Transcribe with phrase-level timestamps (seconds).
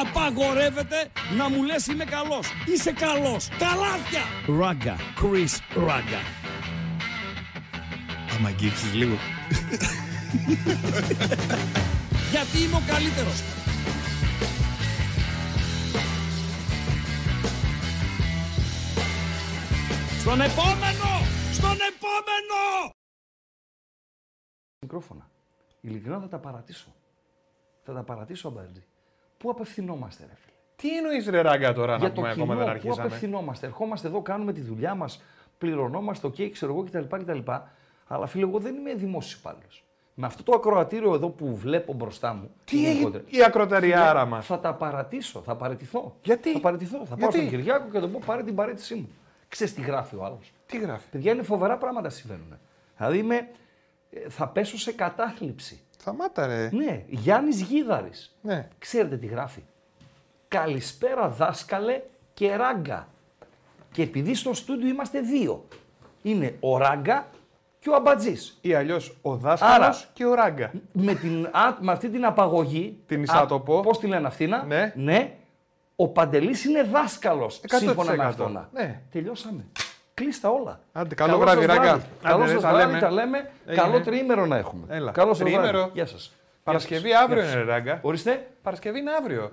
[0.00, 2.46] Απαγορεύεται να μου λες είμαι καλός.
[2.66, 3.48] Είσαι καλός.
[3.48, 4.22] Καλάθια.
[4.58, 4.96] Ράγκα.
[4.96, 6.20] Chris Ράγκα.
[8.36, 9.14] Άμα αγγίξεις λίγο.
[12.32, 13.42] Γιατί είμαι ο καλύτερος.
[20.20, 21.10] Στον επόμενο!
[21.52, 22.90] Στον επόμενο!
[24.80, 25.30] Μικρόφωνα.
[25.80, 26.94] Ειλικρινά θα τα παρατήσω.
[27.84, 28.84] Θα τα παρατήσω, Μπαρτζή.
[29.38, 32.56] Πού απευθυνόμαστε, ρε φίλε; Τι εννοείς ρε Ράγκα τώρα να Για το πούμε κοινό, ακόμα
[32.58, 35.22] δεν πού αρχίσαμε; απευθυνόμαστε; Ερχόμαστε εδώ, κάνουμε τη δουλειά μας,
[35.58, 37.50] πληρωνόμαστε, οκ, ξέρω εγώ κτλ, κτλ.
[38.06, 39.82] Αλλά φίλε, εγώ δεν είμαι δημόσιος υπάλληλος.
[40.14, 42.50] Με αυτό το ακροατήριο εδώ που βλέπω μπροστά μου.
[42.64, 46.16] Τι γενικότερα, έχει η ακροταριάρα φίλε, μας; Θα τα παρατήσω, θα παραιτηθώ.
[46.22, 46.98] Γιατί; Θα παραιτηθώ.
[46.98, 49.08] Θα πάω Γιατί; στον Κυριάκο και θα του πω πάρε την παραίτησή μου.
[49.48, 50.52] Ξέρεις τι γράφει ο άλλος.
[50.66, 52.58] Τι γράφει; Παιδιά είναι φοβερά πράγματα συμβαίνουν.
[52.96, 53.48] Δηλαδή είμαι,
[54.10, 55.80] ε, θα πέσω σε κατάθλιψη.
[56.00, 56.68] Σταμάτα ρε.
[56.72, 58.36] Ναι, Γιάννης Γίδαρης.
[58.40, 58.68] Ναι.
[58.78, 59.62] Ξέρετε τι γράφει.
[60.48, 62.02] Καλησπέρα δάσκαλε
[62.34, 63.08] και ράγκα.
[63.92, 65.64] Και επειδή στο στούντιο είμαστε δύο.
[66.22, 67.26] Είναι ο ράγκα
[67.78, 68.58] και ο αμπατζής.
[68.60, 70.70] Ή αλλιώς ο δάσκαλος Άρα- και ο ράγκα.
[70.92, 72.98] Με, την, α, με αυτή την απαγωγή.
[73.06, 73.80] Την εισάτοπο.
[73.80, 74.62] Πώς τη λένε αυτήνα.
[74.64, 74.92] Ναι.
[74.96, 75.36] ναι.
[75.96, 77.60] Ο Παντελής είναι δάσκαλος.
[77.60, 77.78] 100%.
[77.78, 78.68] Σύμφωνα με αυτόνα.
[78.72, 79.00] Ναι.
[79.10, 79.66] Τελειώσαμε.
[80.18, 80.80] Κλείστα όλα.
[80.92, 81.82] Άντε, καλό Καλό βράδυ, σας ράγκα.
[81.82, 82.04] βράδυ.
[82.22, 82.98] Καλό Άντε, σας τα βράδυ, λέμε.
[83.00, 83.50] τα λέμε.
[83.66, 83.82] Έγινε.
[83.82, 84.82] Καλό τριήμερο να έχουμε.
[84.88, 85.10] Έλα.
[85.12, 85.56] Καλό σας βράδυ.
[85.68, 85.90] Τριήμερο.
[85.92, 86.32] Γεια σας.
[86.64, 87.24] Παρασκευή Γεια σας.
[87.24, 87.74] αύριο Γεια είναι ρε σας.
[87.74, 87.98] ράγκα.
[88.02, 88.46] Ορίστε.
[88.62, 89.52] Παρασκευή είναι αύριο.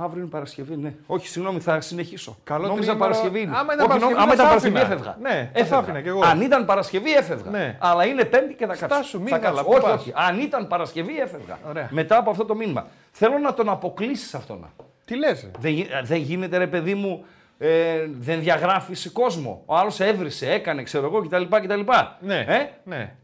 [0.00, 0.94] Αύριο είναι Παρασκευή, ναι.
[1.06, 2.36] Όχι, συγγνώμη, θα συνεχίσω.
[2.44, 2.98] Καλό Νόμιζα τριήμερο.
[3.10, 3.56] Παρασκευή είναι.
[3.56, 4.94] Άμα ήταν Όχι, Παρασκευή, νο- άμα θα ήταν σ' Παρασκευή άφηνα.
[4.94, 5.16] έφευγα.
[5.20, 5.78] Ναι, θα σ' Έφευγα.
[5.78, 6.20] άφηνα κι εγώ.
[6.24, 7.50] Αν ήταν Παρασκευή έφευγα.
[7.50, 7.76] Ναι.
[7.80, 8.94] Αλλά είναι Πέμπτη και θα κάτσω.
[8.94, 9.64] Στάσου, μη θα καλά, κάτσω.
[9.70, 10.12] πού Όχι, πας; όχι.
[10.14, 11.58] Αν ήταν Παρασκευή έφευγα.
[11.68, 11.88] Ωραία.
[11.90, 12.86] Μετά από αυτό το μήνυμα.
[13.10, 14.66] Θέλω να τον αποκλείσεις αυτόν.
[15.04, 15.42] Τι λες.
[15.42, 17.24] ρε; Δεν, γι- δεν γίνεται ρε παιδί μου,
[17.58, 19.62] ε, δεν διαγράφει κόσμο.
[19.66, 21.42] Ο άλλος έβρισε, έκανε, ξέρω εγώ κτλ.
[21.42, 21.80] κτλ.
[22.20, 22.44] Ναι.
[22.48, 23.14] Ε; ναι.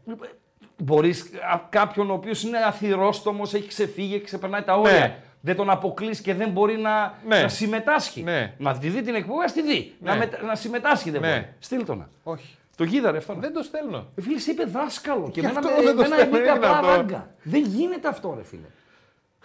[0.77, 1.29] Μπορείς
[1.69, 4.99] κάποιον ο οποίος είναι αθυρόστομος, έχει ξεφύγει, έχει ξεπερνάει τα όρια.
[4.99, 5.17] Ναι.
[5.41, 7.41] Δεν τον αποκλείσει και δεν μπορεί να, Ναι.
[7.41, 8.21] να συμμετάσχει.
[8.23, 8.53] Ναι.
[8.57, 9.93] Να τη δει την εκπομπή, ας τη δει.
[9.99, 10.11] Ναι.
[10.11, 11.29] Να, μετα- να συμμετάσχει δεν Ναι.
[11.29, 11.47] μπορεί.
[11.59, 12.09] Στείλ το να.
[12.23, 12.55] Όχι.
[12.77, 13.35] Το γίδαρε αυτό.
[13.39, 14.07] Δεν το στέλνω.
[14.15, 16.47] Ε, Φίλε, σε είπε δάσκαλο και Γι' εμένα αυτό με, δεν το εμένα στέλνω, είπε
[16.47, 16.87] είναι απλά αυτό.
[16.87, 17.27] ράγκα.
[17.43, 18.67] Δεν γίνεται αυτό, ρε φίλε.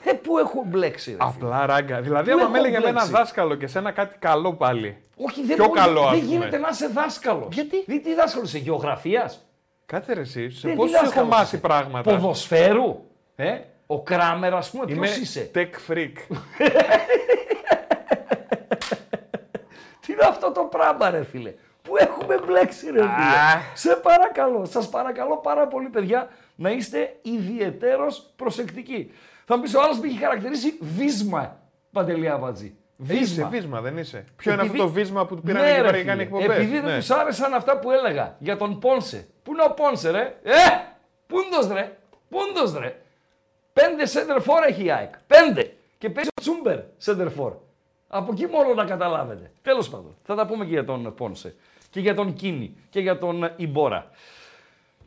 [0.05, 1.31] Ε, πού έχω μπλέξει, ρε φίλε.
[1.47, 2.00] Απλά ράγκα.
[2.00, 4.52] Δηλαδή, Πού άμα έχω με έλεγε με ένα μπλέξει; δάσκαλο και σε ένα κάτι καλό
[4.55, 4.97] πάλι.
[5.17, 6.32] Όχι, δεν, Πιο μπορεί, καλό, ας δεν πούμε.
[6.32, 7.49] γίνεται να είσαι δάσκαλος.
[7.55, 9.44] Γιατί; Τι, τι δάσκαλος είσαι, γεωγραφίας;
[9.87, 13.00] Κάτσε ρε εσύ, σε Τι- πόσους τι έχω δάσκαλος μάθει είσαι; πράγματα; Ποδοσφαίρου;
[13.37, 16.12] Ε; Ο Κράμερ, ας πούμε, ποιος Είμαι είσαι; tech freak.
[20.00, 23.61] Τι είναι αυτό το πράγμα, ρε φίλε; Που έχουμε μπλέξει, ρε φίλε; Α.
[23.75, 29.12] Σε παρακαλώ, σας παρακαλώ πάρα πολύ, παιδιά, να είστε ιδιαιτέρως προσεκτικοί.
[29.50, 31.61] Θα μου πεις, ο άλλος με έχει χαρακτηρίσει βίσμα,
[31.93, 32.75] Παντελή Αμπατζή.
[33.08, 34.25] Είσαι βίσμα, δεν είσαι.
[34.37, 36.11] Ποιο είναι αυτό Επειδή- το βίσμα που του πήραν Ναι, εκεί ρε πέρα και φίλε,
[36.11, 36.97] κάνει εκπομπές; Επειδή δεν Ναι.
[36.99, 39.29] τους άρεσαν αυτά που έλεγα για τον Πόνσε.
[39.43, 40.55] Πού είναι ο Πόνσε, ρε; Ε,
[41.26, 41.97] πούντος ρε.
[42.29, 43.02] Πούντος ρε.
[43.73, 45.14] Πέντε σέντερφορ έχει η ΑΕΚ.
[45.26, 45.76] Πέντε.
[45.99, 47.53] Και παίζει ο Τσούμπερ σέντερφορ.
[48.08, 49.50] Από εκεί μόνο να καταλάβετε.
[49.62, 50.17] Τέλος πάντων.
[50.23, 51.55] Θα τα πούμε και για τον Πόνσε.
[51.91, 52.76] Και για τον Κίνη.
[52.91, 54.11] Και για τον Ιμπόρα.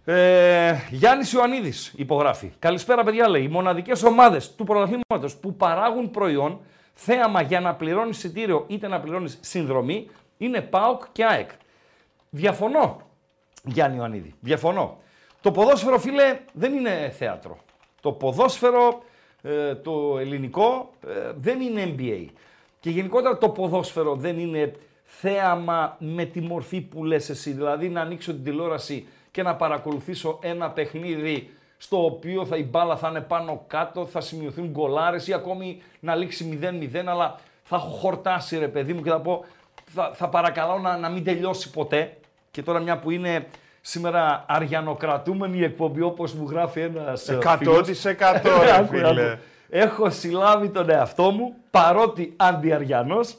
[0.05, 2.51] Ε, Γιάννης Ιωαννίδης υπογράφει.
[2.59, 3.43] Καλησπέρα παιδιά λέει.
[3.43, 6.59] Οι μοναδικές ομάδες του πρωταθλήματος που παράγουν προϊόν
[6.93, 11.49] θέαμα για να πληρώνεις εισιτήριο είτε να πληρώνεις συνδρομή είναι ΠΑΟΚ και ΑΕΚ.
[12.29, 13.01] Διαφωνώ,
[13.63, 14.33] Γιάννη Ιωαννίδη.
[14.39, 14.97] Διαφωνώ.
[15.41, 17.57] Το ποδόσφαιρο, φίλε, δεν είναι θέατρο.
[18.01, 19.03] Το ποδόσφαιρο,
[19.41, 22.25] ε, το ελληνικό, ε, δεν είναι NBA.
[22.79, 24.73] Και γενικότερα το ποδόσφαιρο δεν είναι
[25.03, 27.51] θέαμα με τη μορφή που λες εσύ.
[27.51, 32.95] Δηλαδή να ανοίξω την τηλεόραση και να παρακολουθήσω ένα παιχνίδι στο οποίο θα, η μπάλα
[32.95, 36.59] θα είναι πάνω κάτω, θα σημειωθούν γκολάρες ή ακόμη να λήξει
[36.93, 39.45] 0-0, αλλά θα έχω χορτάσει ρε παιδί μου και θα πω
[39.93, 42.17] θα, θα παρακαλώ να, να μην τελειώσει ποτέ.
[42.51, 43.47] Και τώρα μια που είναι
[43.81, 48.03] σήμερα αριανοκρατούμενη εκπομπή όπως μου γράφει ένας ε, 100% φίλος.
[48.03, 48.15] ρε
[48.75, 49.07] Άκου, φίλε.
[49.07, 49.41] άκου.
[49.69, 53.35] Έχω συλλάβει τον εαυτό μου, παρότι αντιαριανός,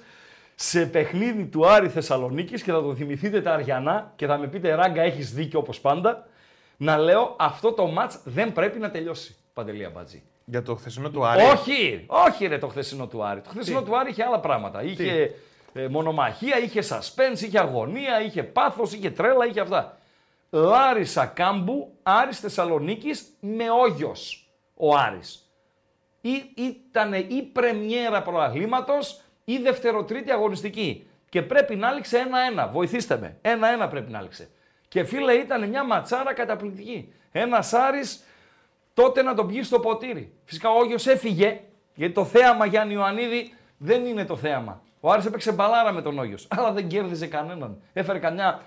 [0.54, 4.74] σε παιχνίδι του Άρη Θεσσαλονίκης και θα το θυμηθείτε τα Αριανά και θα με πείτε
[4.74, 6.26] Ράγκα έχεις δίκιο όπως πάντα,
[6.76, 10.22] να λέω αυτό το μάτς δεν πρέπει να τελειώσει, Παντελία Μπατζή.
[10.44, 11.42] Για το χθεσινό του Άρη.
[11.42, 13.40] Όχι, όχι ρε το χθεσινό του Άρη.
[13.40, 14.82] Το χθεσινό Τι; του Άρη είχε άλλα πράγματα.
[14.82, 15.34] Είχε
[15.72, 19.98] ε, μονομαχία, είχε suspense, είχε αγωνία, είχε πάθος, είχε τρέλα, είχε αυτά.
[20.50, 25.48] Λάρισα Κάμπου, Άρης Θεσσαλονίκης με όγιος ο Άρης.
[26.20, 31.08] Ή, ήταν η πρεμιέρα προαγλήματος ή δευτεροτρίτη αγωνιστική.
[31.28, 32.68] Και πρέπει να έληξε ένα-ένα.
[32.68, 33.38] Βοηθήστε με.
[33.40, 34.48] Ένα-ένα πρέπει να έληξε.
[34.88, 37.12] Και φίλε ήταν μια ματσάρα καταπληκτική.
[37.32, 38.24] Ένα Άρης
[38.94, 40.32] τότε να τον πιει στο ποτήρι.
[40.44, 41.60] Φυσικά ο Όγιος έφυγε,
[41.94, 44.82] γιατί το θέαμα Γιάννη Ιωαννίδη δεν είναι το θέαμα.
[45.00, 47.80] Ο Άρης έπαιξε μπαλάρα με τον Όγιος, αλλά δεν κέρδιζε κανέναν.
[47.92, 48.62] Έφερε καμιά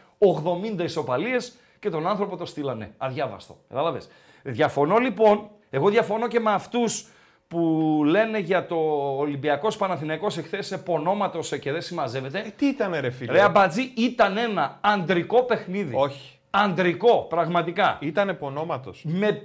[0.77, 2.93] 80 ισοπαλίες και τον άνθρωπο το στείλανε.
[2.97, 3.57] Αδιάβαστο.
[3.69, 4.09] Κατάλαβες;
[4.43, 7.07] Διαφωνώ λοιπόν, εγώ διαφωνώ και με αυτούς
[7.47, 8.75] που λένε για το
[9.17, 12.39] Ολυμπιακός Παναθηναϊκός εχθές σε πονόματος και δεν συμμαζεύεται.
[12.39, 15.95] Ε, τι ήταν ρε φίλε; Ρε Αμπατζή ήταν ένα αντρικό παιχνίδι.
[15.95, 16.31] Όχι.
[16.49, 19.03] Αντρικό, πραγματικά Ήτανε πονόματος.
[19.07, 19.41] με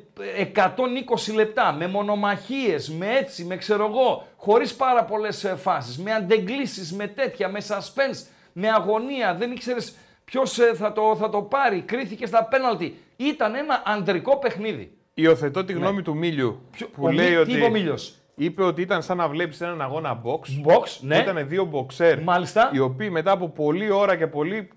[0.54, 6.12] 120 λεπτά, με μονομαχίες, με έτσι, με ξέρω εγώ, χωρίς πάρα πολλές ε, φάσεις, με
[6.12, 9.94] αντεγκλήσεις, με τέτοια, με suspense, με αγωνία, δεν ήξερες
[10.24, 12.98] ποιος ε, θα, το, θα το πάρει, κρίθηκε στα πέναλτι.
[13.16, 14.96] Ήταν ένα αντρικό παιχνίδι.
[15.14, 16.60] Υιοθετώ τη γνώμη του Μίλιου
[16.92, 17.06] που Ναι.
[17.08, 19.82] Ο Μι- λέει τι ότι είπε ο Μίλιος; είπε ότι ήταν σαν να βλέπεις έναν
[19.82, 20.70] αγώνα box.
[20.72, 21.16] Box, ναι.
[21.18, 22.70] Ήταν δύο μποξέρ Μάλιστα.
[22.72, 24.68] οι οποίοι μετά από πολλή ώρα και πολύ...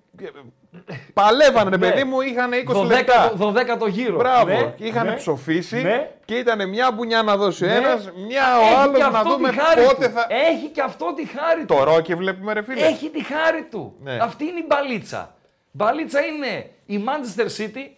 [1.14, 1.90] Παλεύαν ρε Ναι.
[1.90, 3.34] παιδί μου, είχαν 20 λεπτά.
[3.38, 4.16] 12, 12 γύρο.
[4.18, 5.14] Μπράβο, Ναι, είχαν ναι.
[5.14, 6.10] ψοφήσει Ναι.
[6.26, 7.74] και ήταν μια μπουνιά να δώσει ο Ναι.
[7.76, 10.14] ένας, μια ο Έχει άλλος και να αυτό δούμε τη χάρη πότε του.
[10.14, 10.28] θα...
[10.30, 11.76] Έχει και αυτό τη χάρη του.
[11.76, 12.86] Το ρόκι βλέπουμε ρε φίλε.
[12.86, 13.96] Έχει τη χάρη του.
[14.04, 14.18] Ναι.
[14.22, 15.36] Αυτή είναι η μπαλίτσα.
[15.72, 17.90] Μπαλίτσα είναι η Manchester City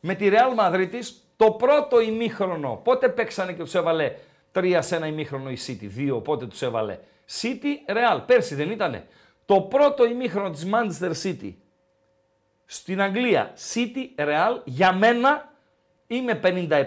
[0.00, 0.88] με τη Real Madrid
[1.36, 2.80] το πρώτο ημίχρονο.
[2.84, 4.14] Πότε παίξανε και τους έβαλε
[4.52, 6.98] τρία σε ένα ημίχρονο η City, δύο πότε τους έβαλε.
[7.40, 9.06] City Real, πέρσι δεν ήτανε.
[9.46, 11.54] Το πρώτο ημίχρονο της Manchester City
[12.66, 15.52] στην Αγγλία, City Real, για μένα
[16.06, 16.84] είμαι 57,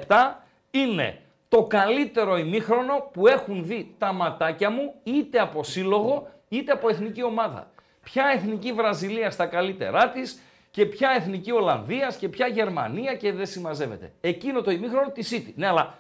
[0.72, 6.90] είναι το καλύτερο ημίχρονο που έχουν δει τα ματάκια μου είτε από σύλλογο είτε από
[6.90, 7.72] εθνική ομάδα.
[8.04, 13.46] Ποια εθνική Βραζιλία στα καλύτερά της και ποια εθνική Ολλανδίας και ποια Γερμανία και δεν
[13.46, 14.12] συμμαζεύεται.
[14.22, 15.54] Εκείνο το ημίχρονο τη City.
[15.56, 15.98] Ναι, αλλά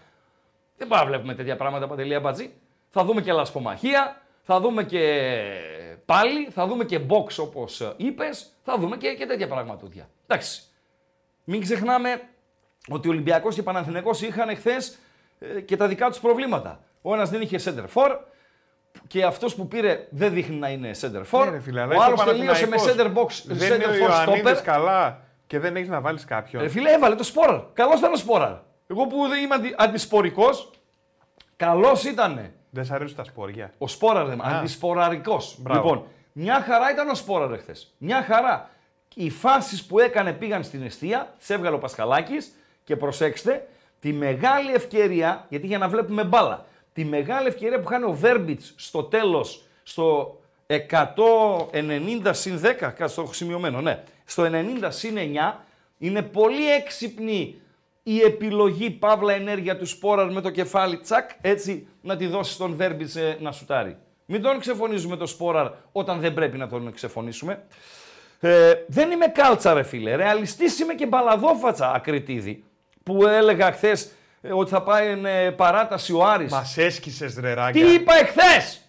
[0.78, 2.54] δεν πάμε να βλέπουμε τέτοια πράγματα παντελεία μπατζή.
[2.90, 5.34] Θα δούμε και λασπομαχία, θα δούμε και
[6.06, 10.10] πάλι, θα δούμε και box όπως είπες, θα δούμε και, και τέτοια πραγματούδια.
[10.28, 10.62] Εντάξει.
[11.44, 12.22] Μην ξεχνάμε
[12.90, 14.78] ότι ο Ολυμπιακός και ο Παναθηναϊκός είχαν χθε
[15.66, 16.84] και τα δικά τους προβλήματα.
[17.02, 18.18] Ο ένας δεν είχε center for
[19.08, 21.44] και αυτός που πήρε δεν δείχνει να είναι center for.
[21.46, 23.46] Ναι, ρε φίλε, αλλά ο είσαι άλλος τελείωσε με center Παναθηναϊκός.
[23.48, 24.64] box, Δεν είναι ο center for Ιωαννίδης stopper.
[24.64, 26.62] καλά και δεν έχεις να βάλεις κάποιον.
[26.62, 27.62] Ρε φίλε, έβαλε το σπόραρ.
[27.74, 28.54] Καλός ήταν ο σπόραρ.
[28.88, 30.70] Εγώ που δεν είμαι αντι, αντισπορικός,
[31.56, 32.54] καλός ήτανε.
[32.70, 33.72] Δεν σ' αρέσουν τα σπόρια.
[33.78, 35.56] Ο Σπόραρ, δεν αντισποραρικός.
[35.60, 35.82] Μπράβο.
[35.82, 37.76] Λοιπόν, μια χαρά ήταν ο Σπόραρ χθε.
[37.98, 38.70] Μια χαρά.
[39.16, 42.52] Οι φάσεις που έκανε πήγαν στην αιστεία, τις έβγαλε ο Πασχαλάκης
[42.84, 43.68] και προσέξτε,
[44.00, 46.66] τη μεγάλη ευκαιρία, γιατί για να βλέπουμε μπάλα,
[47.00, 50.38] τη μεγάλη ευκαιρία που χάνει ο Βέρμπιτς στο τέλος, στο
[50.68, 50.76] 190
[52.32, 55.54] συν 10, κάτι στο έχω σημειωμένο, ναι, στο 90 συν 9,
[55.98, 57.62] είναι πολύ έξυπνη
[58.04, 62.76] η επιλογή παύλα ενέργεια του Σπόραρ με το κεφάλι τσακ, έτσι να τη δώσει στον
[62.76, 63.98] Βέρμπιτς ε, να σουτάρει.
[64.26, 67.64] Μην τον ξεφωνίζουμε το Σπόραρ όταν δεν πρέπει να τον ξεφωνήσουμε.
[68.40, 72.64] Ε, δεν είμαι κάλτσα ρε φίλε, ρεαλιστής είμαι και μπαλαδόφατσα ακριτίδη
[73.04, 74.12] που έλεγα χθες
[74.52, 76.52] ότι θα πάει ε, παράταση ο Άρης.
[76.52, 77.86] Μας έσκησες ρε ράγκια.
[77.86, 78.82] Τι είπα εχθές!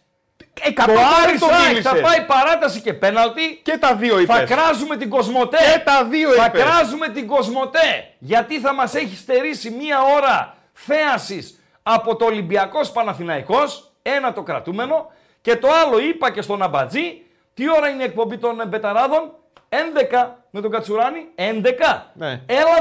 [0.62, 1.92] Εκατό Το φορές Άρης το ΑΕΚ μίλησες.
[1.92, 3.60] θα πάει παράταση και πέναλτι.
[3.62, 4.50] Και τα δύο Θα είπες.
[4.56, 5.56] κράζουμε την Κοσμοτέ.
[5.56, 6.62] Και τα δύο Θα είπες.
[6.62, 8.08] κράζουμε την Κοσμοτέ.
[8.18, 13.92] Γιατί θα μας έχει στερήσει μία ώρα θέασης από το Ολυμπιακός Παναθηναϊκός.
[14.02, 15.12] Ένα το κρατούμενο.
[15.40, 17.22] Και το άλλο είπα και στον Αμπατζή.
[17.54, 19.32] Τι ώρα είναι η εκπομπή των Μπεταράδων;
[19.68, 21.26] 11 με τον Κατσουράνη.
[21.34, 22.06] 11.
[22.14, 22.40] Ναι.
[22.46, 22.74] Έλα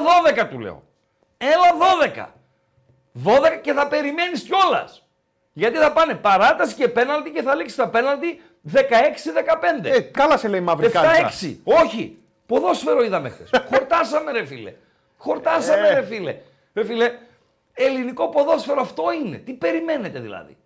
[0.43, 0.83] 12 του λέω.
[1.37, 1.77] Έλα
[2.17, 2.25] 12.
[3.25, 5.03] 12 και θα περιμένεις κιόλας.
[5.53, 8.41] Γιατί θα πάνε παράταση και πέναλτι και θα λήξει τα πέναλτι
[8.73, 8.79] 16-15.
[9.83, 11.29] Ε, καλά σε λέει μαύρη κάλτσα.
[11.47, 11.55] 7-6.
[11.63, 12.17] Όχι.
[12.45, 13.49] Ποδόσφαιρο είδαμε χθες.
[13.73, 14.73] Χορτάσαμε ρε φίλε.
[15.17, 15.93] Χορτάσαμε Ε.
[15.93, 16.35] ρε φίλε.
[16.73, 17.11] Ρε φίλε,
[17.73, 19.37] ελληνικό ποδόσφαιρο αυτό είναι.
[19.37, 20.57] Τι περιμένετε δηλαδή.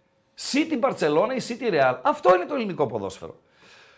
[0.51, 1.97] City Barcelona ή City Real.
[2.01, 3.35] Αυτό είναι το ελληνικό ποδόσφαιρο.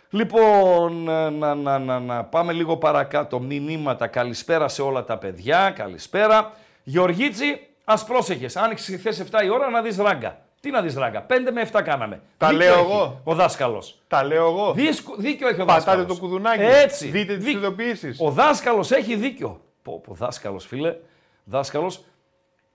[0.09, 3.39] Λοιπόν, να, να, να, να, να πάμε λίγο παρακάτω.
[3.39, 4.07] Μηνύματα.
[4.07, 5.73] Καλησπέρα σε όλα τα παιδιά.
[5.75, 6.51] Καλησπέρα.
[6.83, 8.55] Γεωργίτσι, ας πρόσεχες.
[8.55, 10.39] Άνοιξε χθε 7 η ώρα να δεις ράγκα.
[10.61, 11.25] Τι να δεις ράγκα.
[11.29, 12.21] 5 με 7 κάναμε.
[12.37, 13.21] Τα Δίκιο λέω έχει εγώ.
[13.23, 14.01] Ο δάσκαλος.
[14.07, 14.73] Τα λέω εγώ.
[15.17, 16.05] Δίκιο έχει ο Πατάτε δάσκαλος.
[16.07, 16.63] το κουδουνάκι.
[16.63, 17.07] Έτσι.
[17.07, 17.59] Δείτε τις Δίκιο.
[17.59, 18.17] ειδοποιήσεις.
[18.21, 19.61] Ο δάσκαλος έχει δίκιο.
[19.81, 20.95] Πω, πω δάσκαλος, φίλε.
[21.43, 22.03] Δάσκαλος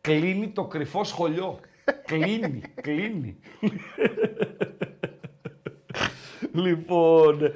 [0.00, 1.60] κλείνει το κρυφό σχολείο.
[2.06, 3.38] κλείνει, κλείνει.
[6.52, 7.52] λοιπόν,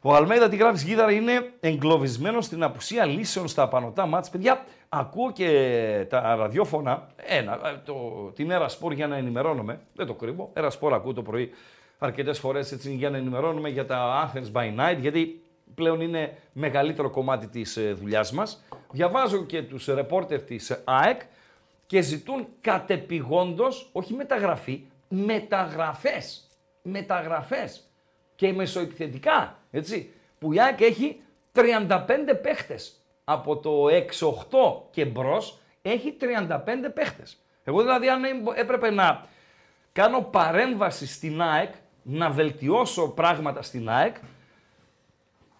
[0.00, 4.30] ο Αλμέιδα τι γράφεις γίδαρα είναι εγκλωβισμένος στην απουσία λύσεων στα απανοτά μάτς.
[4.30, 7.94] Παιδιά, ακούω και τα ραδιόφωνα, ένα, ε, το,
[8.34, 11.50] την Έρα Σπορ για να ενημερώνομαι, δεν το κρύβω, Έρα Σπορ ακούω το πρωί
[11.98, 15.42] αρκετές φορές έτσι, για να ενημερώνομαι για τα Athens by Night, γιατί
[15.74, 18.64] πλέον είναι μεγαλύτερο κομμάτι της ε, δουλειάς μας.
[18.90, 21.20] Διαβάζω και τους ρεπόρτερ της ΑΕΚ
[21.86, 26.48] και ζητούν κατεπηγόντως, όχι μεταγραφή, μεταγραφές.
[26.82, 27.90] Μεταγραφές.
[28.34, 31.20] Και μεσοεπιθετικά, έτσι, που η ΑΕΚ έχει
[31.52, 33.01] 35 παίχτες.
[33.24, 36.56] Από το 6-8 και μπρος έχει 35
[36.94, 37.36] παίχτες.
[37.64, 38.22] Εγώ δηλαδή αν
[38.54, 39.24] έπρεπε να
[39.92, 44.16] κάνω παρέμβαση στην ΑΕΚ, να βελτιώσω πράγματα στην ΑΕΚ,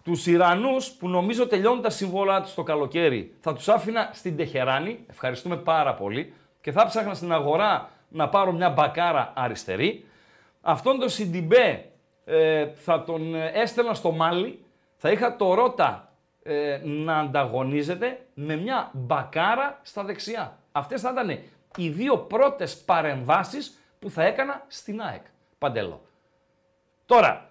[0.03, 5.05] τους Ιρανούς που νομίζω τελειώνουν τα συμβόλαια τους το καλοκαίρι, θα τους άφηνα στην Τεχεράνη.
[5.09, 6.33] Ευχαριστούμε πάρα πολύ.
[6.61, 10.05] Και θα ψάχνα στην αγορά να πάρω μια μπακάρα αριστερή.
[10.61, 11.85] Αυτόν τον Σιντιμπέ
[12.25, 14.65] ε, θα τον ε, έστελνα στο Μάλι.
[14.95, 16.12] Θα είχα το Ρότα
[16.43, 20.57] ε, να ανταγωνίζεται με μια μπακάρα στα δεξιά.
[20.71, 21.39] Αυτές θα ήταν
[21.77, 25.21] οι δύο πρώτες παρεμβάσεις που θα έκανα στην ΑΕΚ.
[25.57, 26.01] Παντέλο.
[27.05, 27.49] Τώρα,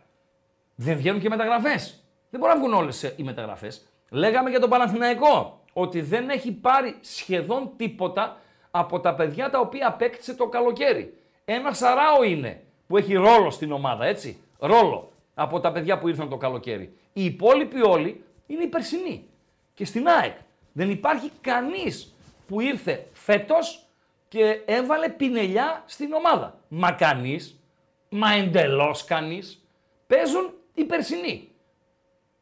[0.74, 2.04] δεν βγαίνουν και μεταγραφές.
[2.30, 3.86] Δεν μπορούν να βγουν όλες οι μεταγραφές.
[4.10, 8.36] Λέγαμε για τον Παναθηναϊκό ότι δεν έχει πάρει σχεδόν τίποτα
[8.70, 11.16] από τα παιδιά τα οποία απέκτησε το καλοκαίρι.
[11.44, 14.38] Ένα σαράο είναι που έχει ρόλο στην ομάδα, έτσι.
[14.58, 16.96] Ρόλο από τα παιδιά που ήρθαν το καλοκαίρι.
[17.12, 19.28] Οι υπόλοιποι όλοι είναι οι περσινοί.
[19.74, 20.36] Και στην ΑΕΚ
[20.72, 22.14] δεν υπάρχει κανείς
[22.46, 23.86] που ήρθε φέτος
[24.28, 26.60] και έβαλε πινελιά στην ομάδα.
[26.68, 27.60] Μα κανείς,
[28.08, 29.66] μα εντελώς κανείς,
[30.06, 31.48] παίζουν οι περσινοί.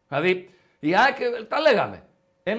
[0.08, 0.50] Δηλαδή,
[0.80, 2.02] η ΑΕΚ ε, τα λέγαμε.
[2.42, 2.52] 1-0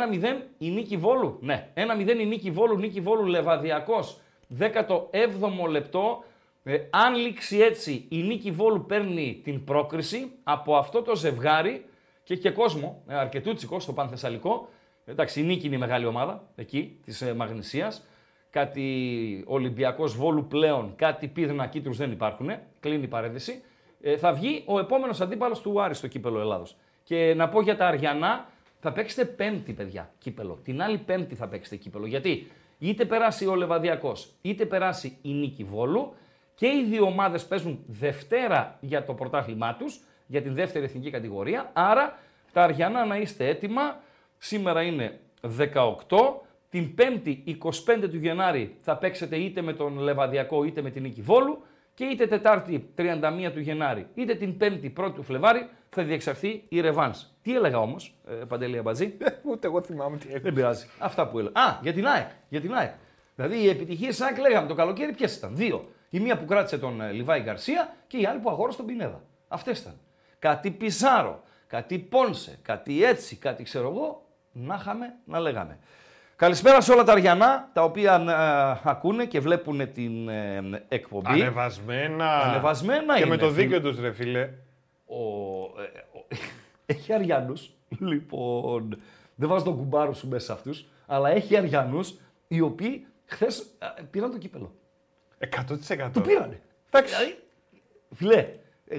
[0.57, 1.37] η νίκη Βόλου.
[1.41, 4.19] Ναι, 1-0 η νίκη Βόλου, νίκη Βόλου Λεβαδιακός.
[4.59, 6.23] 17ο λεπτό.
[6.63, 11.85] Ε, αν λήξει έτσι, η νίκη Βόλου παίρνει την πρόκριση από αυτό το ζευγάρι
[12.31, 14.69] και έχει και κόσμο, ε, αρκετούτσικο στο Πανθεσσαλικό.
[15.05, 18.05] Εντάξει, η νίκη είναι η μεγάλη ομάδα εκεί, της ε, Μαγνησίας.
[18.49, 22.49] Κάτι Ολυμπιακός Βόλου πλέον, κάτι πίδνα κίτρους δεν υπάρχουν.
[22.79, 23.61] Κλείνει η παρένθεση.
[24.01, 26.75] Ε, θα βγει ο επόμενος αντίπαλος του Άρη στο κύπελο Ελλάδος.
[27.03, 30.59] Και να πω για τα Αριανά, θα παίξετε πέμπτη, παιδιά, κύπελο.
[30.63, 32.05] Την άλλη πέμπτη θα παίξετε κύπελο.
[32.05, 36.13] Γιατί είτε περάσει ο Λεβαδιακός, είτε περάσει η Νίκη Βόλου
[36.55, 39.99] και οι δύο ομάδες παίζουν Δευτέρα για το πρωτάθλημά τους,
[40.31, 41.69] για την δεύτερη εθνική κατηγορία.
[41.73, 42.17] Άρα
[42.53, 43.99] τα Αριανά να είστε έτοιμα.
[44.37, 45.19] Σήμερα είναι
[45.57, 45.67] 18.
[46.69, 51.21] Την 5η 25 του Γενάρη θα παίξετε είτε με τον Λεβαδιακό είτε με την Νίκη
[51.21, 56.63] Βόλου και είτε Τετάρτη 31 του Γενάρη είτε την 5η 1 του Φλεβάρη θα διεξαχθεί
[56.69, 57.25] η Ρεβάνς.
[57.41, 59.17] Τι έλεγα όμως, ε, Παντελή Αμπατζή,
[59.51, 60.55] Ούτε εγώ θυμάμαι τι δεν έκανε.
[60.55, 60.85] πειράζει.
[60.99, 61.61] Αυτά που έλεγα.
[61.61, 62.29] Α, για την ΑΕΚ.
[62.49, 62.91] Για την ΑΕΚ.
[63.35, 65.83] Δηλαδή οι επιτυχίες ΑΕΚ λέγαμε το καλοκαίρι ποιες ήταν; Δύο.
[66.09, 69.21] Η μία που κράτησε τον ε, Λιβάη Γκαρσία και η άλλη που αγόρασε τον Πινέδα.
[69.47, 69.93] Αυτές ήταν.
[70.41, 75.77] Κάτι Πιζάρο, κάτι Πόνσε, κάτι έτσι, κάτι ξέρω εγώ, να είχαμε να λέγαμε.
[76.35, 78.13] Καλησπέρα σε όλα τα Αριανά τα οποία
[78.83, 81.27] ε, ακούνε και βλέπουν την ε, εκπομπή.
[81.41, 82.39] Ανεβασμένα.
[82.39, 83.61] Ανεβασμένα Και είναι, με το φίλε.
[83.63, 84.41] δίκιο τους, ρε φίλε.
[85.05, 85.15] Ο,
[85.81, 86.25] ε, ο-
[86.85, 87.69] έχει Αριανούς.
[87.99, 89.01] Λοιπόν,
[89.35, 92.13] δεν βάζω τον κουμπάρο σου μέσα σε αυτούς, αλλά έχει Αριανούς
[92.47, 93.65] οι οποίοι χθες
[94.11, 94.75] πήραν το κύπελο.
[95.39, 96.09] 100%.
[96.13, 96.61] Το πήρανε.
[96.89, 97.15] Εντάξει.
[97.15, 97.37] Δηλαδή,
[98.15, 98.47] φιλέ,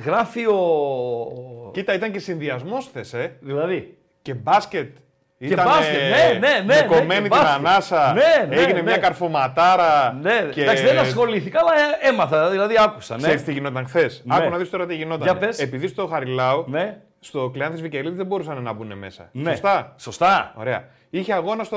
[0.05, 0.55] γράφει ο.
[0.55, 3.29] ο- Κοίτα, ήταν και συνδυασμός χθε, ε.
[3.41, 3.97] Δηλαδή.
[4.23, 4.97] Και μπάσκετ.
[5.39, 7.67] Και Ήταν μπάσκετ, ναι, ναι, ναι, με ναι, κομμένη και την μπάσκετ.
[7.67, 8.13] ανάσα.
[8.13, 8.83] Ναι, ναι, έγινε ναι.
[8.83, 10.13] μια καρφωματάρα.
[10.23, 10.63] Ναι, και...
[10.63, 11.71] εντάξει, δεν ασχολήθηκα, αλλά
[12.03, 13.15] ε, έμαθα, δηλαδή άκουσα.
[13.17, 13.23] Ναι.
[13.23, 14.35] Ξέρεις τι γινόταν χθες; Ναι.
[14.37, 15.23] Άκου να δεις τώρα τι γινόταν.
[15.23, 15.59] Για πες.
[15.59, 17.01] Επειδή στο Χαριλάου, ναι.
[17.21, 19.29] στο Κλεάνθης Βικελίδη δεν μπορούσαν να μπουν μέσα.
[19.33, 19.51] ναι.
[19.51, 20.55] Σωστά; Σωστά.
[20.57, 20.85] Ωραία.
[21.11, 21.77] Είχε αγώνα στο.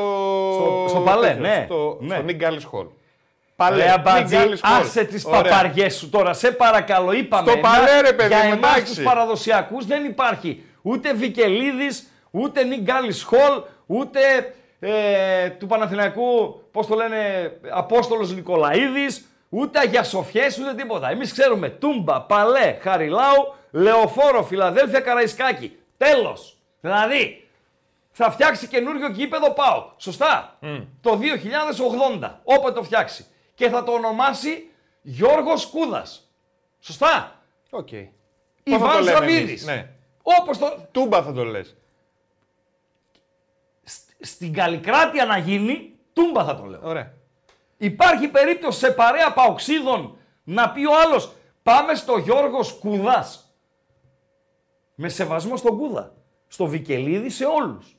[0.53, 1.63] Στο- στο Παλέ, τέτοιο, ναι.
[1.65, 2.15] Στο, Ναι.
[2.15, 2.87] στο Nick Gallis Hall.
[3.73, 4.79] Ρε αμπατζή, Nick Gallis Hall.
[4.81, 5.41] άσε τις Ωραία.
[5.41, 7.51] παπαριές σου τώρα, σε παρακαλώ, είπαμε.
[7.51, 8.95] Στο Παλέ, ρε παιδί Για μου, εμάς εντάξει.
[8.95, 14.19] τους παραδοσιακούς δεν υπάρχει ούτε Βικελίδης, ούτε Νιγκάλης Χολ, ούτε
[14.79, 21.09] ε, του Παναθηναϊκού, πώς το λένε, Απόστολος Νικολαίδης, ούτε Αγία Σοφιές, ούτε τίποτα.
[21.09, 25.77] Εμείς ξέρουμε Τούμπα, Παλέ, Χαριλάου, Λεωφόρο, Φιλαδέλφια, Καραϊσκάκη.
[25.97, 26.57] Τέλος.
[26.81, 27.47] Δηλαδή,
[28.11, 29.85] θα φτιάξει καινούριο γήπεδο ΠΑΟΚ.
[29.97, 30.57] Σωστά.
[31.01, 31.19] Το
[32.21, 33.25] 2080, όποτε το φτιάξει.
[33.55, 34.69] Και θα το ονομάσει
[35.01, 36.29] Γιώργος Κούδας.
[36.79, 37.87] Σωστά; Οκ.
[37.89, 39.41] Πώς θα το Ιβάν λέμε Σαββίδης.
[39.47, 39.89] εμείς, Ναι.
[40.23, 40.87] Όπως το...
[40.91, 41.75] Τούμπα θα το λες.
[43.83, 46.79] σ- Στην Καλλικράτεια να γίνει, Τούμπα θα το λέω.
[46.83, 47.13] Ωραία.
[47.77, 51.31] Υπάρχει περίπτωση σε παρέα παοκτσήδων Να πει ο άλλος,
[51.63, 53.55] πάμε στο Γιώργος Κούδας.
[54.95, 56.13] Με σεβασμό στον Κούδα.
[56.47, 57.97] Στο Βικελίδη σε όλους.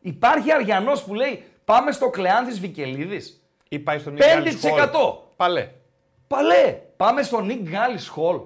[0.00, 3.37] Υπάρχει Αριανός που λέει, πάμε στο Κλεάνθη Βικελίδης.
[3.68, 4.20] Ή πάει στον 5%.
[5.36, 5.70] Παλέ.
[6.26, 8.40] Παλέ, πάμε στο Νίκ Γκάλι Χολ.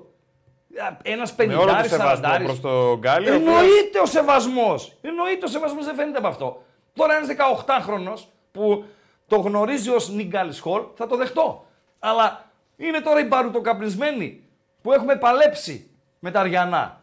[1.03, 2.45] Ένας Με όλο το πενιντάρι σεβασμό σαραντάρι.
[2.45, 3.31] προς το Γκάλι.
[3.31, 4.97] ο οποίος- Εννοείται ο σεβασμός.
[5.01, 6.63] Εννοείται ο σεβασμός, δεν φαίνεται από αυτό.
[6.95, 8.13] Τώρα ένας 18χρονο
[8.53, 8.85] που
[9.27, 11.65] το γνωρίζει ως Νίγκαλ Χολ, θα το δεχτώ.
[11.99, 14.45] Αλλά είναι τώρα οι μπαρουτοκαπνισμένοι
[14.83, 17.03] που έχουμε παλέψει με τα Αριανά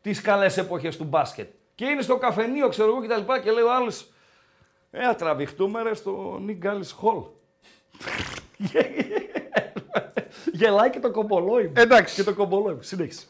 [0.00, 1.48] τις καλές εποχές του μπάσκετ.
[1.74, 3.32] Και είναι στο καφενείο, ξέρω εγώ κτλ.
[3.42, 4.10] Και, λέει ο άλλος,
[4.90, 7.22] Ε, θα τραβηχτούμε ρε στο Νίγκαλ Χολ.
[10.52, 11.72] Γελάει και το κομπολόι μου.
[11.76, 12.14] Εντάξει.
[12.14, 12.82] Και το κομπολόι μου.
[12.82, 13.26] Συνέχισε.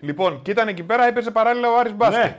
[0.00, 2.24] Λοιπόν, και ήταν εκεί πέρα, έπαιζε παράλληλα ο Άρης Μπάσκετ.
[2.24, 2.38] Ναι,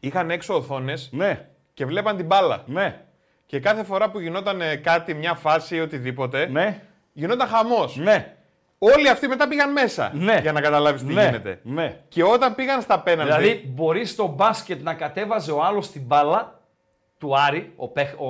[0.00, 2.62] Είχαν έξω οθόνες ναι, και βλέπαν την μπάλα.
[2.66, 3.00] ναι,
[3.46, 7.96] Και κάθε φορά που γινόταν ε, κάτι, μια φάση ή οτιδήποτε, ναι, γινόταν χαμός.
[7.96, 8.36] ναι.
[8.78, 10.38] Όλοι αυτοί μετά πήγαν μέσα Ναι.
[10.42, 11.60] για να καταλάβεις τι ναι, γίνεται.
[11.62, 12.00] Ναι.
[12.08, 13.34] Και όταν πήγαν στα πέναλτι.
[13.36, 16.60] Δηλαδή μπορείς στο μπάσκετ να κατέβαζε ο άλλος την μπάλα
[17.18, 18.26] του Άρη, ο, παιχ- ο,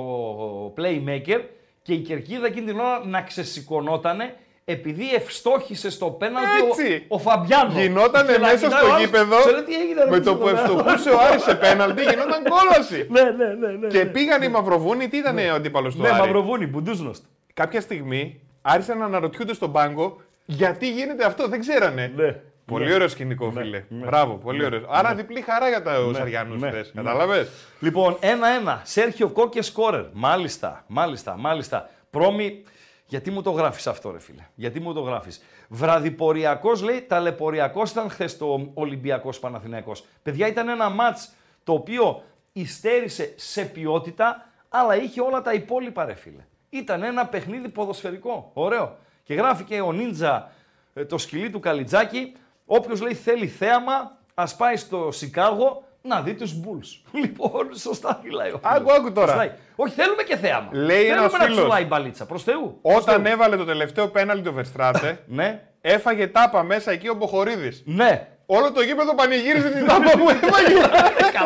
[0.65, 1.41] ο playmaker,
[1.83, 7.05] και η κερκίδα εκείνη την ώρα να ξεσηκωνότανε επειδή ευστόχησε στο πέναλτι Έτσι.
[7.07, 7.79] ο, ο Φαμπιάνο.
[7.79, 10.35] Γινότανε Και να μέσα κοιτάει στο ο άλλος, γήπεδο, «Ξέρετε τι έγινε, ρε, με το
[10.35, 13.07] πίσω που εδώ πέρα;» ευστοχούσε ο Άρης σε πέναλτι, γινόταν κόλαση.
[13.09, 13.71] Ναι, ναι, ναι.
[13.71, 14.05] ναι, και ναι.
[14.05, 17.23] πήγαν οι Μαυροβούνοι, τι ήταν ο αντίπαλος του Ναι, Άρη; Μαυροβούνι, Μπουντούσνοστ.
[17.53, 22.11] Κάποια στιγμή άρχισαν να αναρωτιούνται στον πάγκο γιατί γίνεται αυτό, δεν ξέρανε.
[22.15, 22.35] Ναι.
[22.65, 23.83] Πολύ ωραίο σκηνικό, φίλε.
[23.89, 24.85] Μπράβο, πολύ ωραίο.
[24.89, 26.85] Άρα διπλή χαρά για του Αριανού ναι, χθε.
[26.93, 27.01] ναι.
[27.03, 27.47] Κατάλαβε.
[27.79, 28.79] Λοιπόν, 1-1.
[28.83, 30.05] Σέρχιο Κόκκε σκόρερ.
[30.13, 31.89] Μάλιστα, μάλιστα, μάλιστα.
[32.09, 32.63] Πρόμη,
[33.05, 38.09] γιατί μου το γράφεις αυτό, ρε φίλε; Γιατί μου το γράφεις; Βραδιποριακός λέει, ταλαιπωριακός ήταν
[38.09, 40.05] χθες το Ολυμπιακός Παναθηναϊκός.
[40.23, 41.17] Παιδιά, ήταν ένα ματ
[41.63, 42.23] το οποίο
[42.53, 46.45] υστέρησε σε ποιότητα, αλλά είχε όλα τα υπόλοιπα, ρε φίλε.
[46.69, 48.51] Ήταν ένα παιχνίδι ποδοσφαιρικό.
[48.53, 48.97] Ωραίο.
[49.23, 50.51] Και γράφει και ο Νίντζα
[50.93, 52.35] ε, το σκυλί του Καλιτζάκη.
[52.65, 57.01] Όποιος λέει θέλει θέαμα, ας πάει στο Σικάγο να δει τους Bulls.
[57.21, 58.75] Λοιπόν, σωστά μιλάει ο φίλος.
[58.75, 59.27] Άκου, άκου τώρα.
[59.33, 59.55] Σωστά.
[59.75, 60.69] Όχι, θέλουμε και θέαμα.
[60.71, 61.57] Λέει θέλουμε ένας να φίλος.
[61.57, 62.25] τσουλάει μπαλίτσα.
[62.25, 62.79] Προς Θεού.
[62.81, 63.33] Προς Όταν Θεού.
[63.33, 67.83] έβαλε το τελευταίο πέναλτι το Verstraete, Ναι, έφαγε τάπα μέσα εκεί ο Μποχορίδης.
[67.85, 68.27] ναι.
[68.45, 70.73] Όλο το γήπεδο πανηγύριζε την τάπα που έφαγε.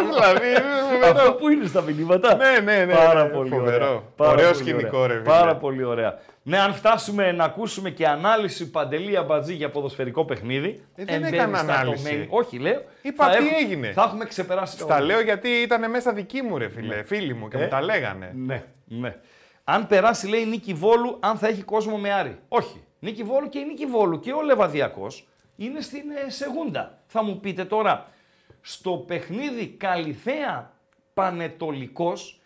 [0.10, 1.34] δηλαδή, είναι Αυτό φοβερό.
[1.34, 2.36] που είναι στα μηνύματα.
[2.36, 2.94] Ναι, ναι, ναι.
[2.94, 3.86] Πάρα ναι, πολύ φοβερό.
[3.88, 4.02] ωραία.
[4.16, 5.08] Πάρα Ωραίο πολύ σκηνικό, ωραία.
[5.08, 5.34] ρε φίλε.
[5.36, 6.20] Πάρα πολύ ωραία.
[6.44, 10.84] Ναι, αν φτάσουμε να ακούσουμε και ανάλυση παντελή αμπατζή για ποδοσφαιρικό παιχνίδι.
[10.96, 12.22] Ε, δεν εμβαίνει έκανα στα ανάλυση.
[12.24, 12.28] domain.
[12.30, 12.82] Όχι, λέω.
[13.02, 13.92] Είπα θα τι έχουμε- έγινε.
[13.92, 15.06] Θα έχουμε ξεπεράσει Στα όλα.
[15.06, 17.04] λέω γιατί ήταν μέσα δική μου, ρε φίλε.
[17.04, 17.62] Φίλοι μου και Ε.
[17.62, 18.32] μου τα λέγανε.
[18.36, 19.16] Ναι, ναι.
[19.64, 22.38] Αν περάσει, λέει Νίκη Βόλου, αν θα έχει κόσμο με Άρη.
[22.48, 22.84] Όχι.
[23.00, 27.00] Νίκη Βόλου και η Νίκη Βόλου και ο Λεβαδιακός είναι στην ε, Σεγούντα.
[27.08, 28.08] Θα μου πείτε τώρα,
[28.62, 30.72] στο παιχνίδι Καλιθέα
[31.14, 32.42] Πανετολικός,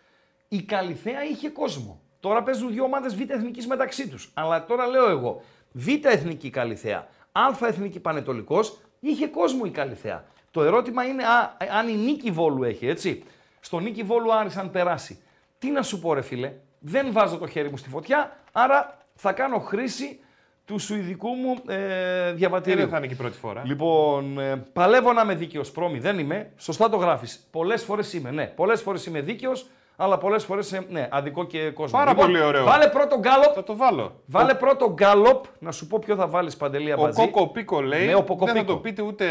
[0.48, 2.00] η Καλιθέα είχε κόσμο.
[2.20, 4.30] Τώρα παίζουν δύο ομάδες Β' Εθνικής μεταξύ τους.
[4.34, 10.24] Αλλά τώρα λέω εγώ, Β' Εθνική Καλιθέα, Α' Εθνική Πανετολικός, είχε κόσμο η Καλιθέα.
[10.50, 13.22] Το ερώτημα είναι α, αν η Νίκη Βόλου έχει, έτσι.
[13.60, 15.22] Στο Νίκη Βόλου Άρης αν περάσει.
[15.58, 19.32] Τι να σου πω ρε φίλε, δεν βάζω το χέρι μου στη φωτιά, άρα θα
[19.32, 20.20] κάνω χρήση
[20.64, 22.78] του σουηδικού μου ε, Ε, διαβατηρίου.
[22.80, 23.62] Δεν θα είναι και η πρώτη φορά.
[23.64, 25.98] Λοιπόν, ε, παλεύω να είμαι δίκαιος πρόμη.
[25.98, 26.50] Δεν είμαι.
[26.56, 27.46] Σωστά το γράφεις.
[27.50, 28.30] Πολλές φορές είμαι.
[28.30, 31.98] Ναι, πολλές φορές είμαι δίκαιος, αλλά πολλές φορές ναι, αδικό και κόσμο.
[31.98, 32.64] Πάρα Λοιπόν, πολύ ωραίο.
[32.64, 33.52] Βάλε πρώτο γκάλοπ.
[33.54, 34.20] Θα το βάλω.
[34.26, 35.44] Βάλε πρώτο γκάλοπ.
[35.58, 37.20] Να σου πω ποιο θα βάλεις παντελή Ο αμπατζή.
[37.30, 38.72] Κόκο Πίκο λέει Ναι, ο Ποκο δεν θα Πίκο.
[38.72, 39.26] το πείτε ούτε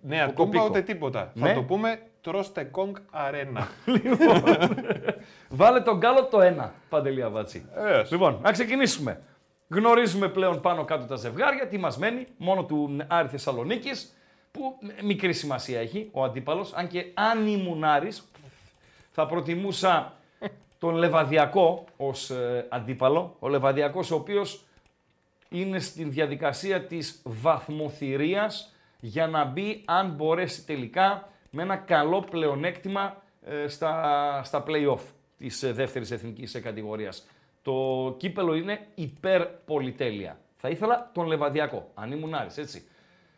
[0.00, 0.64] νέα Ποκο τούμπα Πίκο.
[0.64, 1.30] ούτε τίποτα.
[1.34, 1.48] Ναι.
[1.48, 3.68] Θα το πούμε Τρώστε Κόγκ Αρένα.
[5.48, 6.72] Βάλε τον γκάλοπ το ένα.
[6.88, 7.64] Παντελή αμπατζή.
[7.74, 8.10] Βεβαίως.
[8.10, 9.20] Λοιπόν, να ξεκινήσουμε.
[9.68, 11.68] Γνωρίζουμε πλέον πάνω κάτω τα ζευγάρια.
[11.68, 14.16] Τι μας μένει, μόνο του Άρη Θεσσαλονίκης,
[14.50, 16.72] που μικρή σημασία έχει ο αντίπαλος.
[16.72, 18.28] Αν και αν ήμουν Άρης,
[19.10, 20.12] θα προτιμούσα
[20.78, 23.36] τον Λεβαδιακό ως ε, αντίπαλο.
[23.38, 24.64] Ο Λεβαδιακός ο οποίος
[25.48, 33.22] είναι στην διαδικασία της βαθμοθυρίας για να μπει αν μπορέσει τελικά με ένα καλό πλεονέκτημα
[33.46, 35.00] ε, στα, στα play-off
[35.38, 37.26] της ε, δεύτερης εθνικής ε, κατηγορίας.
[37.68, 40.38] Το κύπελο είναι υπέρ πολυτέλεια.
[40.56, 42.88] Θα ήθελα τον Λεβαδιακό, αν ήμουν Άρης, έτσι.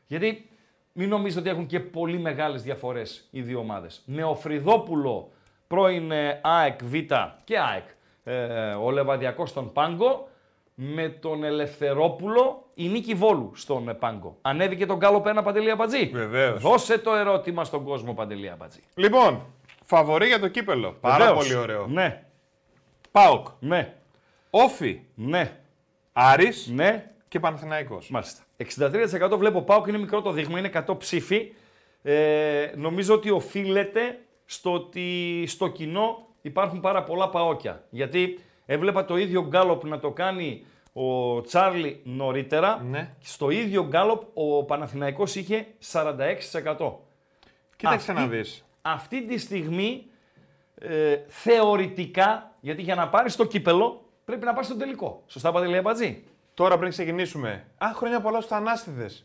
[0.07, 0.49] Γιατί
[0.93, 4.03] μην νομίζετε ότι έχουν και πολύ μεγάλες διαφορές οι δύο ομάδες.
[4.07, 5.33] Με ο Φρυδόπουλο,
[5.67, 6.95] πρώην ε, ΑΕΚ Β
[7.45, 7.85] και ΑΕΚ,
[8.25, 10.29] ε, ο Λεβαδιακός στον Πάγκο,
[10.75, 14.37] με τον Ελευθερόπουλο η Νίκη Βόλου στον ε, Πάγκο.
[14.41, 16.07] Ανέβηκε τον Γκάλο Πένα Παντελή Αμπατζή.
[16.07, 16.61] Βεβαίως.
[16.61, 18.81] Δώσε το ερώτημα στον κόσμο Παντελή Αμπατζή.
[18.95, 19.47] Λοιπόν,
[19.85, 20.97] φαβορή για το κύπελο.
[21.01, 21.39] Πάρα Βεβαίως.
[21.39, 21.87] πολύ ωραίο.
[21.87, 22.23] Ναι,
[23.11, 23.95] Πάοκ, ναι,
[24.51, 25.59] Όφι, ναι,
[26.13, 27.11] Άρης ναι.
[27.29, 28.11] και Παναθηναϊκός.
[28.11, 28.43] Μάλιστα.
[28.57, 31.53] 63% βλέπω πάω και είναι μικρό το δείγμα, είναι 100 ψήφοι.
[32.03, 37.85] Ε, νομίζω ότι οφείλεται στο ότι στο κοινό υπάρχουν πάρα πολλά παόκια.
[37.91, 42.83] Γιατί έβλεπα το ίδιο Γκάλοπ να το κάνει ο Τσάρλι νωρίτερα.
[42.91, 43.15] Ναι.
[43.21, 46.93] Στο ίδιο γκάλοπ ο Παναθηναϊκός είχε 46%.
[47.77, 48.65] Κοίταξε Αυτή- να δεις.
[48.83, 50.05] Αυτή τη στιγμή
[50.75, 55.23] ε, θεωρητικά, γιατί για να πάρεις το κύπελο πρέπει να πας στο τελικό.
[55.27, 56.25] Σωστά Παντελή Αμπατζή.
[56.55, 57.65] Τώρα πριν ξεκινήσουμε.
[57.79, 59.25] Α, χρόνια πολλά στους Θανάσιδες.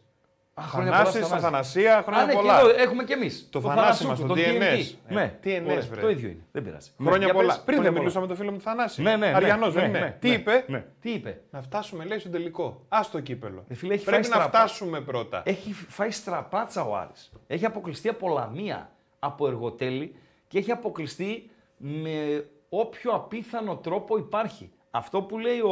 [0.59, 2.59] χρόνια πολλά Θανάσης, στο Αθανασία, Α, χρόνια ναι, και πολλά.
[2.59, 3.47] εδώ έχουμε κι εμείς.
[3.51, 4.95] Το Θανάση μας, το DNS.
[5.07, 6.01] Ε, Ναι, DNS, ωραία, βρε.
[6.01, 6.43] Το ίδιο είναι.
[6.51, 6.89] Δεν πειράζει.
[6.97, 7.47] Χρόνια Ναι, για πολλά.
[7.53, 7.99] πες, Πριν χρόνια δεν πολλά.
[7.99, 9.01] μιλούσα με τον φίλο μου Θανάση.
[9.01, 10.07] Ναι, ναι, ναι, Αριανός, ναι, δεν ναι, είναι.
[10.07, 10.85] ναι, Τι ναι, είπε; ναι.
[11.01, 12.85] Τι είπε; Να φτάσουμε, λέει, στον τελικό.
[12.89, 13.63] Α το κύπελο.
[13.67, 14.57] Ε, φίλε, έχει Πρέπει φάει να στραπά.
[14.67, 15.41] φτάσουμε πρώτα.
[15.45, 17.31] Έχει φάει στραπάτσα ο Άρης.
[17.47, 18.89] Έχει αποκλειστεί από Λαμία,
[19.19, 20.15] από εργοτέλη
[20.47, 24.71] και έχει αποκλειστεί με όποιο απίθανο τρόπο υπάρχει.
[24.95, 25.69] Αυτό που λέει ο...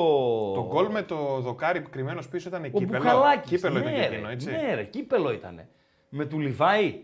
[0.54, 3.04] Το γκολ με το δοκάρι κρυμμένος πίσω ήταν Ο κύπελο.
[3.04, 3.50] Μπουχαλάκης.
[3.50, 4.52] Κύπελο ήταν ναι, και ρε, εκείνο, έτσι.
[4.52, 5.68] Ναι, ρε, κύπελο ήταν.
[6.10, 7.00] Με του Λιβάη,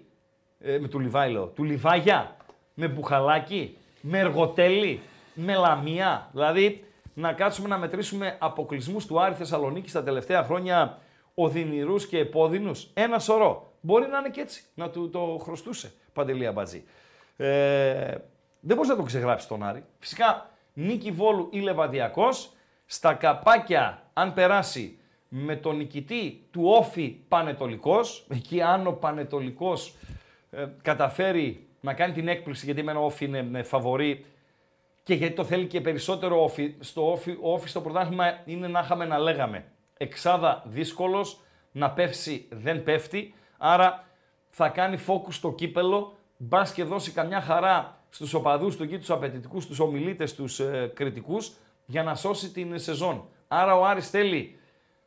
[0.60, 2.36] ε, με του Λιβάη λέω, του Λιβάγια,
[2.74, 5.02] με Μπουχαλάκη, με Εργοτέλη,
[5.34, 6.30] με Λαμία.
[6.32, 10.98] Δηλαδή, να κάτσουμε να μετρήσουμε αποκλεισμούς του Άρη Θεσσαλονίκη τα τελευταία χρόνια,
[11.34, 12.90] οδυνηρούς και επώδυνους.
[12.94, 13.74] Ένα σωρό.
[13.82, 16.84] Μπορεί να είναι και έτσι, να του το χρωστούσε Παντελή Αμπατζή.
[17.38, 18.16] Ε,
[18.60, 19.84] δεν μπορείς να το ξεγράψεις τον Άρη.
[20.00, 22.52] Φυσικά, νίκη Βόλου ή Λεβαδιακός,
[22.86, 29.96] στα καπάκια, αν περάσει με τον νικητή του Όφη Πανετολικός, εκεί αν ο Πανετολικός
[30.52, 34.26] ε, καταφέρει να κάνει την έκπληξη, γιατί εμένα ο Όφη είναι με φαβορή
[35.10, 36.76] και γιατί το θέλει και περισσότερο όφι.
[36.80, 39.66] Στο όφι, ο όφι στο πρωτάθλημα είναι να είχαμε να λέγαμε.
[39.98, 41.40] Εξάδα δύσκολος,
[41.72, 44.06] να πέφτει δεν πέφτει, άρα
[44.50, 49.10] θα κάνει focus στο κύπελο, μπας και δώσει καμιά χαρά στους οπαδούς του εκεί, τους
[49.10, 51.52] απαιτητικούς, τους ομιλήτες, τους ε, κριτικούς,
[51.86, 53.26] για να σώσει την σεζόν.
[53.48, 54.60] Άρα ο Άρης θέλει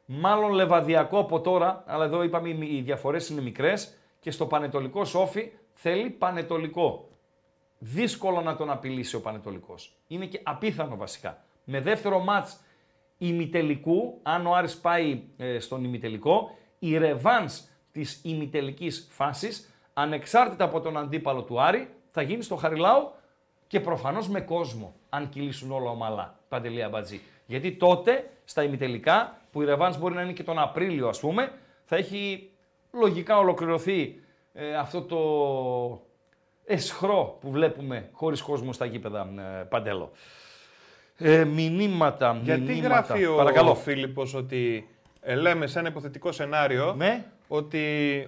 [0.06, 5.04] μάλλον λεβαδιακό από τώρα, αλλά εδώ είπαμε οι οι διαφορές είναι μικρές και στο πανετολικό
[5.04, 7.08] σόφι θέλει πανετολικό.
[7.78, 9.96] Δύσκολο να τον απειλήσει ο Πανετολικός.
[10.06, 11.44] Είναι και απίθανο βασικά.
[11.64, 12.60] Με δεύτερο μάτς
[13.18, 17.62] ημιτελικού, αν ο Άρης πάει ε, στον ημιτελικό, η ρεβάνς
[17.92, 23.10] της ημιτελικής φάσης, ανεξάρτητα από τον αντίπαλο του Άρη, θα γίνει στο Χαριλάου
[23.66, 26.38] και προφανώς με κόσμο, αν κυλήσουν όλα ομαλά.
[26.48, 27.20] Παντελή Αμπατζή.
[27.46, 31.52] Γιατί τότε, στα ημιτελικά, που η ρεβάνς μπορεί να είναι και τον Απρίλιο ας πούμε,
[31.84, 32.50] θα έχει
[32.92, 34.20] λογικά ολοκληρωθεί
[34.52, 35.18] ε, αυτό το
[36.64, 39.28] εσχρό που βλέπουμε χωρίς κόσμο στα γήπεδα
[39.60, 40.12] ε, Παντέλο.
[41.16, 42.88] Ε, μηνύματα, Γιατί μηνύματα.
[42.88, 43.70] γράφει ο, Παρακαλώ.
[43.70, 44.88] ο Φίλιππος ότι
[45.20, 47.80] ε, λέμε σε ένα υποθετικό σενάριο Ναι, ότι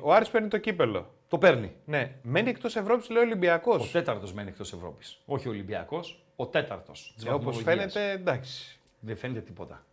[0.02, 1.06] ο Άρης παίρνει το κύπελο.
[1.38, 1.72] Το παίρνει.
[1.84, 3.90] Ναι, μένει εκτός Ευρώπης, λέει ο Ο Ολυμπιακός.
[3.90, 5.18] τέταρτος μένει εκτός Ευρώπης.
[5.26, 7.12] Όχι ο Ολυμπιακός, ο τέταρτος.
[7.16, 7.92] της Ε, όπως βαθμολογίας.
[7.92, 8.78] φαίνεται, εντάξει.
[9.00, 9.84] Δεν φαίνεται τίποτα.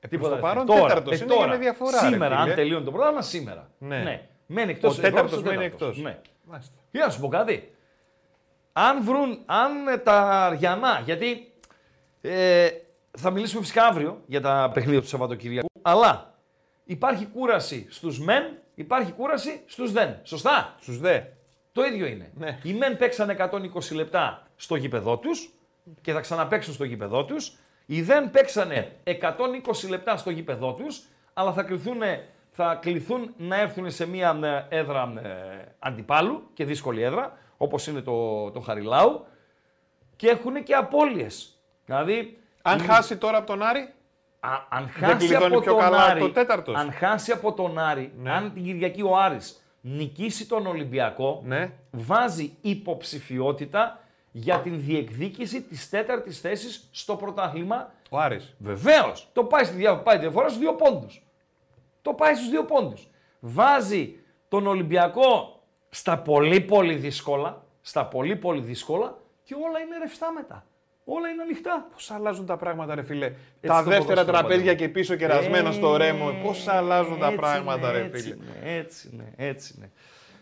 [0.00, 0.86] Ε, προς Τίποτα το δεν παρόν φαίνεται.
[0.86, 2.00] τέταρτος ε, είναι και με διαφορά.
[2.00, 2.50] ρε Σήμερα, φίλε.
[2.50, 3.70] αν τελειώνει το πρόγραμμα, σήμερα.
[3.78, 4.28] Ναι.
[4.46, 5.88] Μένει Ο εκτός Ευρώπης, τέταρτος ο μένει τέταρτος.
[5.88, 6.02] εκτός.
[6.02, 6.18] Ναι.
[6.44, 6.74] Μάλιστα.
[6.90, 7.74] Για να σου πω κάτι.
[8.72, 11.52] Αν βρουν, αν ε, τα Αριανά, γιατί
[12.20, 12.68] ε,
[13.18, 16.37] θα μιλήσουμε φυσικά αύριο για τα παιχνίδια του Σαββατοκυριακού, αλλά
[16.88, 18.42] υπάρχει κούραση στους μεν,
[18.74, 20.16] υπάρχει κούραση στους δεν.
[20.22, 21.20] Σωστά; Στους δε.
[21.72, 22.30] Το ίδιο είναι.
[22.34, 22.58] Ναι.
[22.62, 25.50] Οι μεν παίξαν 120 λεπτά στο γήπεδό τους
[26.00, 27.56] και θα ξαναπαίξουν στο γήπεδό τους.
[27.86, 32.00] Οι δεν παίξανε 120 λεπτά στο γήπεδό τους, αλλά θα κληθούν,
[32.50, 34.38] θα κληθούν να έρθουν σε μια
[34.70, 39.26] ε, έδρα ε, αντιπάλου και δύσκολη έδρα, όπως είναι το, το Χαριλάου,
[40.16, 41.58] και έχουν και απώλειες.
[41.84, 43.92] Δηλαδή, Αν η- χάσει τώρα από τον Άρη,
[44.40, 46.74] Α, αν χάσει κλειδώνει από πιο τον καλά Άρη, το τέταρτος.
[46.74, 48.30] αν χάσει από τον Άρη, Ναι.
[48.32, 54.00] αν την Κυριακή ο Άρης νικήσει τον Ολυμπιακό, ναι, βάζει υποψηφιότητα
[54.32, 57.92] για την διεκδίκηση της τέταρτης θέσης στο πρωτάθλημα.
[58.10, 58.54] ο Άρης.
[58.58, 61.22] Βεβαίως, το πάει στη δια, πάει τη διαφορά στους δύο πόντους.
[62.02, 63.08] Το πάει στους δύο πόντους.
[63.40, 70.32] Βάζει τον Ολυμπιακό στα πολύ πολύ δύσκολα, στα πολύ πολύ δύσκολα και όλα είναι ρευστά
[70.32, 70.64] μετά.
[71.10, 71.86] Όλα είναι ανοιχτά.
[71.92, 73.26] Πώς αλλάζουν τα πράγματα, ρε φίλε;
[73.60, 74.78] τα το δεύτερα ποδόσφαιρο, τραπέζια παντού.
[74.78, 76.30] και πίσω κερασμένο στο ρέμο.
[76.44, 79.90] Πώς αλλάζουν τα Έτσι πράγματα, είναι, ρε έτσι φίλε; είναι, Έτσι είναι, έτσι είναι.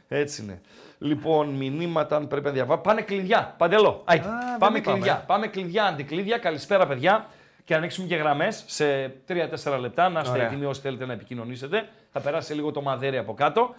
[0.09, 0.61] Έτσι είναι.
[0.99, 2.81] Λοιπόν, μηνύματα αν πρέπει να διαβάσω.
[2.81, 3.55] Πάνε κλειδιά.
[3.59, 4.03] Παντελώ.
[4.05, 4.25] Άιτε.
[4.29, 4.97] δεν Πάμε είπαμε.
[4.97, 5.25] κλειδιά.
[5.27, 6.39] Πάμε κλειδιά, αντικλείδια.
[6.39, 7.27] Καλησπέρα, παιδιά.
[7.65, 10.09] Και ανοίξουμε και γραμμές σε 3-4 λεπτά.
[10.09, 10.47] Να είστε Ωραία.
[10.47, 11.89] έτοιμοι όσοι θέλετε να επικοινωνήσετε.
[12.13, 13.75] Θα περάσει λίγο το μαδέρι από κάτω.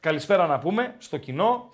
[0.00, 1.70] Καλησπέρα να πούμε στο κοινό.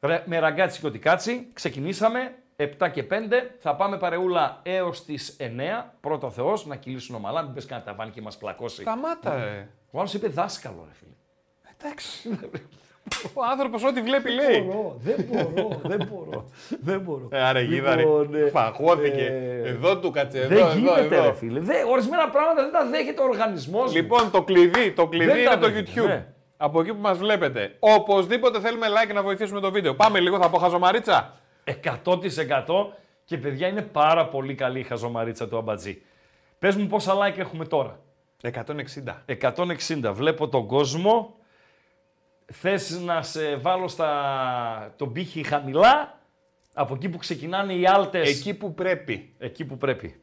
[0.00, 1.48] Ρε- Με ραγκάτσι και οτικάτσι.
[1.52, 2.34] Ξεκινήσαμε.
[2.62, 3.14] 7 και 5.
[3.58, 5.44] Θα πάμε παρεούλα έως τις 9.
[6.00, 7.42] Πρώτο ο Θεός να κυλήσουν ομαλά.
[7.42, 8.80] Μην πες κανένα ταβάνι και μας πλακώσει.
[8.80, 9.68] Σταμάτα, ρε.
[9.90, 11.12] Ο άλλος είπε δάσκαλο, ρε φίλε.
[11.78, 12.38] Εντάξει.
[13.34, 14.46] Ο άνθρωπος ό,τι βλέπει λέει.
[14.98, 16.48] δεν μπορώ, δεν μπορώ.
[16.80, 17.28] δεν μπορώ.
[17.30, 18.00] Ε, άρα γίδαρε.
[18.02, 19.24] Λοιπόν, ε, Φαγώθηκε.
[19.64, 20.38] ε, Εδώ του κάτσε.
[20.40, 21.24] Εδώ, δεν εδώ, γίνεται, εδώ.
[21.24, 21.60] ρε φίλε.
[21.60, 23.94] Δεν, ορισμένα πράγματα δεν τα δέχεται ο οργανισμός.
[23.94, 26.06] Λοιπόν, το κλειδί, το κλειδί Δεν τα είναι το δέχεται, YouTube.
[26.06, 26.26] ναι.
[26.56, 27.76] Από εκεί που μας βλέπετε.
[27.78, 29.94] Οπωσδήποτε θέλουμε like να βοηθήσουμε το βίντεο.
[29.94, 31.32] Πάμε λίγο, θα πω χαζομαρίτσα.
[32.04, 32.64] 100%
[33.24, 36.02] και παιδιά είναι πάρα πολύ καλή η χαζομαρίτσα του Αμπατζή.
[36.58, 38.00] Πες μου πόσα like έχουμε τώρα.
[38.42, 38.54] 160.
[39.26, 40.10] 160.
[40.12, 41.36] Βλέπω τον κόσμο.
[42.52, 44.94] Θες να σε βάλω στα...
[44.96, 46.20] τον πύχη χαμηλά,
[46.74, 49.34] από εκεί που ξεκινάνε οι άλτες, Εκεί που πρέπει.
[49.38, 50.20] εκεί που πρέπει.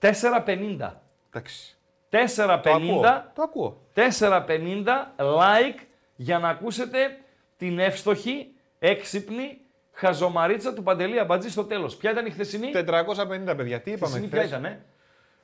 [0.00, 0.90] 450.
[1.30, 1.76] Εντάξει.
[2.10, 2.60] 450.
[2.62, 3.00] Το ακούω.
[3.34, 3.80] Το ακούω.
[3.94, 4.86] 450
[5.18, 5.80] like
[6.16, 7.18] για να ακούσετε
[7.56, 9.58] την εύστοχη, έξυπνη
[9.96, 11.96] χαζομαρίτσα του Παντελή Αμπατζή στο τέλος.
[11.96, 13.80] Ποια ήταν η χθεσινή; 450 παιδιά.
[13.80, 14.80] Τι είπαμε χθεσινή ποια χθες; ήταν, ε;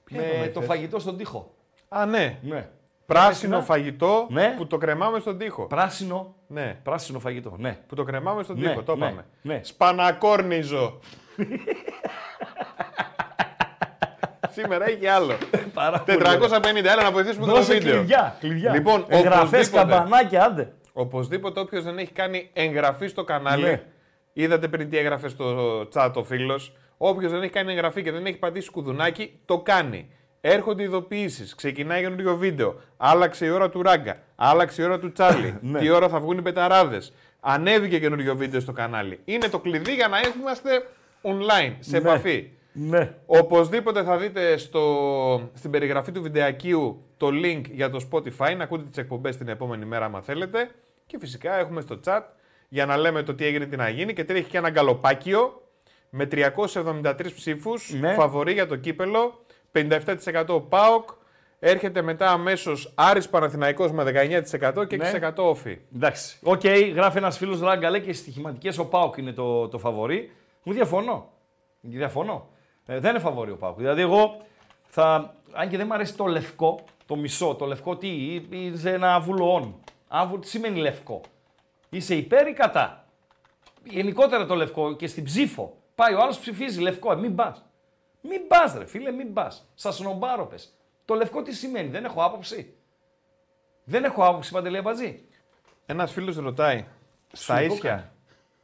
[0.05, 1.55] Ποια Με είπαμε το χθες; φαγητό στον τοίχο.
[1.89, 2.39] Α, ναι.
[2.43, 2.69] Ναι.
[3.07, 3.63] Πράσινο Χθεσινά.
[3.63, 4.55] φαγητό Ναι.
[4.57, 5.67] που το κρεμάμε στον τοίχο.
[5.67, 6.35] Πράσινο.
[6.47, 6.77] Ναι.
[6.83, 7.79] Πράσινο φαγητό, ναι.
[7.87, 8.83] Που το κρεμάμε στον Ναι, τοίχο.
[8.83, 9.25] Το ναι, είπαμε.
[9.43, 9.61] ναι.
[9.63, 10.99] Σπανακόρνιζο.
[14.51, 15.33] Σήμερα έχει άλλο.
[15.75, 16.85] Πάρα πολύ 450.
[16.85, 17.97] Έλα να βοηθήσουμε το Δώσε βίντεο.
[17.97, 18.73] κλειδιά, κλειδιά.
[18.73, 19.93] Λοιπόν, Εγγραφές, οπωσδήποτε.
[19.95, 20.73] καμπανάκια, άντε.
[20.93, 23.83] Οπωσδήποτε όποιος δεν έχει κάνει εγγραφή στο κανάλι.
[24.33, 24.43] Ναι.
[24.45, 26.73] Είδατε πριν τι έγραφε στο chat ο φίλος.
[26.97, 30.11] Όποιος δεν έχει κάνει εγγραφή και δεν έχει πατήσει κουδουνάκι, το κάνει.
[30.41, 31.55] Έρχονται ειδοποιήσεις.
[31.55, 32.75] Ξεκινάει καινούριο βίντεο.
[32.97, 34.19] Άλλαξε η ώρα του ράγκα.
[34.37, 35.59] Άλλαξε η ώρα του Τσάρλι.
[35.63, 35.79] Ναι.
[35.79, 37.13] Τι ώρα θα βγουν οι πεταράδες.
[37.41, 39.21] Ανέβηκε καινούριο βίντεο στο κανάλι.
[39.25, 40.87] Είναι το κλειδί για να είμαστε
[41.23, 42.09] online, σε Ναι.
[42.09, 42.51] επαφή.
[42.73, 43.15] Ναι.
[43.27, 48.85] Οπωσδήποτε θα δείτε στο, στην περιγραφή του βιντεακίου το link για το Spotify, να ακούτε
[48.85, 50.71] τις εκπομπές την επόμενη μέρα άμα θέλετε.
[51.07, 52.21] Και φυσικά έχουμε στο chat
[52.73, 54.13] για να λέμε το τι έγινε, τι να γίνει.
[54.13, 55.63] Και τρέχει και ένα γκαλοπάκιο
[56.11, 58.13] με 373 ψήφους, Ναι.
[58.13, 61.09] φαβορί για το κύπελο, 57% ΠΑΟΚ.
[61.59, 65.05] Έρχεται μετά αμέσως Άρης Παναθηναϊκός με 19% και Ναι.
[65.05, 65.79] 6% ΟΦΗ.
[65.95, 66.39] Εντάξει.
[66.43, 70.33] Οκ, γράφει ένας φίλος Ράγκα, λέει και στις στοιχηματικές ο ΠΑΟΚ είναι το, το φαβορί.
[70.63, 71.29] Μου διαφωνώ.
[71.81, 72.49] Διαφωνώ.
[72.87, 73.77] Ε, δεν είναι φαβορί ο ΠΑΟΚ.
[73.77, 74.41] Δηλαδή, εγώ
[74.87, 75.35] θα.
[75.53, 78.09] Αν και δεν μου αρέσει το λευκό, το μισό, το λευκό τι,
[78.51, 79.75] είσαι ένα βουλοόν.
[80.09, 81.21] Άβου, τι σημαίνει λευκό.
[81.95, 83.07] Είσαι υπέρ ή κατά;
[83.85, 85.77] Γενικότερα το λευκό και στην ψήφο.
[85.95, 87.65] Πάει ο άλλος ψηφίζει λευκό, ε, μην πας.
[88.21, 89.69] Μην πας, ρε φίλε, μην πας.
[89.75, 90.75] Σας σνομπάρω πες.
[91.05, 92.75] Το λευκό τι σημαίνει, δεν έχω άποψη.
[93.85, 95.23] Δεν έχω άποψη, Παντελή Αμπατζή.
[95.87, 96.85] Ένας φίλος ρωτάει,
[97.33, 98.11] στα το ίσια, έκανε.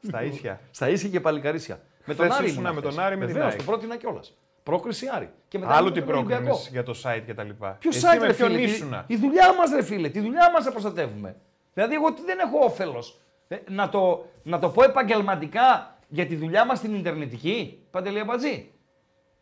[0.02, 1.80] στα ίσια, Στα ίσια και παλικαρίσια.
[2.04, 2.46] Με Χθες τον Άρη.
[2.46, 3.04] ήσουνα ήμουνα με τον χθες.
[3.04, 3.60] Άρη, με την Βεβαίως, ΑΕΚ.
[3.60, 4.36] το πρότεινα κιόλας.
[4.62, 5.30] Πρόκριση Άρη.
[5.48, 6.42] Και μετά άλλο ήμουν τι με τον Ολυμπιακό.
[6.44, 7.76] πρόκρινες για το site και τα λοιπά.
[7.80, 8.60] Ποιο Εσύ site, με ρε ποιον φίλε.
[8.62, 10.08] ήσουνα; Η, η δουλειά μας, ρε φίλε.
[10.08, 11.36] Τη δουλειά μας θα προστατεύουμε.
[11.74, 13.20] Δηλαδή, εγώ τι δεν έχω όφελος.
[13.68, 17.86] να, το, να το πω επαγγελματικά για τη δουλειά μας στην Ιντερνετική.
[17.90, 18.72] Παντελή Αμπατζή.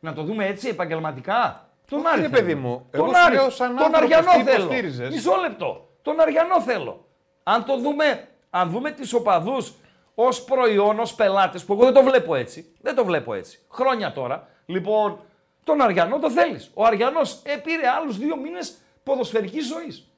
[0.00, 1.70] Να το δούμε έτσι επαγγελματικά.
[1.90, 2.40] Τον Όχι, Άρη ρε θέλω.
[2.40, 2.88] παιδί μου.
[2.90, 3.34] Τον Εγώ σου Άρη.
[3.34, 4.62] λέω σαν Τον άνθρωπος Αριανό τι θέλω.
[4.64, 5.88] υποστήριζες; Μισό λεπτό.
[6.02, 7.06] Τον Αριανό θέλω.
[7.42, 9.74] Αν το δούμε, αν δούμε τις οπαδούς
[10.14, 12.72] ως προϊόν, ως πελάτες, που εγώ δεν το βλέπω έτσι.
[12.80, 13.58] Δεν το βλέπω έτσι.
[13.70, 14.48] Χρόνια τώρα.
[14.66, 15.18] Λοιπόν,
[15.64, 16.70] τον Αριανό το θέλεις.
[16.74, 20.10] Ο Αριανός ε, πήρε άλλους δύο μήνες ποδοσφαιρικής ζωής.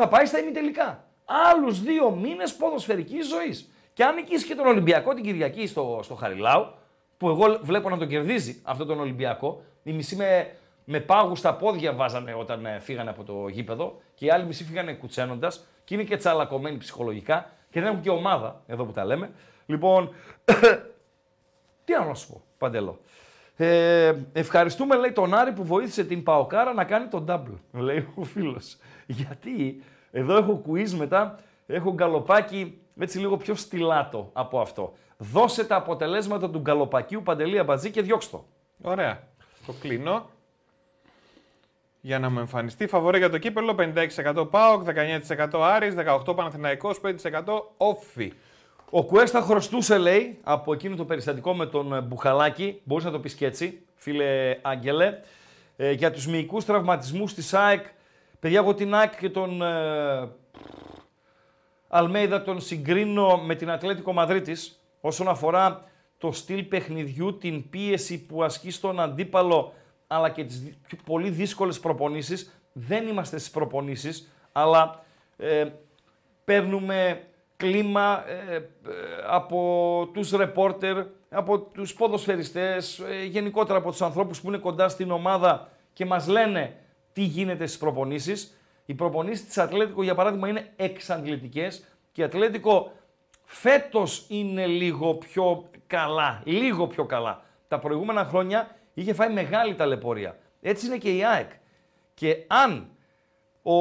[0.00, 1.04] Θα πάει στα ημιτελικά.
[1.24, 3.70] Άλλους δύο μήνες ποδοσφαιρικής ζωής.
[3.92, 6.66] Και αν νικήσει και τον Ολυμπιακό την Κυριακή στο, στο Χαριλάου,
[7.16, 11.54] που εγώ βλέπω να τον κερδίζει αυτόν τον Ολυμπιακό, οι μισοί με, με πάγους στα
[11.54, 15.94] πόδια βάζανε όταν ε, φύγανε από το γήπεδο και οι άλλοι μισοί φύγανε κουτσένοντας και
[15.94, 19.30] είναι και τσαλακωμένοι ψυχολογικά και δεν έχουν και ομάδα, εδώ που τα λέμε.
[19.66, 20.14] Λοιπόν,
[21.84, 23.00] τι άλλο να σου πω, Παντελό.
[23.56, 28.24] Ε, ευχαριστούμε, λέει, τον Άρη που βοήθησε την Παοκάρα να κάνει τον double, λέει ο
[28.24, 28.76] φίλος.
[29.08, 34.92] Γιατί; Εδώ έχω quiz μετά, έχω γκαλοπάκι έτσι λίγο πιο στυλάτο από αυτό.
[35.16, 38.44] Δώσε τα αποτελέσματα του γκαλοπακίου Παντελή Αμπατζή και διώξτε το.
[38.90, 39.22] Ωραία.
[39.66, 40.30] Το κλείνω.
[42.00, 43.74] Για να μου εμφανιστεί φαβορέ για το κύπελο
[44.34, 44.84] 56% ΠΑΟΚ,
[45.30, 45.94] 19% Άρης,
[46.26, 47.08] 18% Παναθηναϊκός, 5%
[47.76, 48.32] Όφη.
[48.90, 53.20] Ο Κουέστα χρωστούσε, λέει, από εκείνο το περιστατικό με τον ε, Μπουχαλάκη, μπορείς να το
[53.20, 55.18] πεις και έτσι, φίλε Άγγελε,
[55.76, 57.86] ε, για τους μυϊκούς τραυματισμούς της ΑΕΚ.
[58.40, 60.28] Παιδιά, εγώ την ΑΕΚ και τον ε,
[61.88, 65.84] Αλμέιδα τον συγκρίνω με την Ατλέτικο Μαδρίτης όσον αφορά
[66.18, 69.72] το στυλ παιχνιδιού, την πίεση που ασκεί στον αντίπαλο,
[70.06, 72.60] αλλά και τις δι- πιο πολύ δύσκολες προπονήσεις.
[72.72, 75.04] Δεν είμαστε στις προπονήσεις, αλλά
[75.36, 75.66] ε,
[76.44, 77.22] παίρνουμε
[77.56, 78.62] κλίμα ε, ε,
[79.26, 85.10] από τους ρεπόρτερ, από τους ποδοσφαιριστές, ε, γενικότερα από τους ανθρώπους που είναι κοντά στην
[85.10, 86.76] ομάδα και μας λένε
[87.18, 88.58] τι γίνεται στις προπονήσεις.
[88.86, 92.92] Οι προπονήσεις της Ατλέτικο, για παράδειγμα, είναι εξαντλητικές και η Ατλέτικο
[93.44, 97.42] φέτος είναι λίγο πιο καλά, λίγο πιο καλά.
[97.68, 100.38] Τα προηγούμενα χρόνια είχε φάει μεγάλη ταλαιπωρία.
[100.60, 101.50] Έτσι είναι και η ΑΕΚ.
[102.14, 102.90] Και αν
[103.62, 103.72] ο...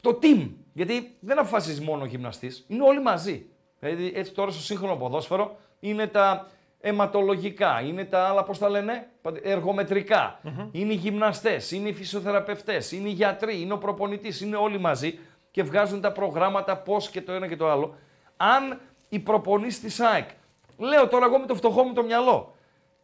[0.00, 3.46] το team, γιατί δεν αποφασίζεις μόνο ο γυμναστής, είναι όλοι μαζί.
[3.78, 6.50] Δηλαδή έτσι τώρα στο σύγχρονο ποδόσφαιρο είναι τα
[6.86, 9.08] αιματολογικά, είναι τα άλλα, πώς τα λένε,
[9.42, 10.40] εργομετρικα
[10.72, 15.18] είναι οι γυμναστές, είναι οι φυσιοθεραπευτές, είναι οι γιατροί, είναι ο προπονητής, είναι όλοι μαζί
[15.50, 17.94] και βγάζουν τα προγράμματα πώς και το ένα και το άλλο.
[18.36, 20.28] Αν οι προπονήσεις της ΑΕΚ,
[20.76, 22.54] λέω τώρα εγώ με το φτωχό μου το μυαλό,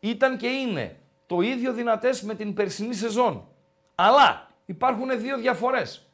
[0.00, 3.46] ήταν και είναι το ίδιο δυνατές με την περσινή σεζόν.
[3.94, 6.06] Αλλά υπάρχουν δύο διαφορές.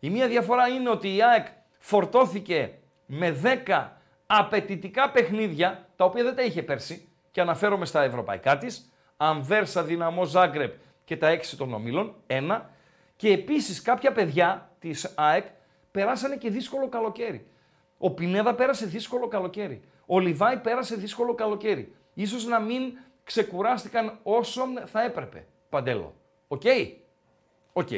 [0.00, 1.46] Η μία διαφορά είναι ότι η ΑΕΚ
[1.78, 2.72] φορτώθηκε
[3.06, 3.88] με 10
[4.26, 10.24] απαιτητικά παιχνίδια, τα οποία δεν τα είχε πέρσι, και αναφέρομαι στα ευρωπαϊκά της, Αμβέρσα, Δυναμό,
[10.24, 12.70] Ζάγκρεπ και τα 6 των ομίλων, ένα.
[13.16, 15.46] Και επίσης κάποια παιδιά της ΑΕΚ
[15.90, 17.46] περάσανε και δύσκολο καλοκαίρι.
[17.98, 19.82] Ο Πινέδα πέρασε δύσκολο καλοκαίρι.
[20.06, 21.94] Ο Λιβάη πέρασε δύσκολο καλοκαίρι.
[22.14, 22.82] Ίσως να μην
[23.24, 25.46] ξεκουράστηκαν όσο θα έπρεπε.
[25.68, 26.14] Παντέλο.
[26.48, 26.62] Οκ;
[27.72, 27.88] Οκ.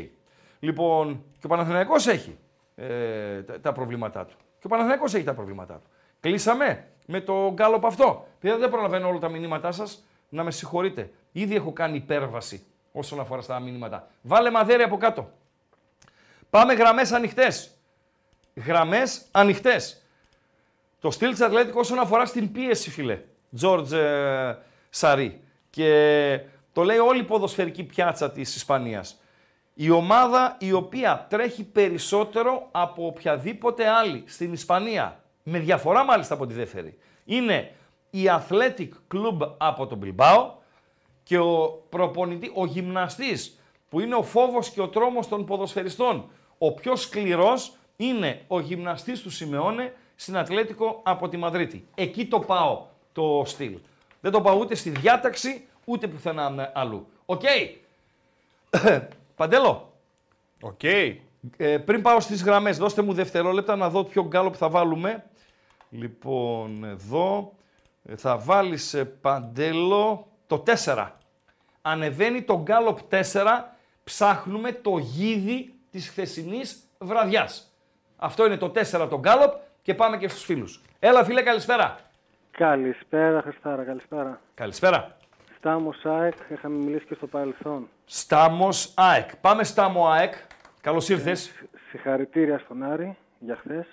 [0.58, 2.38] Λοιπόν, και ο Παναθηναϊκός έχει
[2.74, 4.36] ε, τα, τα προβλήματά του.
[4.36, 5.86] Και ο Παναθηναϊκός έχει τα προβλήματά του.
[6.26, 8.26] Κλείσαμε με το γκάλοπ αυτό.
[8.40, 10.04] Παιδιά, δεν προλαβαίνω όλα τα μηνύματά σας.
[10.28, 11.10] Να με συγχωρείτε.
[11.32, 14.08] Ήδη έχω κάνει υπέρβαση όσον αφορά στα μηνύματα.
[14.22, 15.30] Βάλε μαδέρι από κάτω.
[16.50, 17.70] Πάμε γραμμές ανοιχτές.
[18.54, 20.02] Γραμμές ανοιχτές.
[21.00, 23.22] Το στυλ της Ατλέτικο όσον αφορά στην πίεση, φίλε.
[23.54, 24.58] Τζόρτζ ε,
[24.88, 25.40] Σαρή.
[25.70, 26.40] Και
[26.72, 29.20] το λέει όλη η ποδοσφαιρική πιάτσα της Ισπανίας.
[29.74, 36.46] Η ομάδα η οποία τρέχει περισσότερο από οποιαδήποτε άλλη στην Ισπανία, με διαφορά μάλιστα από
[36.46, 37.72] τη δεύτερη, είναι
[38.10, 40.48] η Athletic Club από τον Bilbao
[41.22, 46.30] και ο προπονητή, ο γυμναστής που είναι ο φόβος και ο τρόμος των ποδοσφαιριστών.
[46.58, 51.86] Ο πιο σκληρός είναι ο γυμναστής του Σιμεόνε στην Ατλέτικο από τη Μαδρίτη.
[51.94, 53.78] Εκεί το πάω το στυλ.
[54.20, 57.06] Δεν το πάω ούτε στη διάταξη, ούτε πουθενά αλλού.
[57.26, 57.42] Οκ.
[59.36, 59.92] Παντέλο,
[60.60, 60.82] Οκ.
[60.82, 65.24] ε, πριν πάω στις γραμμές, δώστε μου δευτερόλεπτα να δω ποιο γκάλοπ θα βάλουμε.
[65.90, 67.52] Λοιπόν, εδώ
[68.04, 71.08] ε, θα βάλεις ε, Παντέλο το 4.
[71.82, 73.22] Ανεβαίνει το γκάλωπ 4,
[74.04, 77.76] ψάχνουμε το γίδι της χθεσινής βραδιάς.
[78.16, 80.82] Αυτό είναι το 4 το γκάλωπ και πάμε και στους φίλους.
[80.98, 81.96] Έλα φίλε, καλησπέρα.
[82.50, 84.40] Καλησπέρα, Χριστάρα, καλησπέρα.
[84.54, 85.16] Καλησπέρα.
[85.58, 87.88] Στάμος ΑΕΚ, είχαμε μιλήσει και στο παρελθόν.
[88.04, 89.36] Στάμος ΑΕΚ.
[89.36, 90.34] Πάμε Στάμο ΑΕΚ.
[90.80, 91.52] Καλώς ήρθες.
[91.90, 93.86] Συγχαρητήρια στον Άρη για χθες.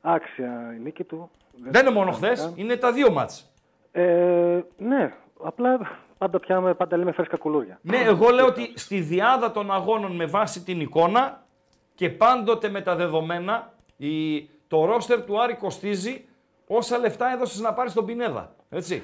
[0.00, 1.30] Άξια η νίκη του.
[1.62, 2.52] Δεν είναι μόνο το χθες, καν.
[2.56, 3.52] είναι τα δύο μάτς.
[3.92, 5.78] Ε, ναι, απλά
[6.18, 7.78] πάντα πιάμε, πάντα λέμε φρέσκα κουλούρια.
[7.82, 11.42] Ναι, εγώ λέω ότι στη διάδα των αγώνων με βάση την εικόνα
[11.94, 16.24] και πάντοτε με τα δεδομένα, η, το ρόστερ του Άρη κοστίζει
[16.66, 18.54] όσα λεφτά έδωσες να πάρεις τον Πινέδα.
[18.70, 19.02] Έτσι.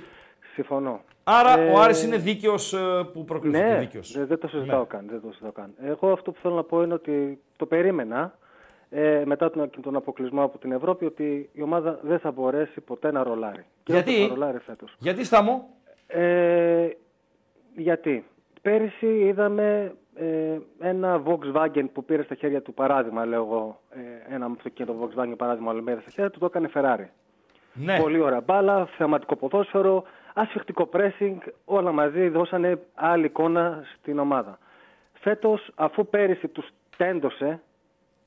[0.55, 1.01] Συμφωνώ.
[1.24, 4.12] Άρα Ε, ο Άρης είναι δίκαιος ε, που προκριθήκε Ναι, δίκαιος.
[4.12, 4.86] δεν, δεν το συζητάω Ναι.
[4.86, 5.07] καν.
[5.09, 5.74] Δεν το συζητάω καν.
[5.84, 8.34] Εγώ αυτό που θέλω να πω είναι ότι το περίμενα
[8.97, 13.12] ε, μετά τον, τον αποκλεισμό από την Ευρώπη ότι η ομάδα δεν θα μπορέσει ποτέ
[13.12, 13.64] να ρολάρει.
[13.82, 14.95] Και Γιατί; όχι θα ρολάρει φέτος.
[14.99, 15.68] Γιατί Στάμο,
[16.07, 16.88] Ε,
[17.76, 18.24] γιατί;
[18.62, 24.47] Πέρυσι είδαμε ε, ένα Volkswagen που πήρε στα χέρια του παράδειγμα, λέω εγώ, ε, ένα
[24.47, 27.07] αυτοκίνητο Volkswagen παράδειγμα, αλλά πήρε στα χέρια του, το έκανε Ferrari.
[27.72, 34.59] ναι, Πολύ ωραία μπάλα, θεαματικό ποδόσφαιρο, ασφιχτικό pressing, όλα μαζί δώσανε άλλη εικόνα στην ομάδα.
[35.12, 37.61] Φέτος, αφού πέρυσι τους τέντωσε,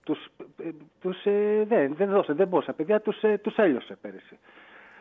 [0.08, 0.26] τους,
[0.64, 0.70] ε,
[1.02, 4.40] τους, ε, δεν, δεν δώσε, δεν μπορούσε, παιδιά, τους, ε, τους έλειωσε πέρυσι.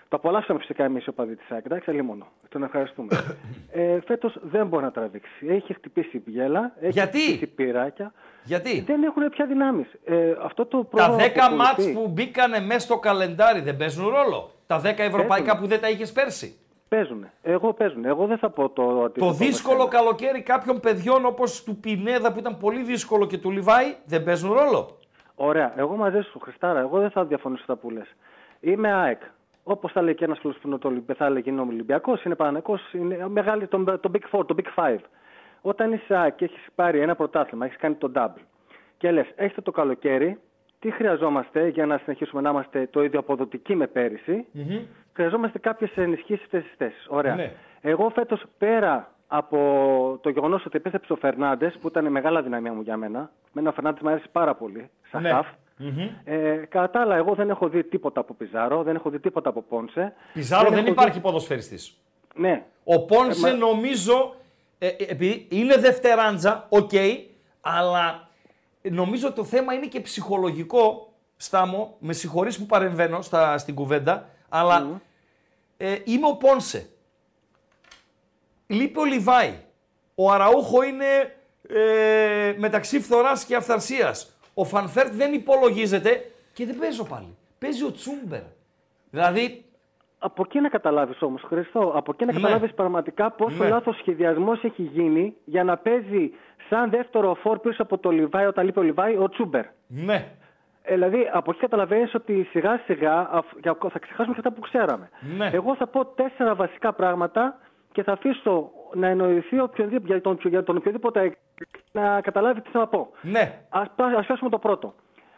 [0.09, 2.27] Το απολαύσαμε φυσικά εμείς οι οπαδοί τη ΑΕΚ, εντάξει, αλλή μόνο.
[2.49, 3.37] Τον ευχαριστούμε.
[3.73, 5.47] ε, Φέτος δεν μπορεί να τραβήξει.
[5.49, 8.13] Έχει χτυπήσει γέλα, έχει Γιατί; χτυπήσει πυράκια.
[8.45, 9.87] γιατί; Δεν έχουν πια δυνάμεις.
[10.05, 13.77] Ε, αυτό το Τα πρόγραμμα 10 που ακολουθεί- μάτς που μπήκανε μέσα στο καλεντάρι δεν
[13.77, 14.51] παίζουν ρόλο.
[14.67, 15.61] Τα 10 ευρωπαϊκά Παίζουν.
[15.61, 16.57] που δεν τα είχες πέρσι.
[16.89, 17.27] Παίζουν.
[17.43, 18.05] Εγώ παίζουν.
[18.05, 19.97] Εγώ δεν θα πω το Το αντίθετο δύσκολο με σένα.
[19.97, 24.53] καλοκαίρι κάποιων παιδιών όπως του Πινέδα που ήταν πολύ δύσκολο και του Λιβάη δεν παίζουν
[24.53, 24.99] ρόλο.
[25.35, 25.73] Ωραία.
[25.77, 28.15] Εγώ μαζί σου, Χριστάρα, εγώ δεν θα διαφωνήσω στα που λες.
[28.61, 29.21] Είμαι ΑΕΚ.
[29.65, 32.35] Όπως θα λέει και ένας φίλος που είναι το Ολυμπ- θα έλεγε είναι Ολυμπιακός, είναι
[32.35, 34.99] Παναγικός, είναι μεγάλη, το, το Big Four, το Big Five.
[35.63, 38.41] Όταν είσαι ΑΕΚ και έχεις πάρει ένα πρωτάθλημα, έχεις κάνει το double
[38.99, 40.39] και λες, έχετε το καλοκαίρι,
[40.79, 44.45] τι χρειαζόμαστε για να συνεχίσουμε να είμαστε το ίδιο αποδοτικοί με πέρυσι;
[45.13, 47.07] Χρειαζόμαστε κάποιες ενισχύσεις αυτές τις θέσεις.
[47.09, 47.35] Ωραία.
[47.35, 47.53] Ναι.
[47.81, 49.59] Εγώ φέτος πέρα από
[50.23, 53.31] το γεγονός ότι επέστρεψε ο Φερνάντες, που ήταν μεγάλη αδυναμία μου για μένα.
[53.53, 55.31] Μένα ο Φερνάντες μου αρέσει πάρα πολύ, σαν Ναι.
[55.31, 55.47] χαφ.
[56.25, 59.49] Ε, κατά τα άλλα, εγώ δεν έχω δει τίποτα από Πιζάρο, δεν έχω δει τίποτα
[59.49, 60.13] από Πόνσε.
[60.33, 61.97] Πιζάρο δεν έχω υπάρχει δει- ποδοσφαιριστής.
[62.35, 62.65] Ναι.
[62.85, 64.35] Ο Πόνσε Ε, μα- νομίζω,
[64.79, 66.91] ε, ε, επειδή είναι δευτεράντζα, οκ,
[67.61, 68.29] αλλά
[68.91, 75.01] νομίζω το θέμα είναι και ψυχολογικό, Στάμο, με συγχωρείς που παρεμβαίνω στα, στην κουβέντα, αλλά
[75.77, 76.89] ε, είμαι ο Πόνσε.
[78.67, 79.55] Λείπει ο Λιβάι.
[80.15, 81.37] Ο Αραούχο είναι
[81.69, 84.37] ε, μεταξύ φθοράς και αφθαρσίας.
[84.55, 87.37] Ο Φανφέρτ δεν υπολογίζεται και δεν παίζω πάλι.
[87.59, 88.43] Παίζει ο Τσούμπερ.
[89.11, 89.65] Δηλαδή,
[90.19, 92.41] Από εκεί να καταλάβεις όμως, Χρήστο, από εκεί να Ναι.
[92.41, 93.69] καταλάβεις πραγματικά πόσο Ναι.
[93.69, 96.31] λάθος σχεδιασμός έχει γίνει για να παίζει
[96.69, 99.65] σαν δεύτερο φόρ πίσω από το Λιβάη, όταν λείπει ο Λιβάη, ο Τσούμπερ.
[99.87, 100.27] ναι,
[100.89, 104.61] Ε, δηλαδή, από εκεί καταλαβαίνεις ότι σιγά σιγά αφ- για- θα ξεχάσουμε και αυτά που
[104.61, 105.09] ξέραμε.
[105.37, 105.51] Ναι.
[105.53, 107.59] Εγώ θα πω τέσσερα βασικά πράγματα
[107.93, 111.37] και θα αφήσω να εννοηθεί οποιονδήποτε, για, τον, για τον οποιοδήποτε
[111.93, 113.09] να καταλάβει τι θέλω να πω.
[113.23, 113.59] Ναι.
[113.69, 114.95] Ας, πά- ας πιάσουμε το πρώτο.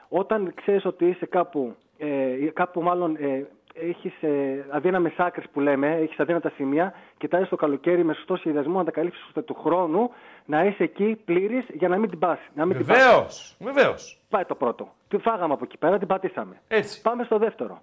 [0.09, 2.07] Όταν ξέρεις ότι είσαι κάπου, ε,
[2.53, 3.47] κάπου μάλλον ε,
[3.81, 8.79] έχεις ε, αδύναμες άκρες που λέμε, έχεις αδύνατα σημεία, κοιτάζεις το καλοκαίρι με σωστό σχεδιασμό
[8.79, 10.11] να τα καλύψεις ώστε του χρόνου
[10.45, 12.49] να είσαι εκεί πλήρης για να μην την πάσει.
[12.55, 13.05] Να μην την πάσεις.
[13.05, 13.57] Βεβαίως.
[13.61, 14.21] Βεβαίως.
[14.29, 14.89] Πάει το πρώτο.
[15.09, 16.61] Τη φάγαμε από εκεί πέρα, την πατήσαμε.
[16.69, 17.03] Έτσι.
[17.03, 17.83] Πάμε στο δεύτερο.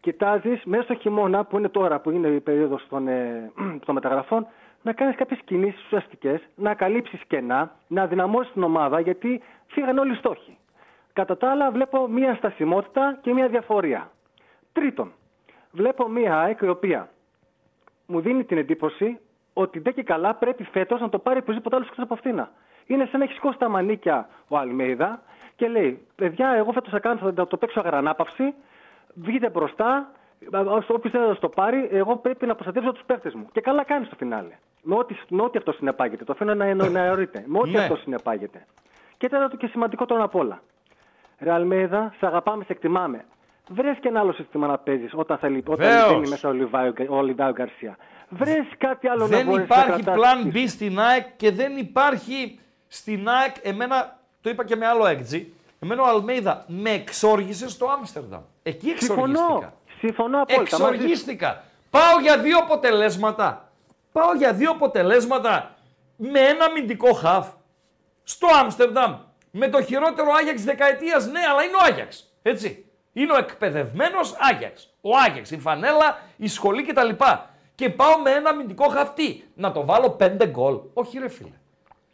[0.00, 3.50] Κοιτάζεις μέσα στο χειμώνα, που είναι τώρα, που είναι η περίοδος των, ε,
[3.84, 4.46] των μεταγραφών,
[4.82, 10.12] να κάνεις κάποιες κινήσεις ουσιαστικές, να καλύψεις κενά, να δυναμώσεις την ομάδα, γιατί φύγαν όλοι
[10.12, 10.58] οι στόχοι.
[11.12, 14.10] Κατά τα άλλα, βλέπω μία στασιμότητα και μία διαφορία.
[14.72, 15.12] Τρίτον,
[15.76, 17.08] βλέπω μία ΑΕΚ η οποία
[18.06, 19.18] μου δίνει την εντύπωση
[19.52, 22.46] ότι δεν και καλά πρέπει φέτος να το πάρει οπωσδήποτε άλλος εκτός από αυτήν.
[22.86, 25.22] Είναι σαν να έχει σηκώσει τα μανίκια ο Αλμέιδα
[25.56, 28.54] και λέει: Παιδιά, εγώ φέτος θα, κάνω, θα το παίξω αγρανάπαυση,
[29.14, 30.10] βγείτε μπροστά.
[30.88, 33.48] Όποιος θέλει να το πάρει, εγώ πρέπει να προστατεύσω τους παίχτε μου.
[33.52, 34.58] Και καλά κάνει στο φινάλε.
[34.82, 36.24] Με ό,τι, με ό,τι αυτό συνεπάγεται.
[36.24, 37.44] Το αφήνω να, εννο- να αιωρείται.
[37.46, 37.78] Με ό,τι Ναι.
[37.80, 38.66] αυτό συνεπάγεται.
[39.16, 40.60] Και τέταρτο και σημαντικότερο απ' όλα.
[41.40, 43.24] Ρε Αλμέιδα, σε αγαπάμε, σε εκτιμάμε.
[43.68, 46.12] Βρες και ένα άλλο σύστημα να παίζεις όταν, θέλει, όταν Βεβαίως.
[46.12, 47.96] μπαίνει μέσα ο Λιβάιο- ο Λιβάιο Γκαρσία.
[48.28, 50.66] Βρες κάτι άλλο να Δεν μπορείς να υπάρχει κρατάς plan πίσω.
[50.66, 52.58] B στην ΑΕΚ και δεν υπάρχει
[52.88, 57.86] στην ΑΕΚ, εμένα, το είπα και με άλλο έκτζι, εμένα ο Αλμέιδα με εξόργησε στο
[57.86, 58.40] Άμστερνταμ.
[58.62, 59.22] Εκεί Συμφωνώ.
[59.30, 59.72] εξοργίστηκα.
[59.98, 60.78] Συμφωνώ απόλυτα.
[60.78, 60.92] μαζί σου.
[60.94, 61.64] Εξοργίστηκα.
[61.90, 63.70] Πάω για δύο αποτελέσματα.
[64.12, 65.74] Πάω για δύο αποτελέσματα
[66.16, 67.48] με ένα αμυντικό χαφ
[68.22, 69.14] στο Άμστερνταμ.
[69.50, 72.32] Με το χειρότερο Άγιαξ δεκαετίας, ναι, αλλά είναι ο Άγιαξ.
[72.42, 72.85] Έτσι.
[73.20, 74.94] Είναι ο εκπαιδευμένος Άγιαξ.
[75.00, 77.10] Ο Άγιαξ, η φανέλα, η σχολή κτλ.
[77.74, 79.44] Και πάω με ένα αμυντικό χαυτί.
[79.54, 80.78] Να το βάλω πέντε γκολ.
[80.94, 81.56] Όχι, ρε φίλε.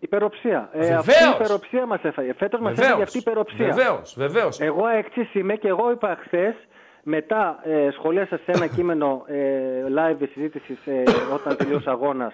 [0.01, 0.69] Υπεροψία.
[0.73, 0.99] Ε, Βεβαίως.
[0.99, 2.33] αυτή η υπεροψία μας έφαγε.
[2.33, 3.67] Φέτος μας έφαγε αυτή η υπεροψία.
[3.67, 4.61] Βεβαίως, βεβαίως.
[4.61, 6.55] Εγώ έξι είμαι και εγώ είπα χθες,
[7.03, 9.39] μετά ε, σχολίασα σε ένα κείμενο ε,
[9.97, 11.03] live συζήτησης ε,
[11.35, 12.33] όταν τελείωσε αγώνας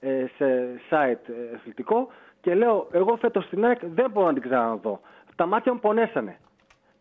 [0.00, 2.08] ε, σε site ε, αθλητικό
[2.40, 5.00] και λέω: Εγώ φέτος στην ΑΕΚ δεν μπορώ να την ξαναδώ.
[5.36, 6.38] Τα μάτια μου πονέσανε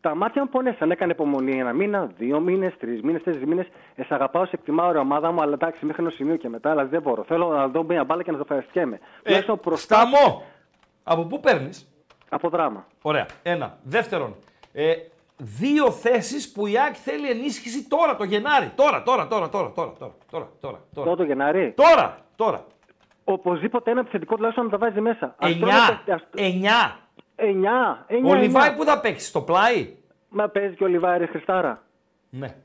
[0.02, 0.92] τα μάτια μου πονέσαν.
[0.92, 3.68] Έκανε υπομονή ένα μήνα, δύο μήνες, τρεις μήνες, τέσσερις μήνες.
[3.96, 6.86] Ε, αγαπάω, σε εκτιμάω η ομάδα μου, αλλά εντάξει, μέχρι ένα σημείο και μετά, αλλά
[6.86, 7.24] δεν μπορώ.
[7.24, 9.00] Θέλω να δω μια μπάλα και να το φαρεστιέμαι.
[9.24, 9.96] Ε, προστά...
[9.96, 10.44] Σταμό!
[11.04, 11.88] Από πού παίρνεις,
[12.30, 12.86] Από δράμα.
[13.02, 13.26] Ωραία.
[13.44, 13.78] Ένα.
[13.84, 14.36] Δεύτερον,
[14.74, 14.94] ε,
[15.38, 18.72] δύο θέσεις που η ΑΕΚ θέλει ενίσχυση τώρα το Γενάρη.
[18.76, 20.80] Τώρα, τώρα, τώρα, τώρα, τώρα, τώρα, τώρα, τώρα.
[20.94, 21.74] Τώρα το Γενάρη.
[21.76, 22.66] Τώρα, τώρα.
[23.24, 25.36] Οπωσδήποτε ένα επιθετικό τουλάχιστον να τα βάζει μέσα.
[25.40, 25.76] Εννιά.
[25.76, 26.28] Αστρώνεται...
[26.36, 26.98] Εννιά.
[27.40, 28.06] Εννιά.
[28.08, 28.76] Εννιά, Ο Λιβάι εννιά.
[28.78, 29.96] που θα παίξει, στο πλάι;
[30.30, 31.78] Μα παίζει και ο Λιβάι, ρε Χρηστάρα.
[32.30, 32.48] Ναι.
[32.48, 32.58] Παίζει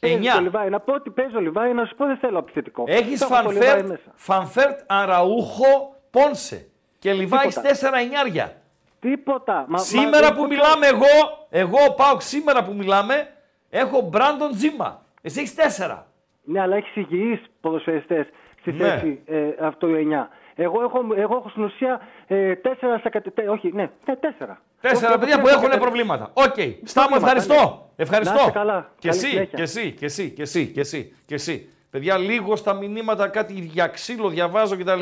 [0.00, 0.40] και ο Εννιά.
[0.40, 0.68] Λιβάι.
[0.68, 2.84] Να πω ότι παίζει ο Λιβάι, να σου πω δεν θέλω επιθετικό.
[2.86, 4.12] Έχεις Θα έχω το Λιβάι Φανφέρτ, μέσα.
[4.14, 6.66] Φανφέρτ, Αραούχο, Πόνσε.
[6.98, 7.68] Και Λιβάι Τίποτα.
[7.68, 8.52] τέσσερα εννιάρια.
[9.00, 9.64] Τίποτα.
[9.68, 13.28] Μα, Σήμερα μα, που δεν- μιλάμε εγώ, εγώ πάω σήμερα που μιλάμε,
[13.70, 15.02] έχω Μπράντον Τζίμα.
[15.22, 16.06] Εσύ έχεις τέσσερα.
[16.44, 18.26] Ναι, αλλά έχεις υγιείς ποδοσφαιριστές
[18.60, 18.88] στη Ναι.
[18.88, 20.28] θέση ε, αυτό το 9.
[20.58, 23.30] Εγώ έχω, εγώ έχω στην ουσία ε, τέσσερα στα κατε...
[23.30, 24.62] τε- Όχι, ναι, ναι, τέσσερα.
[24.80, 26.30] Τέσσερα Όχι, παιδιά έχω που τέσσερα έχουν στα- προβλήματα.
[26.32, 26.54] Οκ.
[26.84, 27.54] Στάμο, Προβλήματα, ευχαριστώ.
[27.96, 28.02] ναι.
[28.02, 28.34] Ευχαριστώ.
[28.34, 28.90] Να είστε καλά.
[28.98, 29.56] Και Καλή εσύ, συνέχεια.
[29.56, 31.68] και εσύ, και εσύ, και εσύ, και εσύ, και εσύ.
[31.90, 35.00] Παιδιά, λίγο στα μηνύματα κάτι για ξύλο διαβάζω κτλ.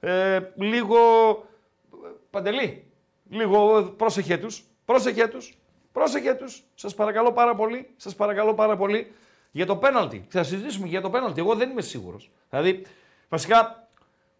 [0.00, 0.96] Ε, λίγο.
[2.30, 2.84] Παντελή.
[3.30, 4.64] Λίγο ε, πρόσεχέ τους.
[4.84, 5.58] Πρόσεχέ τους.
[5.92, 6.62] Πρόσεχέ τους.
[6.74, 7.88] Σας παρακαλώ πάρα πολύ.
[7.96, 9.12] Σας παρακαλώ πάρα πολύ.
[9.50, 10.24] Για το πέναλτι.
[10.28, 11.40] Θα συζητήσουμε και για το πέναλτι.
[11.40, 12.30] Εγώ δεν είμαι σίγουρος.
[12.50, 12.82] Δηλαδή,
[13.28, 13.81] βασικά,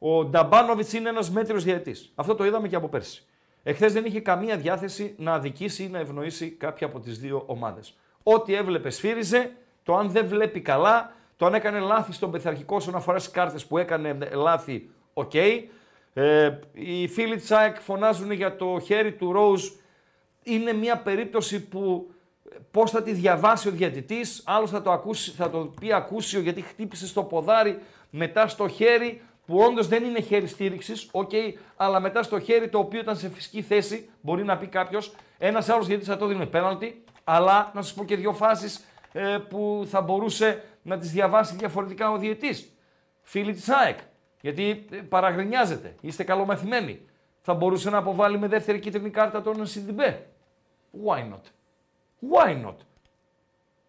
[0.05, 1.97] ο Νταμπάνοβιτς είναι ένας μέτριος διαιτητής.
[2.15, 3.25] Αυτό το είδαμε και από πέρσι.
[3.63, 7.95] Εχθές δεν είχε καμία διάθεση να αδικήσει ή να ευνοήσει κάποια από τις δύο ομάδες.
[8.23, 12.95] Ό,τι έβλεπε σφύριζε, το αν δεν βλέπει καλά, το αν έκανε λάθη στον πειθαρχικό όσον
[12.95, 15.35] αφορά στις κάρτες που έκανε λάθη, οκ.
[15.35, 19.69] Ε, οι φίλοι της ΑΕΚ φωνάζουν για το χέρι του Ρόουζ.
[20.43, 22.11] Είναι μια περίπτωση που
[22.71, 26.61] πώς θα τη διαβάσει ο διαιτητής, άλλος θα το, ακούσει, θα το πει ακούσιο γιατί
[26.61, 27.79] χτύπησε στο ποδάρι,
[28.11, 31.31] μετά στο χέρι, που όντως δεν είναι χέρι στήριξης, οκ,
[31.77, 35.69] αλλά μετά στο χέρι το οποίο ήταν σε φυσική θέση, μπορεί να πει κάποιος, ένας
[35.69, 39.87] άλλος διαιτητής θα το δίνει πέναλτι, αλλά να σας πω και δύο φάσεις ε, που
[39.87, 42.77] θα μπορούσε να τις διαβάσει διαφορετικά ο διαιτητής.
[43.23, 43.99] Φίλοι της ΑΕΚ,
[44.41, 47.07] γιατί ε, παραγκρινιάζετε, είστε καλομαθημένοι.
[47.41, 50.27] Θα μπορούσε να αποβάλει με δεύτερη κίτρινη κάρτα τον Σιντιμπέ.
[51.07, 51.43] Why not?
[52.31, 52.77] Why not?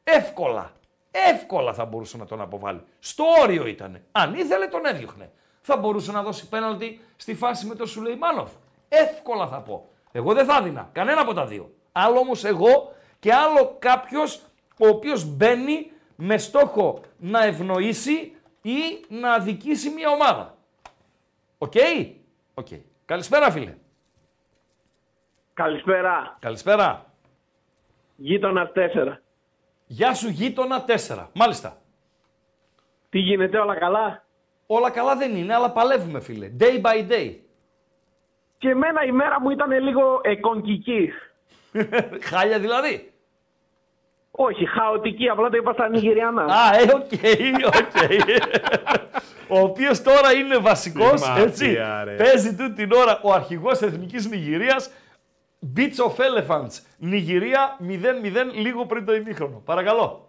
[0.03, 0.71] Εύκολα.
[1.11, 2.81] Εύκολα θα μπορούσε να τον αποβάλει.
[2.99, 4.01] Στο όριο ήταν.
[4.11, 5.31] Αν ήθελε τον έδιωχνε.
[5.65, 8.51] Θα μπορούσε να δώσει πέναλτι στη φάση με τον Σουλεϊμάνοφ.
[8.89, 9.89] Εύκολα θα πω.
[10.11, 10.89] Εγώ δεν θα έδινα.
[10.91, 11.73] Κανένα από τα δύο.
[11.91, 14.41] Άλλο όμως εγώ και άλλο κάποιος
[14.79, 20.57] ο οποίος μπαίνει με στόχο να ευνοήσει ή να αδικήσει μια ομάδα.
[21.57, 21.73] Οκ;
[22.53, 22.67] Οκ.
[23.05, 23.77] Καλησπέρα φίλε.
[25.53, 26.37] Καλησπέρα.
[26.39, 27.05] Καλησπέρα.
[28.15, 29.21] Γείτονα 4.
[29.85, 31.27] Γεια σου γείτονα 4.
[31.33, 31.81] Μάλιστα.
[33.09, 34.25] Τι γίνεται, όλα καλά;
[34.65, 36.51] Όλα καλά δεν είναι, αλλά παλεύουμε, φίλε.
[36.59, 37.35] Day by day.
[38.57, 41.09] Και εμένα η μέρα μου ήταν λίγο εκονκική.
[42.29, 43.07] Χάλια δηλαδή.
[44.31, 46.43] Όχι, χαοτική, απλά το είπα στα Νιγηριανά.
[46.43, 47.11] Α, ε, οκ,
[47.65, 48.21] οκ.
[49.47, 51.65] Ο οποίος τώρα είναι βασικός, Τι έτσι.
[51.65, 52.15] μαφία, ρε.
[52.15, 54.91] Παίζει τούτη την ώρα ο αρχηγός Εθνικής Νιγηρίας.
[55.77, 56.79] Beach of Elephants.
[56.97, 57.87] Νιγηρία 0-0
[58.53, 59.61] λίγο πριν το ημίχρονο.
[59.65, 60.22] Παρακαλώ.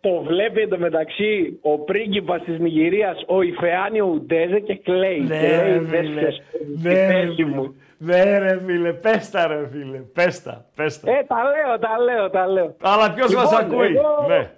[0.00, 5.26] Το βλέπει εντωμεταξύ ο πρίγκιπας της Νιγηρίας, ο Ιφεάνι Ουντέζε και κλαίει.
[5.26, 6.40] και λέει, «Δες ποιος
[6.76, 7.74] είναι η θέση μου».
[7.98, 9.98] Ναι, ρε φίλε, πες τα ρε φίλε.
[9.98, 11.10] Πες τα, πες τα.
[11.10, 12.74] Ε, τα λέω, τα λέω, τα λέω.
[12.82, 14.50] Αλλά ποιος λοιπόν, μας ακούει; εγώ- Ναι.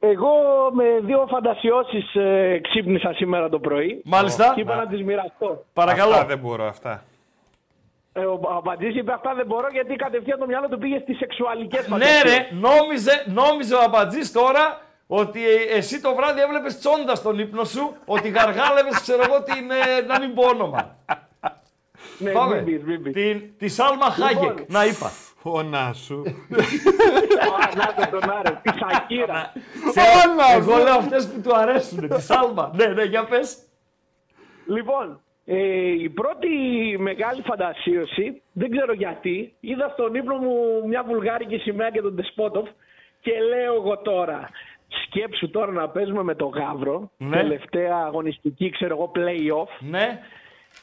[0.00, 0.30] Εγώ
[0.72, 4.02] με δύο φαντασιώσεις ε, ξύπνησα σήμερα το πρωί.
[4.04, 4.52] Μάλιστα.
[4.54, 5.64] Και είπα να τις μοιραστώ.
[5.72, 6.12] Παρακαλώ.
[6.12, 7.04] Αυτά δεν μπορώ, αυτά.
[8.12, 11.80] Ε, ο Αμπατζής είπε αυτά δεν μπορώ γιατί κατευθείαν το μυαλό του πήγε στις σεξουαλικές
[11.80, 12.22] Ναι φαντασίες.
[12.22, 17.64] ρε, νόμιζε, νόμιζε ο Αμπατζής τώρα ότι ε, εσύ το βράδυ έβλεπες τσόντας στον ύπνο
[17.64, 20.96] σου, ότι γαργάλευες, ξέρω εγώ, την, ε, να μην πω όνομα.
[22.18, 22.54] Ναι, Πάμε.
[22.54, 23.12] μην πεις, μην πεις.
[23.12, 25.10] Την, τη Σάλμα Χάγεκ, να είπα.
[25.36, 26.22] Φωνά σου.
[27.40, 29.52] Α, Να το τον άρε, τη Σακύρα.
[30.56, 32.70] Εγώ λέω αυτές που του αρέσουν, τη Σάλμα.
[32.74, 33.56] ναι, ναι, για πες.
[34.66, 35.56] Λοιπόν, ε,
[35.90, 36.48] η πρώτη
[36.98, 40.54] μεγάλη φαντασίωση, δεν ξέρω γιατί, είδα στον ύπνο μου
[40.86, 42.68] μια βουλγάρικη σημαία και τον Τεσπότοφ
[43.20, 44.48] και λέω εγώ τώρα,
[45.06, 47.36] σκέψου τώρα να παίζουμε με τον Γαύρο, Ναι.
[47.36, 50.20] τελευταία αγωνιστική, ξέρω εγώ, play-off, Ναι,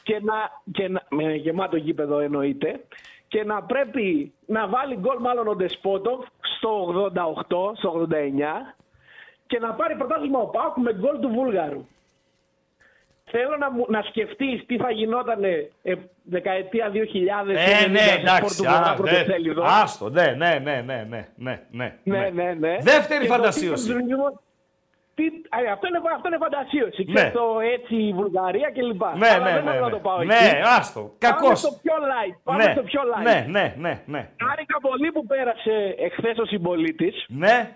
[0.02, 0.34] και να,
[0.72, 2.80] και να, με γεμάτο γήπεδο εννοείται,
[3.28, 8.74] και να πρέπει να βάλει γκολ μάλλον ο Ντεσπότοφ στο 88, στο 89
[9.46, 11.84] και να πάρει πρωτάθλημα ο Πάουκ με γκολ του Βούλγαρου.
[13.30, 16.92] Θέλω να, μου, να σκεφτείς τι θα γινόταν ε, δεκαετία 2000
[17.44, 17.52] ναι,
[17.90, 18.66] ναι, εντάξει.
[18.66, 18.96] α, ναι.
[18.96, 19.62] πρωτοσέλιδο.
[19.82, 21.96] Άστο, ναι, ναι, ναι, ναι, ναι, ναι, ναι.
[22.04, 22.76] Ναι, ναι, ναι.
[22.80, 23.92] Δεύτερη Και το φαντασίωση.
[23.94, 24.04] τι-
[25.14, 27.04] Τι, α, αυτό, είναι, αυτό είναι φαντασίωση.
[27.08, 27.22] Ναι.
[27.24, 29.02] Και το έτσι η Βουλγαρία κλπ.
[29.18, 29.92] Ναι, Αλλά ναι, δεν ναι, θέλω να ναι.
[29.92, 30.60] το πάω Ναι, εκεί.
[30.78, 31.00] άστο.
[31.00, 31.58] Πάμε Κακός.
[31.58, 32.36] στο πιο light.
[32.44, 33.22] Πάμε Ναι, στο πιο light.
[33.22, 34.28] ναι, ναι, ναι, ναι.
[34.46, 37.24] Χάρηκα πολύ που πέρασε εχθές ο συμπολίτης.
[37.28, 37.70] Ναι,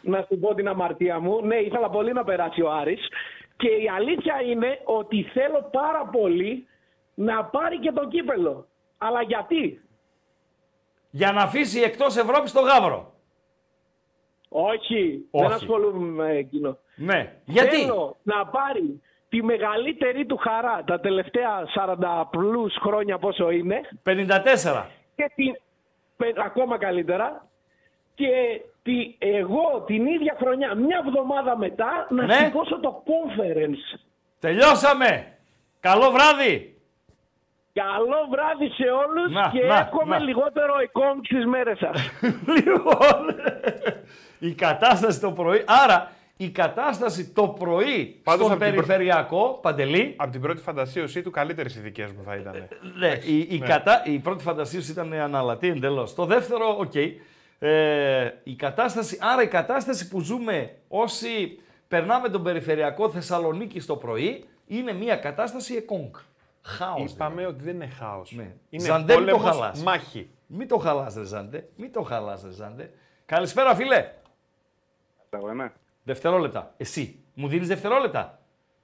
[0.00, 1.40] Να σου πω την αμαρτία μου.
[1.46, 3.08] Ναι, ήθελα πολύ να περάσει ο Άρης.
[3.56, 6.66] Και η αλήθεια είναι ότι θέλω πάρα πολύ
[7.14, 8.66] να πάρει και το κύπελο.
[8.98, 9.80] Αλλά γιατί;
[11.10, 13.12] για να αφήσει εκτός Ευρώπης το Γαύρο.
[14.48, 15.46] Όχι, Όχι.
[15.46, 16.78] δεν ασχολούμαι με εκείνο.
[16.96, 17.36] Ναι.
[17.44, 23.80] Γιατί; Θέλω να πάρει τη μεγαλύτερη του χαρά τα τελευταία 40 πλούς χρόνια πόσο είναι
[24.02, 24.86] 54.
[25.16, 25.56] και την,
[26.16, 27.46] πε- ακόμα καλύτερα
[28.14, 32.34] και τη, εγώ την ίδια χρονιά, μια εβδομάδα μετά, να Ναι.
[32.34, 33.84] σηκώσω το conference.
[34.40, 35.10] Τελειώσαμε.
[35.80, 36.56] Καλό βράδυ.
[37.72, 40.24] Καλό βράδυ σε όλους Να, και να, εύχομαι να.
[40.24, 42.10] λιγότερο εικόν στις μέρες σας.
[42.56, 43.20] Λοιπόν,
[44.38, 45.64] η κατάσταση το πρωί.
[45.84, 50.62] Άρα, η κατάσταση το πρωί Πάντως, στον από την προ- περιφερειακό, Παντελή, Από την πρώτη
[50.62, 52.68] φαντασίωσή του, καλύτερες οι δικές μου θα ήταν.
[52.98, 54.02] ναι, η, η, κατα...
[54.04, 56.14] η πρώτη φαντασίωση ήταν ανάλατη εντελώς.
[56.14, 56.92] Το δεύτερο, οκ.
[57.58, 64.44] Ε, η κατάσταση, άρα η κατάσταση που ζούμε όσοι περνάμε τον περιφερειακό Θεσσαλονίκη το πρωί
[64.66, 66.14] είναι μια κατάσταση Εκόνγκ.
[66.62, 67.12] Χάος.
[67.12, 68.32] Είπαμε ότι δεν είναι χάος.
[68.32, 68.54] Ναι.
[68.70, 69.82] Είναι Ζαντέ, μην το πόλεμος, χαλάς.
[69.82, 70.30] μάχη.
[70.46, 71.68] Μην το χαλάς ρε Ζάντε.
[71.76, 72.90] Μην το χαλάς ρε Ζάντε.
[73.26, 74.12] Καλησπέρα φίλε.
[75.30, 75.72] Εγώ είμαι.
[76.02, 76.74] Δευτερόλεπτα.
[76.76, 77.18] Εσύ.
[77.34, 78.38] Μου δίνεις δευτερόλεπτα;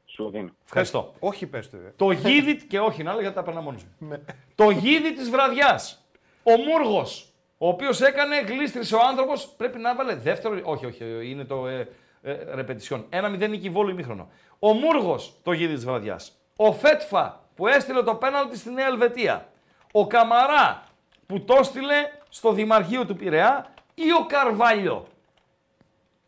[0.05, 0.51] Σου δίνω.
[0.65, 1.15] Ευχαριστώ.
[1.19, 1.79] Όχι, πες το.
[1.79, 1.89] δε.
[1.97, 4.23] Το γίδι, και όχι να γιατί τα περνά μόνος μου.
[4.55, 6.05] το γίδι της βραδιάς.
[6.43, 7.32] Ο Μούργος,
[7.65, 11.89] ο οποίος έκανε, γλίστρισε ο άνθρωπος, πρέπει να έβαλε δεύτερο, όχι, όχι, είναι το ε,
[12.23, 13.07] ε, ρεπετησιόν.
[13.09, 14.29] Ένα μηδέν νίκη βόλου ημίχρονο.
[14.59, 16.33] Ο Μούργος, το γίδι της βραδιάς.
[16.57, 19.49] Ο Φέτφα, που έστειλε το πέναλτι στη Νέα Ελβετία.
[19.93, 20.85] Ο Καμαρά,
[21.27, 21.95] που το έστειλε
[22.29, 23.75] στο Δημαρχείο του Πειραιά.
[23.95, 25.07] Ή ο Καρβάλιο.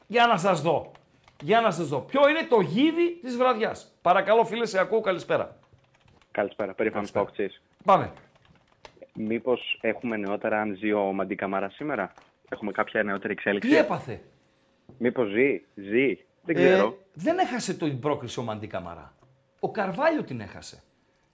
[0.06, 0.92] Για να σας δω.
[1.42, 1.98] Για να σας δω.
[2.00, 3.92] Ποιο είναι το γίδι της βραδιάς.
[4.02, 5.56] Παρακαλώ φίλε, σε ακούω καλησπέρα.
[6.30, 7.50] Καλησπέρα, περήφανος Παουκτή.
[7.84, 8.12] Πάμε.
[9.18, 12.12] Μήπως έχουμε νεότερα αν ζει ο Μαντί Καμάρα σήμερα;
[12.48, 14.20] Έχουμε κάποια νεότερη εξέλιξη; Τι έπαθε;
[14.98, 16.18] Μήπως ζει, ζει.
[16.42, 16.98] Δεν Ε, ξέρω.
[17.14, 19.14] δεν έχασε την πρόκριση ο Μαντί Καμαρά.
[19.60, 20.82] Ο Καρβάλιο την έχασε.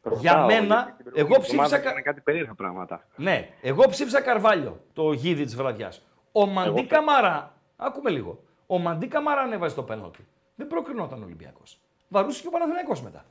[0.02, 3.06] Ρωτάω, για μένα, γιατί την εγώ προηγούμενη ψήφισα εβδομάδα κα- έκανε κάτι περίεργα πράγματα.
[3.16, 6.06] Ναι, εγώ ψήφισα Καρβάλιο, το γίδι της βραδιάς.
[6.32, 8.42] Ο Μαντί Εγώ- Καμαρά, άκουμε λίγο.
[8.66, 10.26] Ο Μαντί Καμαρά ανέβαζε το πέναλτι.
[10.54, 11.78] Δεν προκρινόταν ο Ολυμπιακός.
[12.08, 13.24] Βαρούσε και ο Παναθηναϊκός μετά.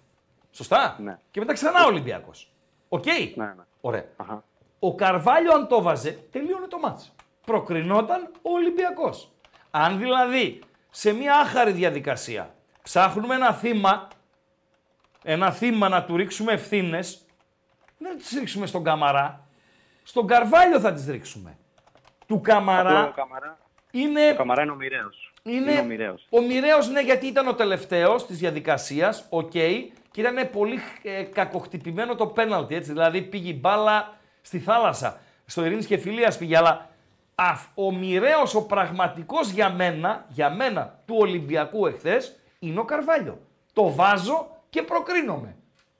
[0.51, 1.17] Σωστά; Ναι.
[1.31, 2.51] Και μετά ξανά ο Ολυμπιακός.
[2.89, 3.53] Οκ; Ναι, ναι.
[3.81, 4.05] Ωραία.
[4.17, 4.43] Αχα.
[4.79, 7.15] Ο Καρβάλιο αν το βάζε, τελείωνε το ματς.
[7.45, 9.31] Προκρινόταν ο Ολυμπιακός.
[9.71, 10.59] Αν δηλαδή
[10.89, 12.53] σε μια άχαρη διαδικασία
[12.83, 14.07] ψάχνουμε ένα θύμα,
[15.23, 17.25] ένα θύμα να του ρίξουμε ευθύνες,
[17.97, 19.47] δεν θα τις ρίξουμε στον Καμαρά.
[20.03, 21.57] Στον Καρβάλιο θα τις ρίξουμε.
[22.27, 23.57] Του Καμαρά Ο Καμαρά,
[23.91, 24.29] είναι...
[24.31, 25.33] ο Καμαρά είναι ο μοιραίος.
[25.43, 26.27] Είναι ο Μοιραίος.
[26.29, 29.51] Ο Μοιραίος, ναι, γιατί ήταν ο τελευταίος της διαδικασίας, οκ,
[30.21, 35.65] και ήταν πολύ ε, κακοχτυπημένο το πέναλτι, έτσι, δηλαδή πήγε η μπάλα στη θάλασσα, στο
[35.65, 36.89] Ειρήνης και Φιλίας πήγε, αλλά
[37.35, 43.39] αφ- ο Μοιραίος, ο πραγματικός για μένα, για μένα, του Ολυμπιακού εχθές, είναι ο Καρβάλιο.
[43.73, 45.55] Το βάζω και προκρίνομαι.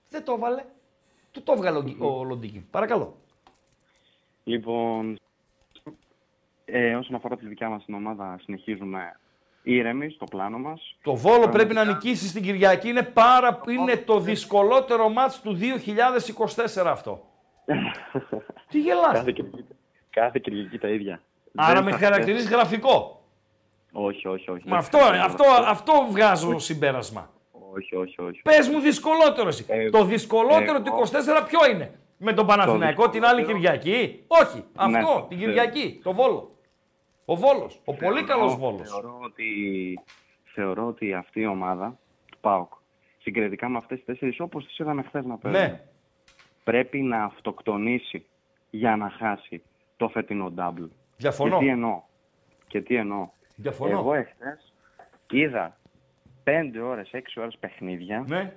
[0.09, 0.63] Δεν το έβαλε.
[1.31, 2.65] Του το έβγαλε ο, Γκι- ο Λοντίκη.
[2.71, 3.15] Παρακαλώ.
[4.43, 5.19] Λοιπόν,
[6.65, 9.19] ε, όσον αφορά τη δικιά μας την ομάδα, συνεχίζουμε
[9.63, 10.95] ήρεμοι στο πλάνο μας.
[11.03, 11.83] Το Βόλο πρέπει Πραγματικά.
[11.83, 12.89] να νικήσει στην Κυριακή.
[12.89, 15.57] Είναι, πάρα, είναι το δυσκολότερο μάτς του
[16.75, 17.23] 2024 αυτό.
[18.69, 19.11] Τι γελάς.
[19.13, 19.65] κάθε, Κυριακή,
[20.09, 21.21] κάθε Κυριακή τα ίδια.
[21.55, 23.23] Άρα Δεν με θα χαρακτηρίζεις γραφικό.
[23.91, 24.63] Όχι, όχι, όχι.
[24.67, 27.29] Μα αυτό, αυτό, αυτό βγάζω συμπέρασμα.
[27.75, 28.41] Όχι, όχι, όχι.
[28.41, 29.65] Πες μου δυσκολότερο εσύ.
[29.67, 30.91] Ε, το δυσκολότερο εγώ- του
[31.41, 34.63] 24 ποιο είναι; Με τον Παναθηναϊκό την άλλη δυσκολότερο- Κυριακή; Όχι.
[34.75, 35.43] Αυτό, Ναι, την ναι.
[35.43, 35.99] Κυριακή.
[36.03, 36.51] Το Βόλο.
[37.29, 37.81] Ο Βόλος.
[37.85, 38.89] Ο πολύ καλός Βόλος.
[38.89, 39.45] Θεωρώ ότι,
[40.43, 41.99] θεωρώ ότι αυτή η ομάδα
[42.31, 42.73] του ΠΑΟΚ,
[43.17, 45.81] συγκριτικά με αυτές τις τέσσερις, όπως τις είδαμε χθες να παίζουν, Ναι.
[46.63, 48.25] πρέπει να αυτοκτονήσει
[48.69, 49.61] για να χάσει
[49.97, 50.87] το φετινό double.
[51.17, 51.57] Διαφωνώ.
[51.57, 52.01] Και τι εννοώ;
[52.67, 53.91] Και τι εννοώ; Διαφωνώ.
[53.91, 54.73] Εγώ εχθές
[55.31, 55.77] είδα
[56.43, 58.23] 5 ώρες, 6 ώρες παιχνίδια.
[58.27, 58.53] Ναι.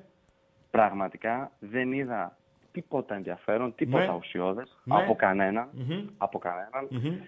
[0.70, 2.36] Πραγματικά δεν είδα
[2.72, 4.14] τίποτα ενδιαφέρον, τίποτα Ναι.
[4.16, 4.94] ουσιώδες Ναι.
[5.02, 5.68] από κανέναν.
[5.72, 6.06] Μμμ.
[6.18, 6.88] Από κανέναν.
[6.90, 7.18] Μμμ.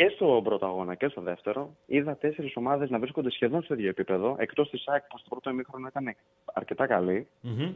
[0.00, 3.88] Και στο πρώτο αγώνα και στο δεύτερο είδα τέσσερις ομάδες να βρίσκονται σχεδόν στο ίδιο
[3.88, 7.28] επίπεδο, εκτός της ΑΕΚ που στο πρώτο ημίχρονο ήταν αρκετά καλή.
[7.40, 7.72] Μμμ.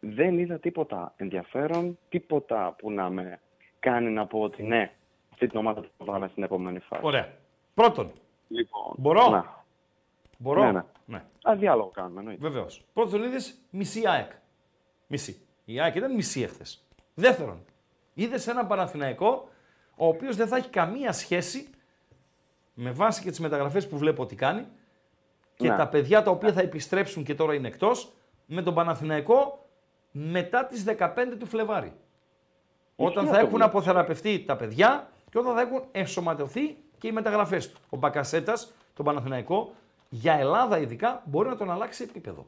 [0.00, 3.40] Δεν είδα τίποτα ενδιαφέρον, τίποτα που να με
[3.78, 4.92] κάνει να πω ότι ναι,
[5.32, 7.02] αυτή την ομάδα θα πάμε στην επόμενη φάση.
[7.04, 7.32] Ωραία.
[7.74, 8.12] Πρώτον,
[8.48, 9.64] Λοιπόν, Μπορώ; Να,
[10.38, 10.82] μπορώ; Ναι, ναι.
[11.06, 11.24] ναι.
[11.42, 12.48] αδιάλογο κάνουμε, εννοείται.
[12.48, 12.82] Βεβαίως.
[12.92, 14.30] Πρώτον, είδες μισή ΑΕΚ.
[15.06, 15.46] Μισή.
[15.64, 16.86] Η ΑΕΚ ήταν μισή εχθές.
[17.14, 17.64] Δεύτερον,
[18.14, 19.48] είδες ένα Παναθηναϊκό
[19.98, 21.68] ο οποίος δεν θα έχει καμία σχέση
[22.74, 24.66] με βάση και τις μεταγραφές που βλέπω ότι κάνει
[25.56, 25.76] και Ναι.
[25.76, 28.12] τα παιδιά τα οποία θα επιστρέψουν και τώρα είναι εκτός
[28.46, 29.66] με τον Παναθηναϊκό
[30.10, 31.92] μετά τις 15 του Φλεβάρι.
[32.96, 37.12] Όταν θα αυτό έχουν που αποθεραπευτεί τα παιδιά και όταν θα έχουν ενσωματωθεί και οι
[37.12, 37.80] μεταγραφές του.
[37.88, 39.74] Ο Μπακασέτας, τον Παναθηναϊκό,
[40.08, 42.46] για Ελλάδα ειδικά μπορεί να τον αλλάξει επίπεδο.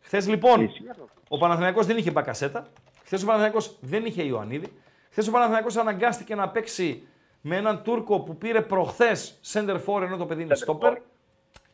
[0.00, 1.08] Χθες λοιπόν Ισχύει αυτό.
[1.28, 2.66] ο Παναθηναϊκός δεν είχε Μπακασέτα.
[3.04, 4.72] Χθες ο Παναθηναϊκός δεν είχε Ιωαννίδη.
[5.10, 7.08] Χθες ο Παναθηναϊκός αναγκάστηκε να παίξει
[7.40, 10.96] με έναν Τούρκο που πήρε προχθές center for ενώ το παιδί είναι stopper.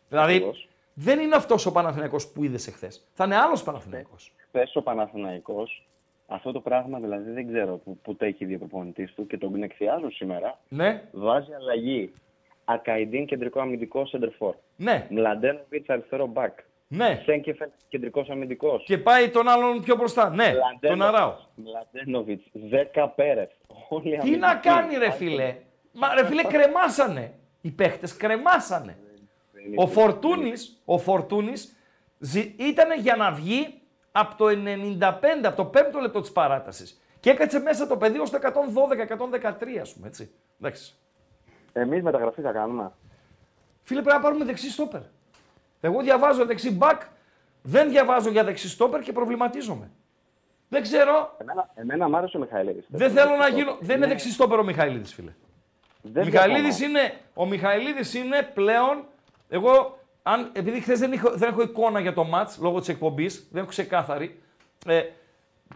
[0.09, 0.68] Δηλαδή Ακριβώς.
[0.95, 3.09] δεν είναι αυτός ο Παναθηναϊκός που είδες εχθές.
[3.14, 4.32] Θα είναι άλλος Παναθηναϊκός.
[4.49, 5.87] Χθες ο Παναθηναϊκός,
[6.26, 9.39] αυτό το πράγμα δηλαδή δεν ξέρω που, που το έχει δει ο προπονητής του και
[9.39, 12.12] τον εκθιάζω σήμερα, Ναι, βάζει αλλαγή.
[12.64, 14.53] Ακαϊντίν κεντρικό αμυντικό center for.
[14.76, 16.51] ναι, Μλαντένοβιτς αριστερό back.
[16.89, 17.22] Ναι.
[17.24, 18.84] Σέγκεφελ κεντρικός αμυντικός.
[18.84, 20.30] Και πάει τον άλλον πιο μπροστά.
[20.30, 21.37] Ναι, τον Αράο.
[21.55, 22.45] Μλαντένοβιτς,
[22.95, 23.51] 10 Πέρεθ.
[23.89, 24.37] Όλοι Τι αμυντικοί.
[24.37, 25.57] να κάνει ρε φίλε.
[25.93, 27.32] Μα ρε φίλε κρεμάσανε.
[27.61, 28.99] Οι παίχτες κρεμάσανε.
[29.76, 31.76] Ο Φορτούνης, ο Φορτούνης
[32.57, 33.80] ήταν για να βγει
[34.12, 37.01] από το 95, από το 5ο λεπτό της παράτασης.
[37.20, 40.30] Και έκατσε μέσα το παιδί ως το 112-113 ας πούμε, έτσι.
[40.61, 40.95] Εντάξει.
[41.72, 42.93] Εμείς μεταγραφή θα κάνουμε.
[43.82, 45.01] Φίλε πρέπει να πάρουμε δεξί στόπερ.
[45.80, 47.00] Εγώ διαβάζω δεξί μπακ,
[47.62, 49.90] δεν διαβάζω για δεξί στόπερ και προβληματίζομαι.
[50.68, 52.84] Δεν ξέρω, Εμένα, εμένα μ' άρεσε ο Μιχαηλίδης.
[52.88, 53.76] δεν θέλω να γίνω...
[53.80, 55.32] Δεν είναι δεξί στόπερ ο Μιχαηλίδης φίλε.
[56.02, 56.98] Δεν Ο Μιχαηλίδης διαφωνώ.
[57.00, 59.04] είναι, ο Μιχαηλίδης είναι πλέον,
[59.48, 63.48] εγώ, αν, επειδή χθες δεν, έχω- δεν έχω εικόνα για το μάτς λόγω της εκπομπής,
[63.50, 64.40] δεν έχω ξεκάθαρη,
[64.86, 65.02] ε,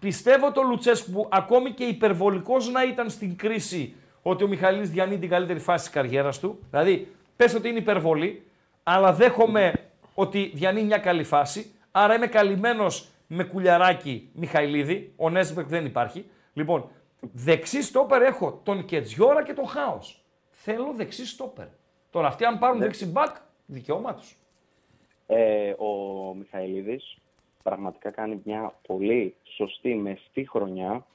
[0.01, 5.29] πιστεύω το Λουτσέσκου ακόμη και υπερβολικός να ήταν στην κρίση ότι ο Μιχαηλίδης διανύει την
[5.29, 8.47] καλύτερη φάση της καριέρας του, δηλαδή πες ότι είναι υπερβολή,
[8.83, 9.73] αλλά δέχομαι
[10.21, 16.25] ότι διανύει μια καλή φάση, άρα είμαι καλυμμένος με κουλιαράκι Μιχαηλίδη, ο Νέσμπεκ δεν υπάρχει.
[16.53, 16.89] Λοιπόν,
[17.21, 20.25] δεξί στόπερ έχω τον Κετζιόρα και τον Χάος.
[20.51, 21.67] Θέλω δεξί στόπερ.
[22.11, 24.37] Τώρα αυτοί αν πάρουν δεξί μπακ, δικαίωμά τους.
[25.27, 27.17] Ε, ο Μιχαηλίδης
[27.63, 31.07] πραγματικά κάνει μια πολύ σωστή, μεστή χρονιά.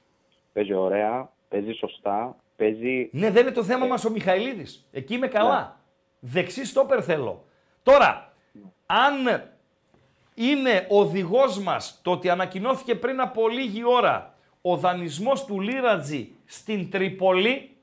[0.54, 3.10] Παίζει ωραία, παίζει σωστά, παίζει...
[3.12, 4.88] Ναι, δεν είναι το θέμα μας ο Μιχαηλίδης.
[4.92, 5.80] Εκεί είμαι καλά.
[6.20, 7.44] Δεξί στόπερ θέλω.
[7.84, 8.34] Τώρα,
[8.86, 9.44] αν
[10.34, 16.90] είναι οδηγός μας το ότι ανακοινώθηκε πριν από λίγη ώρα ο δανεισμός του Λίρατζη στην
[16.92, 17.76] Τρίπολη,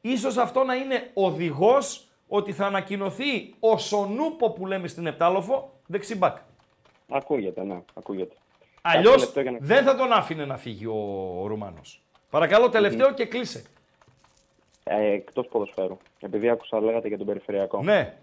[0.00, 6.16] ίσως αυτό να είναι οδηγός ότι θα ανακοινωθεί ο Σονούπο που λέμε στην Επτάλοφο δεξί
[6.16, 6.36] μπακ.
[7.08, 8.34] Ακούγεται, ναι, ακούγεται.
[8.82, 10.94] Αλλιώς Κάθε λεπτό για να- δεν θα τον άφηνε να φύγει ο,
[11.42, 12.02] ο Ρουμάνος.
[12.30, 13.62] Παρακαλώ, τελευταίο και κλείσε.
[14.84, 15.96] Ε, εκτός ποδοσφαίρου.
[16.20, 17.82] Επειδή άκουσα λέγατε για τον περιφερειακό.
[17.82, 18.16] Ναι,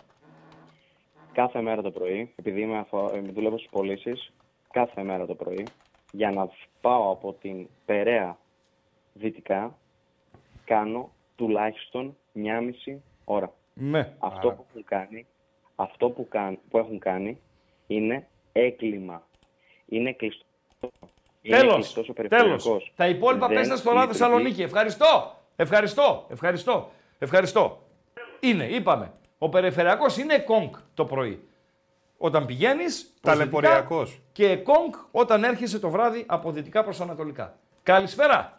[1.35, 3.11] Κάθε μέρα το πρωί, επειδή είμαι αφο...
[3.13, 4.31] ε, δουλεύω στις πωλήσεις,
[4.71, 5.67] κάθε μέρα το πρωί,
[6.11, 6.49] για να
[6.81, 8.37] πάω από την Περαία
[9.13, 9.77] δυτικά,
[10.65, 13.53] κάνω τουλάχιστον μία μισή ώρα.
[13.73, 14.13] ναι.
[14.19, 15.25] Αυτό που έχουν κάνει,
[15.75, 17.39] Αυτό που, κάν, που έχουν κάνει
[17.87, 19.23] είναι έγκλημα.
[19.87, 20.45] Είναι κλειστό.
[21.41, 21.73] Είναι Τέλος.
[21.73, 22.29] κλειστός ο Τέλος.
[22.29, 22.93] περιφερειακός.
[22.95, 24.23] Τα υπόλοιπα Δεν πέστε στο Ράδο λειτουργεί.
[24.23, 24.61] Θεσσαλονίκη.
[24.61, 25.35] Ευχαριστώ.
[25.55, 26.25] Ευχαριστώ.
[26.29, 26.89] Ευχαριστώ.
[27.19, 27.79] Ευχαριστώ.
[28.39, 29.11] Είναι, είπαμε.
[29.37, 31.47] Ο περιφερειακός είναι κόγκ το πρωί.
[32.17, 33.13] Όταν πηγαίνεις.
[33.21, 34.19] Ταλαιπωριακός.
[34.31, 37.55] Και κόγκ όταν έρχεσαι το βράδυ από δυτικά προς ανατολικά.
[37.83, 38.53] Καλησπέρα.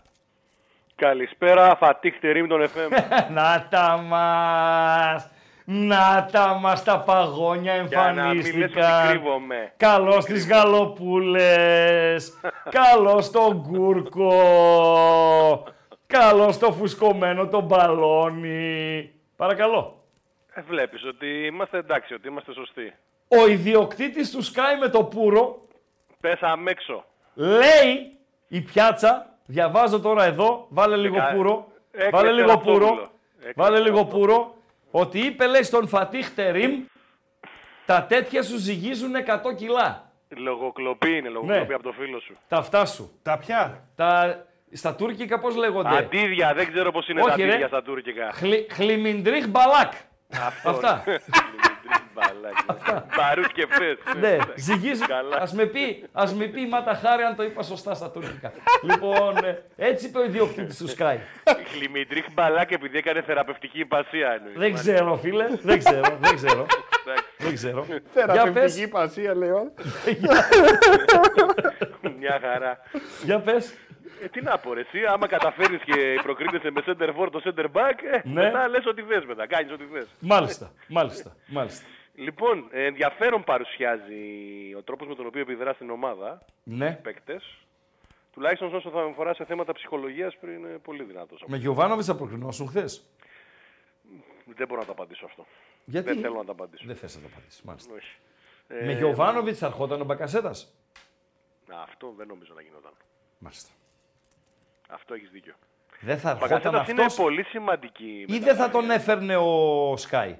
[0.94, 2.90] Καλησπέρα, Φατίχ Τερίμ τον FM.
[3.34, 5.28] Να τα μας.
[5.64, 9.08] Να τα μας τα παγόνια Για να μην λες ότι εμφανίστηκαν.
[9.08, 9.72] κρύβομαι.
[9.76, 12.32] Καλώς τις γαλοπούλες.
[12.70, 14.32] Καλώς τον κούρκο.
[16.06, 19.10] Καλώς το φουσκωμένο το μπαλόνι.
[19.36, 19.95] Παρακαλώ.
[20.58, 22.92] Ε, βλέπεις ότι είμαστε εντάξει, ότι είμαστε σωστοί.
[23.28, 25.66] Ο ιδιοκτήτης του Sky με το πουρο
[26.20, 27.04] Πέσαμε έξω.
[27.34, 28.16] λέει
[28.48, 32.88] η πιάτσα, διαβάζω τώρα εδώ, βάλε λίγο Εκα- πουρο, Έκλεισε βάλε λίγο Ραπτόπουλο.
[32.88, 34.26] πουρο, Έκλεισε βάλε λίγο Ραπτόπουλο.
[34.26, 34.54] πουρο,
[34.90, 36.82] ότι είπε λέει στον Φατίχ Τερίμ,
[37.86, 40.10] τα τέτοια σου ζυγίζουν 100 κιλά.
[40.36, 41.74] Λογοκλοπή είναι, λογοκλοπή Ναι.
[41.74, 42.36] από το φίλο σου.
[42.48, 43.18] Τα αυτά σου.
[43.22, 43.84] Τα πια.
[43.96, 44.44] Τα...
[44.72, 47.42] Στα τουρκικά πώς λέγονται; Αντίδια, δεν ξέρω πώς είναι Όχι, τα ρε.
[47.44, 48.30] αντίδια στα τουρκικά.
[48.32, 48.66] Χλι...
[48.70, 49.92] Χλιμιντρίχ μπαλάκ.
[50.46, 50.68] Αυτό.
[50.68, 51.04] Αυτά.
[53.16, 53.96] Μπαρούς και πες.
[54.20, 55.06] Ναι, ζυγίζουν.
[55.06, 55.36] Καλά.
[55.36, 58.52] Ας με πει, ας με πει η Μάτα Χάρη αν το είπα σωστά στα τουρκικά.
[58.82, 61.16] λοιπόν, ε, έτσι είπε ο ιδιοκτήτης του Sky.
[61.72, 64.56] Χλιμιντρίχ μπαλάκ επειδή έκανε θεραπευτική υπασία εννοείς.
[64.58, 65.46] δεν ξέρω, φίλε.
[65.62, 66.66] Δεν ξέρω, δεν ξέρω.
[67.38, 67.86] δεν ξέρω.
[67.88, 69.50] Για Θεραπευτική πες, υπασία, λέει.
[69.56, 69.72] ο.
[72.18, 72.78] Μια χαρά.
[73.24, 73.74] για πες.
[74.22, 77.64] Ε, τι να πω ρε, εσύ, άμα καταφέρεις και προκρίνεσαι με center for το center
[77.72, 78.42] back, ε, Ναι.
[78.42, 80.06] μετά λες ό,τι θες μετά, κάνεις ό,τι θες.
[80.20, 81.86] Μάλιστα, μάλιστα, μάλιστα.
[82.14, 84.14] Λοιπόν, ε, ενδιαφέρον παρουσιάζει
[84.76, 86.92] ο τρόπος με τον οποίο επιδρά στην ομάδα, Ναι.
[87.02, 87.58] παίκτες.
[88.32, 91.44] Τουλάχιστον όσο θα αφορά σε θέματα ψυχολογίας πριν είναι πολύ δυνατός.
[91.46, 93.02] Με Γιωβάνοβιτς θα προκρινώσουν χθες;
[94.44, 95.46] Δεν μπορώ να το απαντήσω αυτό.
[95.84, 96.84] Γιατί; Δεν θέλω να το απαντήσω.
[96.86, 97.94] Δεν θες να το απαντήσεις, μάλιστα.
[97.94, 98.16] Όχι.
[98.68, 100.74] Με Ε, Γιωβάνοβιτς θα ερχόταν ο Μπακασέτας;
[101.66, 102.92] να, αυτό δεν νομίζω να γινόταν.
[103.38, 103.70] Μάλιστα.
[104.88, 105.54] Αυτό έχεις δίκιο.
[106.00, 108.24] Δεν θα Ο ερχόταν Μπακασέτας είναι αυτός πολύ σημαντική.
[108.28, 110.38] ή δεν θα τον έφερνε ο Σκάι;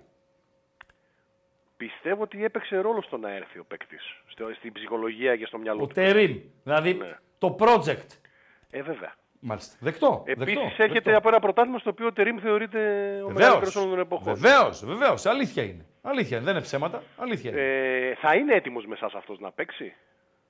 [1.77, 4.03] Πιστεύω ότι έπαιξε ρόλο στο να έρθει ο παίκτης.
[4.57, 5.95] Στην ψυχολογία και στο μυαλό Ο του.
[5.95, 6.39] Τερίμ.
[6.63, 7.17] Δηλαδή Ναι.
[7.39, 8.07] το project.
[8.71, 9.15] Ε, βέβαια.
[9.41, 9.77] Μάλιστα.
[9.81, 10.23] Δεκτό.
[10.27, 11.17] Επίσης δεκτό, έρχεται δεκτό.
[11.17, 12.79] από ένα πρωτάθλημα στο οποίο ο Τερήμ θεωρείται
[13.27, 14.35] ο μεγαλύτερος όλων των εποχών.
[14.35, 15.27] Βεβαίως, βεβαίως.
[15.27, 15.87] Αλήθεια είναι.
[16.03, 16.45] Αλήθεια είναι.
[16.47, 17.03] Δεν είναι ψέματα.
[17.17, 17.61] Αλήθεια είναι.
[17.61, 19.85] Ε, θα είναι έτοιμος με εσά αυτός να παίξει;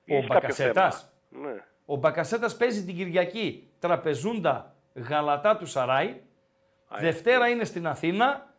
[0.05, 1.11] Ή ο έχει κάποιο Μπακασέτας.
[1.31, 1.63] θέμα; Ναι.
[1.89, 6.21] Ο Μπακασέτας παίζει την Κυριακή τραπεζούντα γαλατά του Σαράι.
[6.99, 8.53] Δευτέρα είναι στην Αθήνα.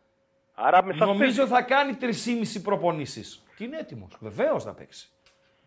[0.53, 1.51] Άρα με σας Νομίζω παίζει.
[1.51, 3.43] θα κάνει 3,5 προπονήσεις.
[3.55, 4.11] Και είναι έτοιμος.
[4.19, 5.09] Βεβαίως θα παίξει.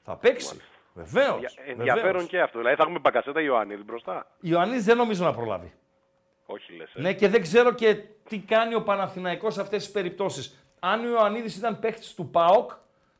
[0.04, 0.56] Θα παίξει.
[0.94, 1.38] Βεβαίως.
[1.38, 2.58] Για- Ενδιαφέρον και αυτό.
[2.58, 5.72] Δηλαδή θα έχουμε Μπακασέτα Ιωάννης μπροστά; Ιωαννίδη δεν νομίζω να προλάβει.
[6.46, 6.90] Όχι λες.
[6.94, 7.94] Ναι, και δεν ξέρω και
[8.28, 10.64] τι κάνει ο Παναθηναϊκός σε αυτές τις περιπτώσεις.
[10.80, 12.70] Αν ο Ιωαννίδης ήταν παίχτη του ΠΑΟΚ,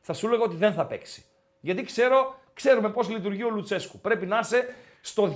[0.01, 1.25] θα σου έλεγα ότι δεν θα παίξει.
[1.59, 3.99] Γιατί ξέρω, ξέρουμε πώς λειτουργεί ο Λουτσέσκου.
[3.99, 5.33] Πρέπει να είσαι στο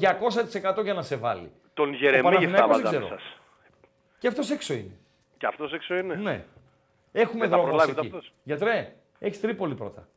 [0.77, 1.51] 200% για να σε βάλει.
[1.73, 3.07] Τον Γερεμίγη θα Παναθηναϊκός δεν βάζαμε ξέρω.
[3.07, 3.37] σας.
[4.17, 4.97] Και αυτός έξω είναι.
[5.37, 6.15] Και αυτός έξω είναι.
[6.15, 6.45] Ναι.
[7.11, 7.99] Έχουμε Δεν θα δρόμο προλάβει εκεί.
[8.05, 8.33] αυτός.
[8.43, 10.07] Γιατρέ, έχεις Τρίπολη πρώτα.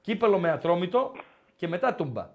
[0.00, 1.12] Κύπελο με ατρόμητο
[1.56, 2.30] και μετά τούμπα.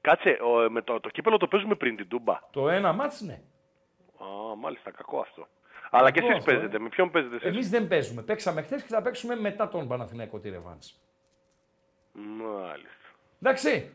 [0.00, 2.40] Κάτσε, ο, με το, το κύπελο το παίζουμε πριν την Τούμπα.
[2.50, 3.40] Το ένα μάτς ναι.
[4.18, 5.48] Α, μάλιστα, κακό αυτό.
[5.90, 6.76] Αλλά και Κακό εσείς αυτό, παίζετε.
[6.76, 6.80] ε.
[6.80, 8.22] Με ποιον παίζετε εσείς; Εμείς δεν παίζουμε.
[8.22, 10.94] Παίξαμε χθες και θα παίξουμε μετά τον Παναθηναϊκό τη Ρεβάνς.
[12.12, 12.97] Μάλιστα.
[13.42, 13.92] Εντάξει.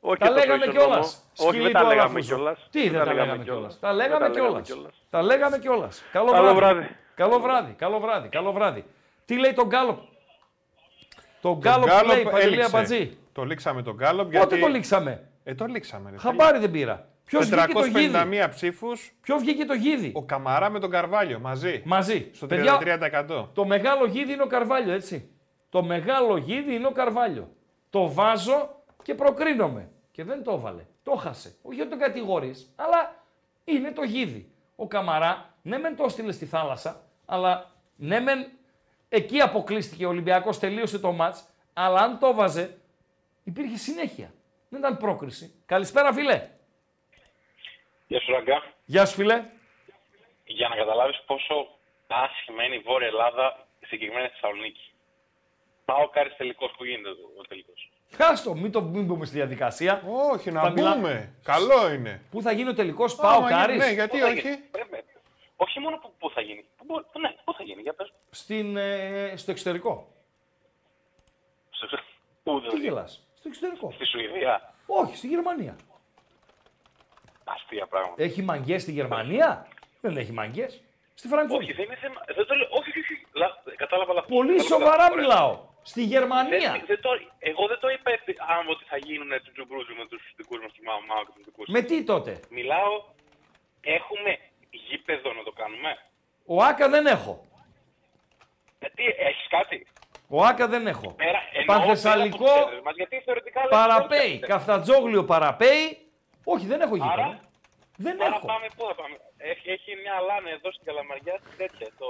[0.00, 0.88] Όχι Τα τόσο λέγαμε ισονόμο.
[0.88, 1.30] κιόλας.
[1.38, 2.68] Όχι, δεν τα λέγαμε κιόλας.
[2.70, 3.78] Τι δεν τα λέγαμε κιόλας.
[3.80, 4.70] Τα λέγαμε κιόλας.
[5.10, 6.02] Τα λέγαμε κιόλας.
[6.12, 6.58] Καλό Καλό βράδυ.
[6.78, 6.96] βράδυ.
[7.14, 7.72] Καλό βράδυ.
[7.78, 8.28] Καλό βράδυ.
[8.28, 8.84] Καλό βράδυ.
[9.24, 9.98] Τι λέει τον Γκάλοπ;
[11.40, 12.64] Τον Το Γκάλοπ Γκάλοπ λέει Παντελή έληξε.
[12.76, 13.18] Αμπατζή.
[13.32, 14.60] Το λήξαμε τον Γκάλοπ Πότε γιατί...
[14.60, 16.10] το λήξαμε; Ε, το λήξαμε.
[16.10, 17.08] Ρε, Χαμπάρι δεν πήρα.
[17.24, 18.12] Ποιος βγήκε το γίδι;
[18.44, 19.12] 451 ψήφους.
[19.20, 21.82] Ποιος βγήκε το γίδι; Ο Καμαρά με τον Καρβάλιο μαζί.
[21.84, 22.30] Μαζί.
[22.34, 22.78] Στο Παιδιά,
[23.28, 23.48] 33%.
[23.54, 25.30] Το μεγάλο γίδι είναι ο Καρβάλιο, έτσι.
[25.68, 27.50] Το μεγάλο γίδι είναι ο Καρβάλιο.
[27.90, 29.90] Το βάζω και προκρίνομαι.
[30.10, 30.86] Και δεν το έβαλε.
[31.02, 31.56] Το χάσε.
[31.62, 33.24] Όχι ότι τον κατηγορείς, αλλά
[33.64, 34.52] είναι το γίδι.
[34.76, 38.50] Ο Καμαρά, ναι, μεν το έστειλε στη θάλασσα, αλλά ναι, μεν
[39.08, 42.78] εκεί αποκλείστηκε ο Ολυμπιακός, τελείωσε το μάτς, αλλά αν το βάζε,
[43.44, 44.32] υπήρχε συνέχεια.
[44.68, 45.62] Δεν ήταν πρόκριση.
[45.66, 46.48] Καλησπέρα, φίλε.
[48.06, 48.62] Γεια σου Ραγκά.
[48.84, 49.44] Γεια σου, φίλε.
[50.44, 51.68] Για να καταλάβεις πόσο
[52.06, 54.87] άσχημα είναι η Βόρεια Ελλάδα, συγκεκριμένα στη Θεσσαλονίκη.
[55.92, 57.08] Πάω κάρις τελικός, που γίνεται
[57.38, 57.90] ο τελικός.
[58.16, 60.02] Χάστο, μην, το, μην μπούμε στη διαδικασία.
[60.32, 61.34] Όχι, να Θα μιλά- μπούμε.
[61.42, 62.22] Καλό είναι.
[62.30, 64.56] Πού θα γίνει ο τελικός, πάω Άμα γίνει- Κάρις; Ναι, γιατί Πού θα όχι; γίνει;
[64.56, 65.04] Πρέπει-
[65.56, 66.64] Όχι μόνο που, πού θα γίνει.
[66.76, 68.12] Πού, μπο- ναι, πού θα γίνει, για πες.
[68.30, 70.08] Στην, ε, στο εξωτερικό.
[71.70, 71.86] Στο-
[72.42, 72.80] Πού Τι δηλαδή.
[72.82, 73.26] γελάς.
[73.38, 73.90] Στο εξωτερικό.
[73.90, 74.74] Στη Σουηδία.
[74.86, 75.76] Όχι, στη Γερμανία.
[77.44, 78.22] Αστεία πράγματα.
[78.22, 79.66] Έχει μαγκές στη Γερμανία;
[80.00, 80.82] Δεν έχει μαγκές.
[81.14, 81.64] Στη Φραγκφούρτη.
[81.64, 82.20] Όχι, δεν είναι θέμα.
[82.36, 82.68] Δεν το λέω.
[82.70, 83.26] Όχι, όχι, όχι.
[83.32, 84.28] Λα- Κατάλαβα λάθος.
[84.30, 85.12] Πολύ Κατάλαβα σοβαρά λάθος.
[85.12, 85.22] Ωραία.
[85.26, 85.66] μιλάω.
[85.92, 86.70] Στη Γερμανία.
[86.72, 90.06] Δεν, δεν το, εγώ δεν το είπα επί- αν ότι θα γίνουν του τζουμπρούζου με
[90.06, 93.04] τους δικούς μας, του Μάου Μάου και τους δικούς Με τι τότε; Μιλάω,
[93.80, 94.38] έχουμε
[94.70, 95.90] γήπεδο να το κάνουμε.
[96.46, 97.46] Ο Άκα δεν έχω.
[98.80, 99.86] Γιατί έχεις κάτι;
[100.28, 101.12] Ο Άκα δεν έχω.
[101.12, 104.34] Πέρα, εννοώ Πανθεσσαλικό, πέρα από τους ξέρεις μας, γιατί θεωρητικά λες παραπέει.
[104.36, 105.98] ότι Καφτατζόγλιο παραπέει.
[106.44, 107.12] Όχι, δεν έχω γήπεδο.
[107.12, 107.40] Άρα,
[108.06, 108.46] Δεν άρα έχω.
[108.52, 109.16] πάμε πού θα πάμε.
[109.52, 111.88] Έχει, έχει μια αλάνα εδώ στην Καλαμαριά τέτοια.
[112.00, 112.08] Το...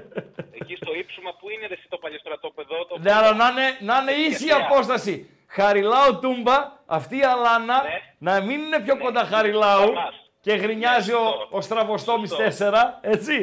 [0.58, 2.74] Εκεί στο ύψωμα που είναι ρε, εσύ το παλιοστρατόπεδο.
[2.88, 2.94] Το...
[3.04, 5.14] Ναι, αλλά να είναι, να είναι ίση η Γιατί, α, απόσταση.
[5.56, 6.56] Χαριλάου Τούμπα,
[6.86, 7.96] αυτή η αλάνα, Ναι.
[8.18, 10.14] να μην είναι πιο κοντά Χαριλάου Καμάς.
[10.40, 11.48] και γρινιάζει Ναι, ο, σωστό.
[11.56, 12.70] ο Στραβοστόμης Σωστό.
[12.70, 13.34] 4, έτσι.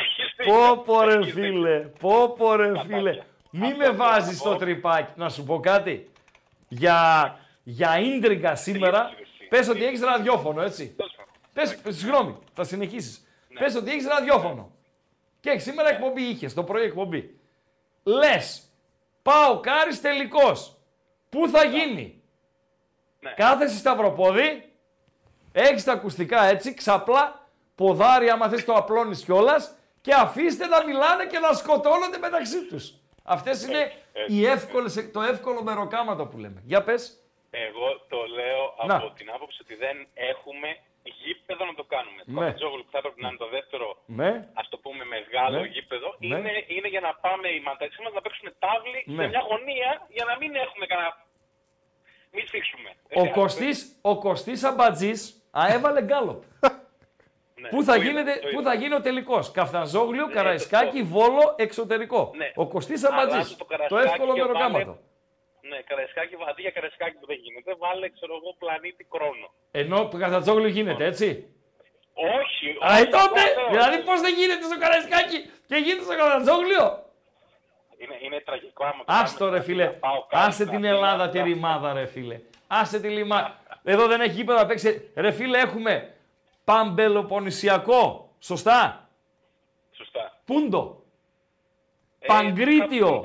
[0.00, 1.50] Έχεις δίκιο, Πω πω ρε έχεις δίκιο.
[1.50, 2.96] φίλε, πω πω ρε Κατάκια.
[2.96, 3.12] φίλε.
[3.50, 4.56] Μη Αυτό με θέλω βάζεις να στο πω.
[4.56, 5.12] τρυπάκι.
[5.16, 6.10] Να σου πω κάτι.
[6.68, 6.98] Για,
[7.62, 9.10] για ίντριγκα σήμερα,
[9.50, 9.70] Τρίτη, πες τρίτη.
[9.70, 10.94] ότι έχεις ραδιόφωνο, έτσι.
[10.96, 11.34] Τέλος πάντων.
[11.52, 13.26] Πες, πες, συγγνώμη, θα συνεχίσεις.
[13.48, 13.60] Ναι.
[13.60, 14.70] Πες ότι έχεις ραδιόφωνο.
[15.40, 17.38] Και έχεις σήμερα εκπομπή είχες, το πρωί εκπομπή.
[18.02, 18.62] Λες,
[19.22, 20.76] πάω Κάρις τελικός.
[21.28, 22.22] Πού θα γίνει;
[23.20, 23.32] Ναι.
[23.36, 24.72] Κάθεσαι σταυροπόδι,
[25.52, 31.26] έχεις τα ακουστικά έτσι, ξαπλά, ποδάρι άμα θες το απλώνεις κιόλας και αφήστε να μιλάνε
[31.26, 32.94] και να σκοτώνονται μεταξύ τους.
[33.24, 36.62] Αυτές είναι έτσι, οι εύκολες, το εύκολο μεροκάματο που λέμε.
[36.64, 37.14] Για πες.
[37.50, 38.96] Εγώ το λέω Να.
[38.96, 40.68] από την άποψη ότι δεν έχουμε
[41.22, 42.20] γήπεδο να το κάνουμε.
[42.24, 42.40] Το Ναι.
[42.40, 44.30] Παπατζόγλου που θα έπρεπε να είναι το δεύτερο, Ναι.
[44.60, 45.66] ας το πούμε, μεγάλο Ναι.
[45.66, 46.26] γήπεδο, Ναι.
[46.38, 49.22] είναι, είναι για να πάμε οι μανταξί μας να παίξουμε τάβλη Ναι.
[49.22, 51.12] σε μια γωνία για να μην έχουμε κανένα.
[52.32, 52.90] Μην σφίξουμε.
[53.08, 53.40] Δεν Ο χρειάζεται.
[53.40, 55.20] Κωστής, ο Κωστής Αμπατζής
[55.50, 56.42] α, έβαλε γκάλοπ.
[57.60, 58.70] Ναι, Πού θα, το είδα, γίνεται, το πού είδα.
[58.70, 62.30] θα γίνει ο τελικός; Καφτανζόγλιο, Ναι, Καραϊσκάκη, το- Βόλο, εξωτερικό.
[62.36, 62.52] Ναι.
[62.54, 63.50] Ο Κωστής Αλλά Αμπατζής.
[63.56, 64.98] το Το Καραϊσκάκη εύκολο και μεροκάματο.
[65.70, 69.46] Βάλε- Ναι, καραϊσκάκι, αντί για καραϊσκάκι που δεν γίνεται, βάλε, ξέρω εγώ, πλανήτη χρόνο.
[69.70, 71.28] Ενώ το Καφτανζόγλιο γίνεται, έτσι;
[72.14, 73.70] Όχι, Α, όχι, ε, τότε, όχι, όχι.
[73.74, 76.86] δηλαδή πώς δεν γίνεται στο Καραϊσκάκη και γίνεται στο Καφτανζόγλιο.
[78.02, 80.88] Είναι, είναι τραγικό άμα το Άστο κάνουμε ρε φίλε, να πάω κάτω, άσε την να
[80.88, 82.40] Ελλάδα φύγω, τη ρημάδα ρε φίλε.
[82.66, 83.58] Άσε τη ρημάδα.
[83.84, 85.10] Εδώ δεν έχει γήπεδο να παίξει.
[85.16, 86.14] Ρε φίλε έχουμε
[86.64, 89.08] Παμπελοποννησιακό, σωστά;
[89.92, 90.40] Σωστά.
[90.44, 91.02] Πούντο.
[92.18, 93.24] Ε, Παγκρίτιο.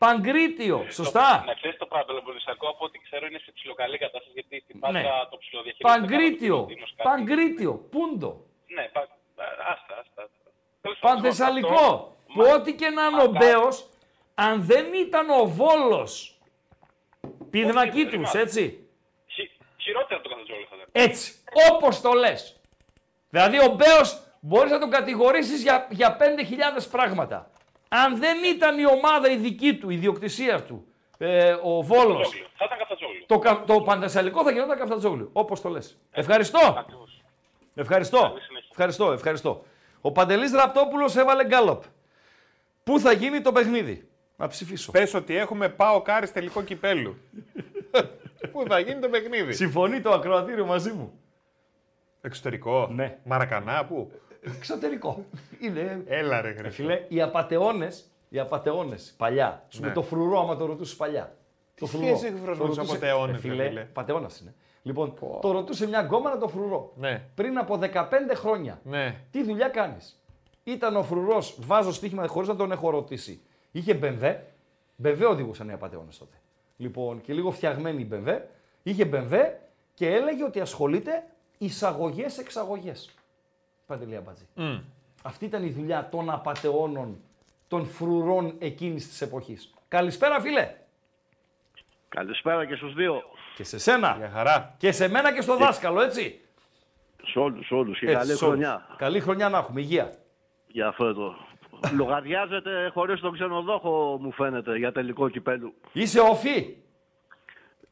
[0.00, 0.22] Θα πω, πόνισο.
[0.22, 1.28] Παγκρίτιο, σωστά.
[1.46, 5.02] Να ξέρεις το Παμπελοποννησιακό από ό,τι ξέρω είναι σε ψιλοκαλή κατάσταση γιατί στην Πάτα Ναι.
[5.30, 5.98] το ψιλοδιαχειρίζεται.
[6.00, 6.56] Παγκρίτιο.
[6.60, 7.08] κάποιος Δήμος, κάτι.
[7.08, 7.72] Παγκρίτιο.
[7.92, 8.30] Πούντο.
[8.76, 9.00] Ναι, πα...
[9.00, 9.06] α,
[9.72, 10.20] άστα, άστα.
[10.26, 10.46] άστα.
[10.84, 11.74] Τέλος πάντων, Πανθεσσαλικό.
[11.74, 13.38] αυτό- Που Μα- ό,τι και να είναι ο Μακάρι.
[13.38, 13.74] Μπέος,
[14.34, 16.38] αν δεν ήταν ο Βόλος
[17.50, 18.38] πηδνακί δεν τους, ρημάζει.
[18.38, 18.88] έτσι.
[19.26, 20.88] Χει- Χειρότερα το καθόλου θα ήταν.
[20.92, 21.34] Έτσι.
[21.72, 22.60] Όπως το λες.
[23.30, 27.50] Δηλαδή ο Μπέος μπορείς να τον κατηγορήσεις για, για 5.000 πράγματα.
[27.92, 30.84] Αν δεν ήταν η ομάδα η δική του, η ιδιοκτησία του,
[31.18, 32.46] ε, ο Βόλος, Καφτατζόγλιο.
[32.56, 33.24] Θα ήταν καφτατζόγλιο.
[33.26, 35.30] το, κα- το Πανθεσσαλικό θα γινόταν καφτατζόγλιο.
[35.32, 35.98] Όπως το λες.
[36.10, 36.74] Ευχαριστώ.
[36.78, 37.22] Ακριβώς.
[37.74, 38.18] Ευχαριστώ.
[38.20, 38.68] Καλή συνέχεια.
[38.70, 39.64] Ευχαριστώ, ευχαριστώ.
[40.00, 41.82] Ο Παντελής Ραπτόπουλος έβαλε γκάλοπ.
[42.84, 44.90] Πού θα γίνει το παιχνίδι; Να ψηφίσω.
[44.90, 47.16] Πες ότι έχουμε πάω Κάρις τελικό κυπέλου.
[48.52, 51.20] Πού θα γίνει το παιχνίδι; Συμφωνεί το ακροατήριο μαζί μου.
[52.20, 53.18] Εξωτερικό; Ναι.
[53.24, 54.12] Μαρακανά, πού;
[54.42, 55.24] Εξωτερικό.
[55.60, 56.70] Είναι Έλα ρε χρυσό.
[56.74, 57.88] Φίλε, οι απαταιώνε,
[58.28, 59.64] οι απαταιώνες, παλιά.
[59.68, 59.86] Σου Ναι.
[59.86, 61.36] με το φρουρό, άμα το ρωτούσες παλιά.
[61.74, 63.68] Το σχέση έχεις φρουρός Το με τους ρωτούσε- απατεώνες, Ε, ρε φίλε.
[63.68, 63.80] φίλε.
[63.84, 64.54] Πατεώνας είναι.
[64.82, 66.92] Λοιπόν, το ρωτούσε μια γκόμενα το φρουρό.
[66.96, 67.22] Ναι.
[67.34, 68.80] Πριν από 15 χρόνια.
[68.84, 69.16] Ναι.
[69.30, 70.14] Τι δουλειά κάνεις;
[70.64, 73.40] Ήταν ο φρουρός, βάζω στοίχημα χωρίς να τον έχω ρωτήσει.
[73.72, 74.46] Είχε μπεμβέ.
[74.96, 76.36] Μπεμβέ οδηγούσαν οι απαταιώνε τότε.
[76.76, 78.48] Λοιπόν, και λίγο φτιαγμένη η μπεμβέ.
[78.82, 79.60] Είχε μπεμβέ
[79.94, 81.24] και έλεγε ότι ασχολείται
[81.58, 82.92] εισαγωγέ-εξαγωγέ.
[83.90, 84.44] Παντελή Αμπατζή.
[85.22, 87.16] Αυτή ήταν η δουλειά των απαταιώνων,
[87.68, 89.74] των φρουρών εκείνης της εποχής.
[89.88, 90.74] Καλησπέρα φίλε.
[92.08, 93.22] Καλησπέρα και στους δύο.
[93.56, 94.14] Και σε σένα.
[94.18, 94.74] Για χαρά.
[94.78, 96.40] Και σε μένα και στο δάσκαλο, έτσι.
[97.24, 97.98] Σε όλους, σε όλους.
[97.98, 98.56] Και Έτσι, καλή σε όλους.
[98.56, 98.86] χρονιά.
[98.96, 99.80] Καλή χρονιά να έχουμε.
[99.80, 100.12] Υγεία.
[100.66, 101.34] Για αυτό εδώ.
[101.94, 105.74] Λογαριάζεται χωρίς τον ξενοδόχο μου φαίνεται για τελικό κυπέλου.
[105.92, 106.76] Είσαι οφή.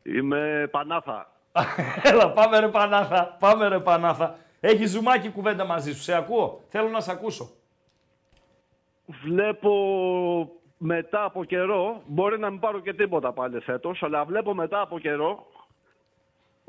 [0.03, 1.33] Είμαι Πανάθα.
[2.03, 3.37] Έλα, πάμε ρε Πανάθα.
[3.39, 4.37] Πάμε ρε Πανάθα.
[4.61, 6.03] Έχει ζουμάκι κουβέντα μαζί σου.
[6.03, 6.61] Σε ακούω.
[6.69, 7.51] Θέλω να σε ακούσω.
[9.07, 9.73] Βλέπω
[10.79, 14.99] μετά από καιρό, μπορεί να μην πάρω και τίποτα πάλι φέτος, αλλά βλέπω μετά από
[14.99, 15.47] καιρό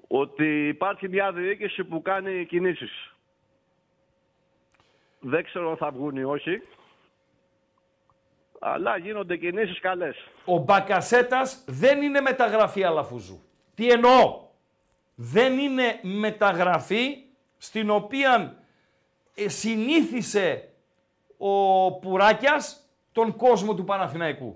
[0.08, 3.14] ότι υπάρχει μια διοίκηση που κάνει κινήσεις.
[5.20, 6.62] Δεν ξέρω αν θα βγουν ή όχι,
[8.60, 10.16] αλλά γίνονται κινήσεις καλές.
[10.46, 13.42] Ο Μπακασέτας δεν είναι μεταγραφή Αλαφούζου.
[13.76, 14.48] Τι εννοώ;
[15.16, 17.29] Δεν είναι μεταγραφή
[17.60, 18.56] στην οποία
[19.36, 20.70] ε, συνήθισε
[21.38, 24.56] ο Πουράκιας τον κόσμο του Παναθηναϊκού.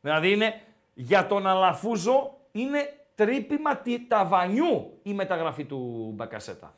[0.00, 0.60] Δηλαδή είναι
[0.94, 2.78] για τον Αλαφούζο είναι
[3.14, 6.74] τρύπημα τη- ταβανιού η μεταγραφή του Μπακασέτα.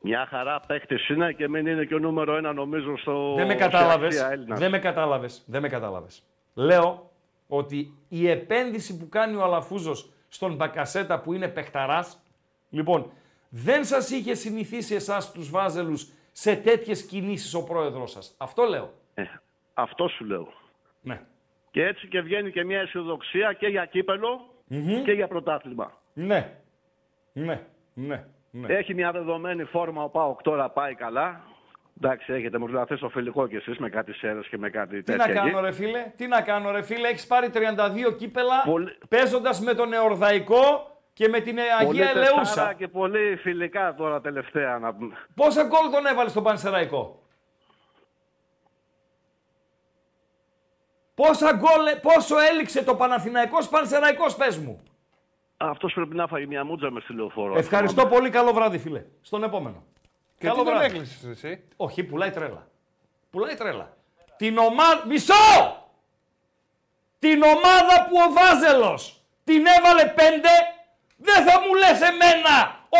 [0.00, 3.34] Μια χαρά παίχτη είναι και μην είναι και ο νούμερο ένα νομίζω στο.
[3.34, 4.14] Δεν με σε κατάλαβες.
[4.14, 4.58] αξία Έλληνας.
[4.58, 5.42] Δεν με κατάλαβες.
[5.46, 6.22] Δεν με κατάλαβες.
[6.54, 7.10] Λέω
[7.48, 12.18] ότι η επένδυση που κάνει ο Αλαφούζος στον Μπακασέτα που είναι παιχταράς,
[12.70, 13.10] λοιπόν,
[13.54, 18.34] δεν σας είχε συνηθίσει εσάς τους Βάζελους σε τέτοιες κινήσεις ο πρόεδρό σας.
[18.38, 18.92] Αυτό λέω.
[19.14, 19.22] Ε,
[19.74, 20.52] αυτό σου λέω.
[21.00, 21.20] Ναι.
[21.70, 24.46] Και έτσι και βγαίνει και μια αισιοδοξία και για κυπελο
[25.04, 25.92] και για πρωτάθλημα.
[26.12, 26.56] Ναι.
[27.32, 27.60] Ναι.
[27.94, 28.24] Ναι.
[28.50, 28.74] ναι.
[28.74, 31.40] Έχει μια δεδομένη φόρμα ο Πάοκ τώρα πάει καλά.
[31.96, 35.02] Εντάξει, έχετε μου να στο φιλικό κι εσείς με κάτι σέρες και με κάτι Τι
[35.02, 35.26] τέτοια.
[35.26, 35.66] να κάνω εκεί.
[35.66, 39.92] ρε φίλε, τι να κάνω ρε φίλε, έχεις πάρει 32 κύπελα Πολύ- παίζοντας με τον
[39.92, 42.38] Εορδαϊκό και με την Αγία Πολύ Ελεούσα.
[42.38, 45.16] τεσσάρα και πολύ φιλικά τώρα τελευταία να πούμε.
[45.34, 47.22] Πόσα γκολ τον έβαλε στον Πανσεραϊκό;
[51.14, 54.82] Πόσα γκολ, πόσο έληξε το Παναθηναϊκός Πανσεραϊκός πες μου.
[55.56, 57.56] Αυτός πρέπει να φάει μια μούτζα μες στη λεωφόρο.
[57.56, 59.04] Ευχαριστώ πολύ, καλό βράδυ φίλε.
[59.20, 59.84] Στον επόμενο.
[60.38, 60.94] Και καλό τι τον βράδυ.
[60.94, 62.68] έκλεισες εσύ; Όχι, πουλάει τρέλα.
[63.30, 63.96] Πουλάει τρέλα.
[64.36, 65.06] Την ομάδα...
[65.06, 65.34] Μισό!
[67.18, 70.48] Την ομάδα που ο Βάζελος την έβαλε πέντε,
[71.22, 72.54] δεν θα μου λες εμένα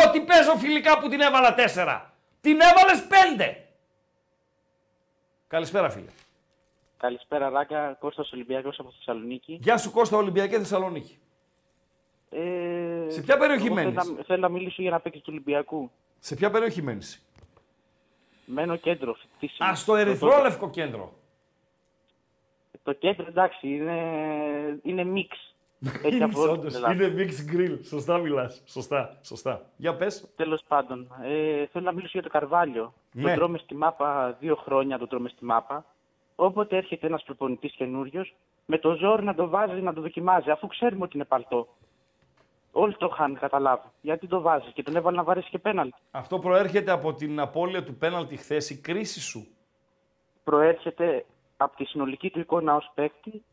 [0.07, 2.13] ότι παίζω φιλικά που την έβαλα τέσσερα.
[2.41, 3.67] Την έβαλες πέντε.
[5.47, 6.09] Καλησπέρα φίλε.
[6.97, 7.93] Καλησπέρα, Ράκα.
[7.99, 9.59] Κώστας Ολυμπιακός από Θεσσαλονίκη.
[9.61, 11.17] Γεια σου Κώστα Ολυμπιακή Θεσσαλονίκη.
[12.29, 15.25] Ε, Σε ποια περιοχή εγώ μένεις; Θέλω, να- θέλω να μιλήσω για ένα παίκτη του
[15.29, 15.91] Ολυμπιακού.
[16.19, 17.25] Σε ποια περιοχή μένεις.
[18.45, 19.13] Μένω κέντρο.
[19.13, 19.69] φοιτήσιμο.
[19.69, 21.13] Α, στο ερυθρόλευκο κέντρο.
[22.83, 23.99] Το κέντρο, εντάξει, είναι,
[24.83, 25.52] είναι μίξ.
[26.03, 26.93] Έχει από όλη την όντως, Ελλάδα.
[26.93, 27.77] είναι mixed grill.
[27.83, 28.61] Σωστά μιλάς.
[28.65, 29.61] Σωστά, σωστά.
[29.75, 30.27] Για πες.
[30.35, 32.93] Τέλος πάντων, ε, θέλω να μιλήσω για το Καρβάλιο.
[33.11, 33.23] Ναι.
[33.23, 35.85] Τον τρώμε στη μάπα δύο χρόνια, τον τρώμε στη μάπα.
[36.35, 40.67] Όποτε έρχεται ένας προπονητής καινούριος, με το ζόρι να το βάζει, να το δοκιμάζει, αφού
[40.67, 41.67] ξέρουμε ότι είναι παλτό.
[42.71, 43.87] Όλοι το είχαν καταλάβει.
[44.01, 45.95] Γιατί το βάζει και τον έβαλε να βαρέσει και πέναλτι.
[46.11, 49.47] Αυτό προέρχεται από την απώλεια του πέναλτι χθες, η κρίση σου.
[50.43, 51.25] Προέρχεται
[51.57, 53.43] από τη συνολική του εικόνα ως παίκτη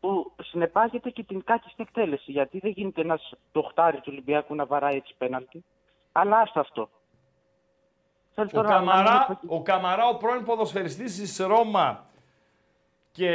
[0.00, 2.30] που συνεπάγεται και την κάκιστη εκτέλεση.
[2.30, 5.64] Γιατί δεν γίνεται ένας τοχτάρι του Ολυμπιακού να βαράει έτσι πέναλτι.
[6.12, 6.88] Αλλά άστο αυτό.
[8.34, 12.06] Θέλω Ο τώρα να Καμαρά, μιλήσω- ο Καμαρά, ο πρώην ποδοσφαιριστής της Ρώμα
[13.12, 13.30] και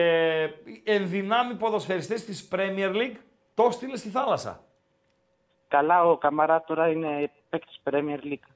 [0.84, 3.16] ενδυνάμει ποδοσφαιριστής της Premier League,
[3.53, 4.64] το στείλε στη θάλασσα.
[5.68, 8.47] Καλά, ο Καμαρά τώρα είναι παίκτης Premier League.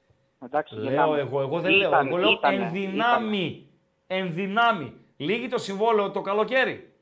[0.44, 1.20] Εντάξει, Λέω γελάμε.
[1.20, 2.00] εγώ, εγώ δεν Ήταν, λέω.
[2.08, 3.68] Εγώ λέω ήτανε, ενδυνάμει.
[4.08, 4.94] Ενδυνάμει.
[5.18, 6.94] Λύγει το συμβόλαιο το καλοκαίρι.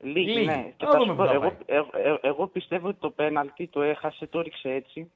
[0.00, 0.46] Λίγη, Λίγη.
[0.46, 0.72] ναι.
[0.76, 1.52] Και Να θα δούμε σου που πω, θα εγώ, πάει.
[1.66, 5.10] εγώ, εγώ- εγώ πιστεύω ότι το πέναλτι το έχασε, το ρίξε έτσι.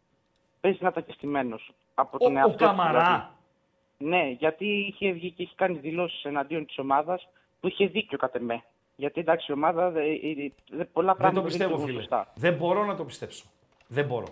[0.61, 3.01] Παίζει να ήταν και στημένος από τον Ο, ο εαυτό του, Καμαρά.
[3.03, 4.17] δηλαδή.
[4.25, 7.29] Ναι, γιατί είχε βγει και είχε κάνει δηλώσεις εναντίον της ομάδας
[7.61, 8.63] που είχε δίκιο κατ' εμέ.
[8.97, 11.99] Γιατί εντάξει, η ομάδα δε, ε, δε- πολλά Δεν πράγματα το πιστεύω, λειτουργούν φίλε.
[12.01, 12.33] σωστά.
[12.35, 13.45] Δεν μπορώ να το πιστέψω.
[13.87, 14.27] Δεν μπορώ.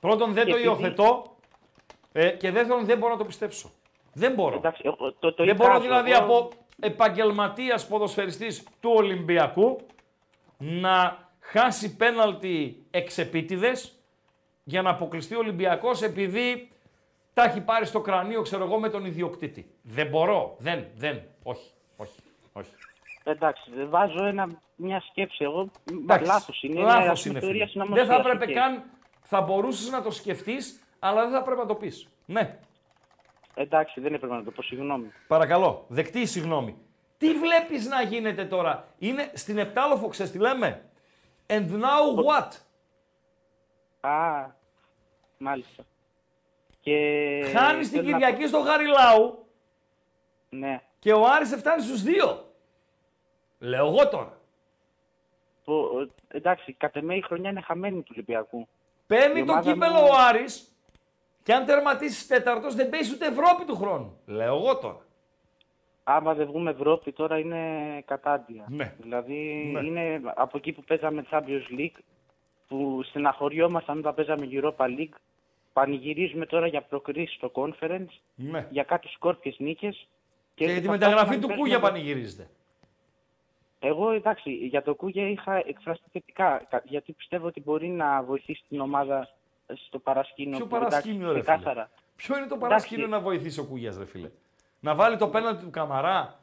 [0.00, 1.36] Πρώτον, δεν Και το επειδή- υιοθετώ.
[2.12, 3.70] Ε, και δεύτερον, δεν μπορώ να το πιστέψω.
[4.12, 4.56] Δεν μπορώ.
[4.56, 6.48] Εντάξει, εγώ το, το δεν μπορώ εικάζω, δηλαδή εγώ- από
[6.80, 9.76] επαγγελματίας ποδοσφαιριστής του Ολυμπιακού
[10.58, 13.94] να χάσει πέναλτι εξεπίτηδες
[14.64, 16.68] για να αποκλειστεί ο Ολυμπιακός επειδή
[17.34, 19.70] τα έχει πάρει στο κρανίο, ξέρω εγώ, με τον ιδιοκτήτη.
[19.82, 20.56] Δεν μπορώ.
[20.58, 21.22] Δεν, δεν.
[21.42, 22.20] Όχι, όχι,
[22.52, 22.70] όχι.
[23.24, 25.44] Εντάξει, δεν βάζω ένα, μια σκέψη.
[25.44, 25.70] Εγώ
[26.02, 26.80] Εντάξει, λάθος είναι.
[26.80, 27.70] Λάθος είναι, είναι, θεωρία φίλε.
[27.70, 28.56] συνωμοσίας, Δεν θα έπρεπε οκ.
[28.56, 28.82] καν,
[29.22, 32.08] θα μπορούσες να το σκεφτείς, αλλά δεν θα πρέπει να το πεις.
[32.26, 32.58] Ναι.
[33.54, 35.12] Εντάξει, δεν έπρεπε να το πω, συγγνώμη.
[35.28, 36.76] Παρακαλώ, δεκτή η συγγνώμη.
[37.18, 40.84] Τι βλέπεις να γίνεται τώρα; Είναι στην Επτάλοφο, ξέρεις τι λέμε;
[41.46, 42.48] And now what;
[44.00, 44.46] Α,
[45.38, 45.82] μάλιστα.
[46.80, 46.96] Και...
[47.56, 49.46] Χάνεις την θέλω να Κυριακή στο Γαριλάου πω-
[50.48, 50.80] Ναι.
[50.98, 52.52] και ο Άρης φτάνει στους δύο.
[53.58, 54.38] Λέω εγώ τώρα.
[55.64, 55.72] Που,
[56.28, 58.68] ε, εντάξει, κατ' εμέ η χρονιά είναι χαμένη του Ολυμπιακού.
[59.06, 60.69] Παίρνει Η το ομάδα κύπελο μου- ο Άρης
[61.42, 64.18] και αν τερματίσεις τέταρτος δεν παίζεις ούτε Ευρώπη του χρόνου.
[64.26, 65.04] Λέω εγώ τώρα.
[66.04, 67.60] Άμα δεν βγούμε Ευρώπη τώρα είναι
[68.06, 68.64] κατάντια.
[68.68, 68.94] Ναι.
[68.98, 69.80] Δηλαδή Ναι.
[69.80, 71.98] είναι από εκεί που παίζαμε Champions League,
[72.68, 75.14] που στεναχωριόμασταν όταν παίζαμε Europa League,
[75.72, 78.66] πανηγυρίζουμε τώρα για προκρίσεις στο Conference, Ναι.
[78.70, 80.08] για κάτι σκόρπιες νίκες.
[80.54, 82.48] Και, για τη θα μεταγραφή φτάσουμε του να Κούγια παίζουμε- πανηγυρίζεται.
[83.78, 88.62] Εγώ εντάξει, για το Κούγια είχα εκφραστεί θετικά, κα- γιατί πιστεύω ότι μπορεί να βοηθήσει
[88.68, 89.28] την ομάδα
[89.86, 90.56] στο παρασκήνιο.
[90.56, 91.90] Ποιο που, εντάξει, παρασκήνιο, ρε φίλε; ξεκάθαρα.
[92.16, 92.68] Ποιο είναι το Εντάξει.
[92.68, 94.30] παρασκήνιο να βοηθήσει ο Κούγιας, ρε φίλε;
[94.80, 96.38] Να βάλει το πέναλτι του Καμαρά,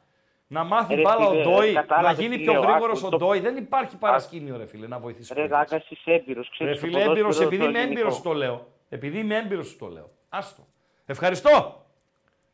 [0.46, 3.06] να μάθει Ρε μπάλα ο φίλε, Ντόι, να κατάλαβες γίνει τι πιο λέω, γρήγορος άκου,
[3.06, 3.40] ο το- Ντόι.
[3.40, 5.58] Δεν υπάρχει παρασκήνιο, ρε φίλε, να βοηθήσει ο Ρε Κούγιας.
[5.70, 7.98] Ράκα, είσαι έμπειρος, Ρε ξέρεις το φίλε, έμπειρος, ποδόσφαιρο, επειδή το είμαι ελληνικό.
[8.00, 8.66] έμπειρος σου το λέω.
[8.88, 10.10] Επειδή είμαι έμπειρος σου το λέω.
[10.28, 10.66] Άστο.
[11.06, 11.82] Ευχαριστώ.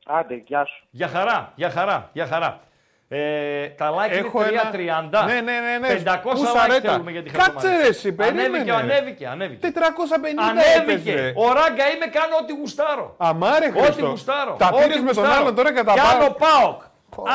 [0.06, 0.84] Άντε, γεια σου.
[0.90, 2.60] Για χαρά, για χαρά, για χαρά.
[3.16, 5.24] Ε, τα like Έχω είναι ένα- 330.
[5.26, 5.88] Ναι, ναι, ναι, ναι.
[5.88, 6.90] 500 Πού like σαρέτα.
[6.92, 7.80] θέλουμε για τη Κάτσε χαρτομάτια.
[7.80, 8.46] ρε εσύ, περίμενε.
[8.48, 9.66] Ανέβηκε, ανέβηκε, ανέβηκε.
[9.66, 11.10] 450 Ανέβηκε.
[11.12, 11.32] έπαιζε.
[11.36, 13.14] Ο Ράγκα είμαι, κάνω ό,τι γουστάρω.
[13.18, 14.06] Αμάρε Ό,τι Χριστό.
[14.06, 14.56] γουστάρω.
[14.58, 15.40] Τα Ό,τι πήρες με τον γουστάρω.
[15.42, 16.28] άλλον τώρα κατά Και αν πάω.
[16.28, 16.82] ο Πάοκ,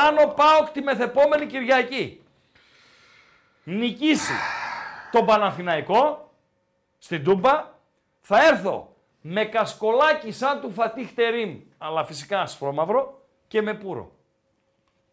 [0.06, 2.22] αν ο Πάοκ τη μεθεπόμενη Κυριακή
[3.64, 4.32] νικήσει
[5.12, 6.30] τον Παναθηναϊκό
[6.98, 7.64] στην Τούμπα,
[8.20, 14.10] θα έρθω με κασκολάκι σαν του Φατίχ Τερίμ, αλλά φυσικά ασπρόμαυρο και με πουρο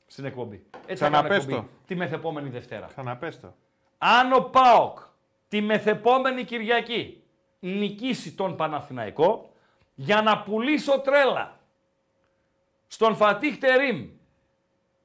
[0.08, 0.66] στην εκπομπή.
[0.86, 1.68] Έτσι θα κάνω Ξαναπες εκπομπή το.
[1.88, 2.88] τη μεθεπόμενη Δευτέρα.
[2.88, 3.54] Ξαναπες το.
[3.98, 5.00] Αν ο ΠΑΟΚ
[5.48, 7.24] τη μεθεπόμενη Κυριακή
[7.60, 9.50] νικήσει τον Παναθηναϊκό
[9.96, 11.60] για να πουλήσω τρέλα
[12.88, 14.10] στον Φατίχ Τερίμ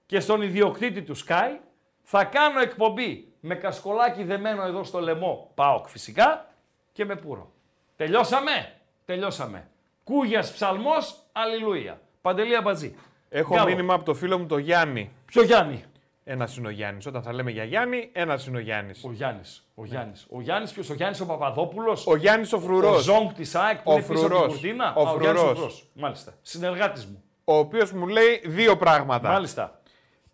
[0.07, 1.59] και στον ιδιοκτήτη του Sky,
[2.03, 6.46] θα κάνω εκπομπή με κασκολάκι δεμένο εδώ στο λαιμό, ΠΑΟΚ φυσικά,
[6.92, 7.53] και με πουρο.
[7.96, 8.74] Τελειώσαμε,
[9.05, 9.70] τελειώσαμε.
[10.05, 12.00] Κούγιας ψαλμός, αλληλούια.
[12.20, 12.96] Παντελή Αμπατζή.
[13.34, 13.68] Έχω Γκάλο.
[13.68, 15.10] μήνυμα από το φίλο μου το Γιάννη.
[15.24, 15.84] Ποιο Γιάννη;
[16.24, 17.06] Ένας είναι ο Γιάννης.
[17.06, 19.04] Όταν θα λέμε για Γιάννη, ένας είναι ο Γιάννης.
[19.04, 19.66] Ο Γιάννης.
[19.74, 20.26] Ο Γιάννης.
[20.30, 22.96] Ο Γιάννης ποιος, ο Γιάννης ο Παπαδόπουλος; Ο Γιάννης ο Φρουρός.
[22.96, 24.52] Ο Ζόγκ της ΑΕΚ που Ο είναι πίσω από την Φρουρός.
[24.52, 25.56] κουρτίνα; Ο Α, Γιάννης Φρουρός.
[25.59, 25.86] Φρουρός.
[25.94, 26.32] Μάλιστα.
[26.42, 27.22] Συνεργάτης μου.
[27.44, 29.28] Ο οποίος μου λέει δύο πράγματα.
[29.28, 29.80] Μάλιστα.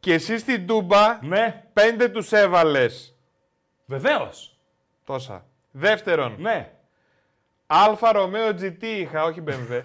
[0.00, 1.64] Και εσύ στην Τούμπα Ναι.
[1.72, 3.16] πέντε τους έβαλες.
[3.86, 4.56] Βεβαίως.
[5.04, 5.44] Τόσα.
[5.70, 6.70] Δεύτερον, Ναι.
[7.66, 9.80] Alfa Romeo GT είχα, όχι BMW.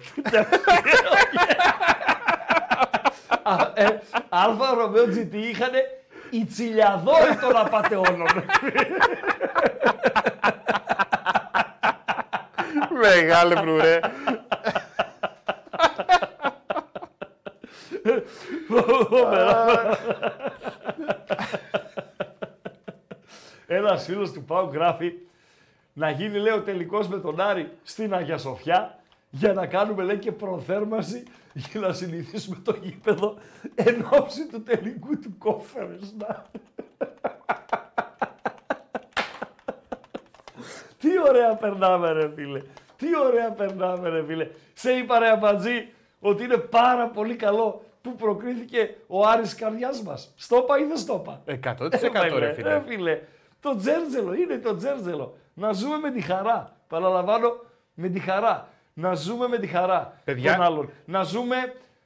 [3.44, 5.70] Α, ε, Alfa Romeo GT είχαν
[6.30, 8.28] οι τσιλιαδόροι των απατεώνων.
[13.02, 14.00] Μεγάλε φρουρέ.
[23.66, 25.12] Ένας φίλος του Πάου γράφει
[25.92, 28.98] να γίνει λέει ο τελικός με τον Άρη στην Αγία Σοφιά
[29.30, 31.22] για να κάνουμε λέει και προθέρμανση
[31.54, 33.36] για να συνηθίσουμε το γήπεδο
[33.74, 36.14] εν ώψη του τελικού του κόφερες.
[36.18, 36.44] Να.
[40.98, 42.62] Τι ωραία περνάμε ρε φίλε.
[42.96, 44.48] Τι ωραία περνάμε ρε φίλε.
[44.72, 45.88] Σε είπα ρε Αμπατζή
[46.20, 50.32] ότι είναι πάρα πολύ καλό που προκρίθηκε ο Άρης καρδιάς μας.
[50.36, 51.54] Στόπα ή δεν στόπα; 100%
[51.90, 52.68] Έβαλε, ρε φίλε.
[52.68, 53.20] ρε φίλε.
[53.60, 55.36] Το τζέρτζελο, είναι το τζέρτζελο.
[55.54, 56.76] Να ζούμε με τη χαρά.
[56.88, 57.60] Παραλαμβάνω,
[57.94, 58.68] με τη χαρά.
[58.94, 60.54] Να ζούμε με τη χαρά Παιδιά.
[60.54, 60.90] των άλλων.
[61.04, 61.56] Να ζούμε,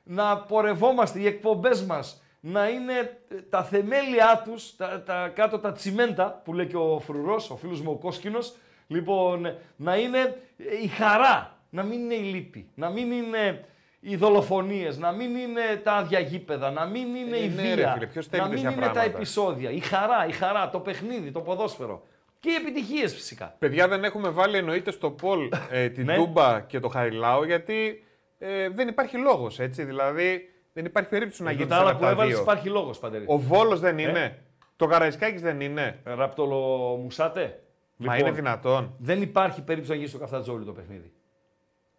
[0.03, 5.73] να πορευόμαστε, οι εκπομπές μας να είναι ε, τα θεμέλια τους, τα, τα κάτω τα
[5.73, 8.55] τσιμέντα που λέει και ο Φρουρός, ο φίλος μου ο Κόσκινος,
[8.87, 13.65] λοιπόν, ε, να είναι ε, η χαρά, να μην είναι η λύπη, να μην είναι
[14.01, 17.75] οι δολοφονίες, να μην είναι τα άδεια γήπεδα, να μην είναι Ε, η ναι, ρε
[17.75, 20.71] βία, φίλε, ποιος θέλει να μην τέτοια είναι τα πράγματα; επεισόδια, η χαρά, η χαρά,
[20.71, 22.03] το παιχνίδι, το ποδόσφαιρο
[22.41, 23.57] και οι επιτυχίες φυσικά.
[23.59, 26.15] Παιδιά δεν έχουμε βάλει εννοείται στο Πολ ε, την Ναι.
[26.17, 28.05] Τούμπα και το Χαριλάου γιατί
[28.39, 29.85] ε, δεν υπάρχει λόγος έτσι.
[29.85, 32.43] Δηλαδή δεν υπάρχει περίπτωση να Για γίνει τα άλλα ένα που από τα έβαλες δύο.
[32.43, 33.25] υπάρχει λόγος, Παντελή.
[33.29, 34.43] Ο Βόλος δεν Ε; είναι.
[34.77, 36.01] Το Καραϊσκάκης δεν είναι.
[36.05, 36.57] Ράπτολο
[37.03, 37.63] Μουσάτε.
[37.97, 38.95] Μα Λοιπόν, είναι δυνατόν.
[38.99, 41.13] Δεν υπάρχει περίπτωση να γίνει στο Καφτατζόλι το παιχνίδι.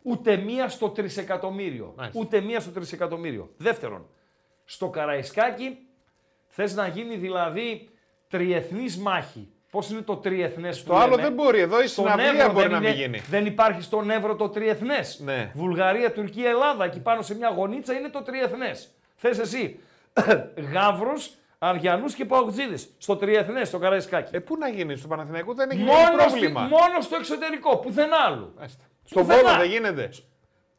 [0.02, 1.94] Ούτε μία στο τρισεκατομμύριο.
[1.98, 2.20] Μάλιστα.
[2.20, 3.54] Ούτε μία στο τρισεκατομμύριο.
[3.58, 4.08] Δεύτερον,
[4.66, 5.78] στο Καραϊσκάκι
[6.48, 7.90] θες να γίνει δηλαδή
[8.28, 9.50] τριεθνής μάχη.
[9.72, 11.60] Πώς είναι το τριεθνές Το άλλο δεν μπορεί.
[11.60, 13.22] Εδώ η Στον συναυλία Εύρο μπορεί δεν να μην είναι- γίνει.
[13.30, 15.20] Δεν υπάρχει στον Εύρο το τριεθνές.
[15.24, 15.52] Ναι.
[15.54, 16.86] Βουλγαρία, Τουρκία, Ελλάδα.
[16.86, 18.92] Εκεί πάνω σε μια γωνίτσα είναι το τριεθνές.
[19.16, 19.80] Θες εσύ
[20.74, 21.30] Γαύρους,
[21.60, 22.88] Αριανούς και Παοκτζίδες.
[22.98, 24.36] Στο τριεθνές, στο Καραϊσκάκι.
[24.36, 26.60] Ε, πού να γίνει, στο Παναθηναϊκό δεν έχει Μόνος, πρόβλημα.
[26.66, 28.54] στη- μόνος στο εξωτερικό, πουθενά άλλου.
[28.58, 28.84] Μάλιστα.
[29.04, 29.42] Στο Πουθενά.
[29.42, 30.10] Βόλο δεν γίνεται.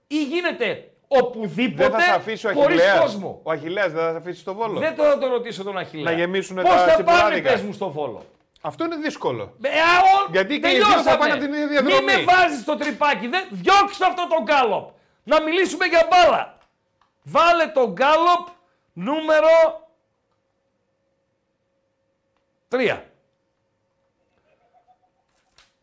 [0.07, 3.01] Ή γίνεται οπουδήποτε Δεν θα σε αφήσει ο χωρίς Αχιλέας.
[3.01, 3.41] κόσμο.
[3.43, 4.79] Ο Αχιλέας δεν θα σε αφήσει στο Βόλο.
[4.79, 6.13] Δεν το θα το ρωτήσω τον Αχιλέα.
[6.13, 7.53] Να γεμίσουνε Πώς τα θα πάνε, τσιπουράδικα.
[7.53, 8.23] πες μου, στο Βόλο;
[8.61, 9.57] Αυτό είναι δύσκολο.
[9.63, 11.03] Ε, α, ο- Γιατί και οι δύο τελειώσαμε.
[11.11, 11.95] θα πάνε από την ίδια διαδρομή.
[12.05, 13.27] Μην με βάζεις στο τρυπάκι.
[13.29, 13.49] Δεν...
[13.51, 14.91] Διώξτε αυτό το γκάλοπ.
[15.25, 16.59] Να μιλήσουμε για μπάλα.
[17.23, 18.47] Βάλε το γκάλοπ
[18.93, 19.49] νούμερο
[22.71, 23.01] 3.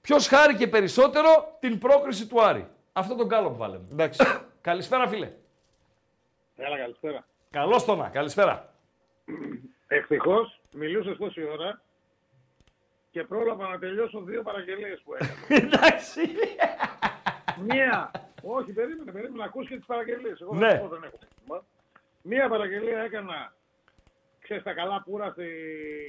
[0.01, 3.87] Ποιος χάρηκε περισσότερο την πρόκριση του Άρη; Αυτό το γκάλοπ βάλε μου.
[3.91, 4.19] Εντάξει.
[4.61, 5.31] Καλησπέρα φίλε.
[6.55, 7.25] Έλα, καλησπέρα.
[7.51, 8.09] Καλώς το να.
[8.09, 8.73] Καλησπέρα.
[9.87, 11.81] Ευτυχώς μιλούσες τόση ώρα
[13.17, 15.33] και πρόλαβα να τελειώσω δύο παραγγελίες που έκανα.
[15.63, 16.21] Εντάξει.
[17.67, 18.11] Μία,
[18.43, 20.41] όχι, περίμενε, περίμενε να ακούσει και τις παραγγελίες.
[20.41, 20.67] Εγώ Ναι.
[20.69, 21.65] θα σου πω, δεν έχω πρόβλημα.
[22.21, 23.53] Μία παραγγελία έκανα,
[24.39, 25.47] ξέρεις, τα καλά πουρα στη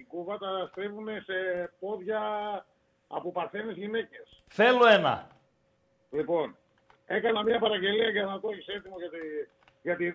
[0.08, 2.20] Κούβα τα στρίβουν σε πόδια
[3.08, 4.42] από παρθένες γυναίκες.
[4.48, 5.28] Θέλω ένα.
[6.10, 6.56] Λοιπόν,
[7.06, 9.18] έκανα μία παραγγελία για να το έχεις έτοιμο για τη,
[9.82, 10.14] για τη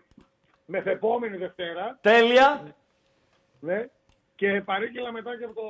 [0.66, 1.98] μεθεπόμενη Δευτέρα.
[2.02, 2.76] Τέλεια.
[3.60, 3.88] Ναι.
[4.36, 5.68] Και παρήγγειλα μετά και από, το,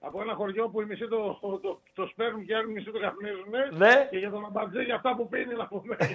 [0.00, 2.90] από ένα χωριό που οι μισοί το, το, το, το σπέρνουν και οι άλλοι μισοί
[2.90, 3.76] το καπνίζουν.
[3.76, 4.06] Ναι.
[4.10, 5.96] Και για τον αμπατζέ για αυτά που πίνει να πούμε.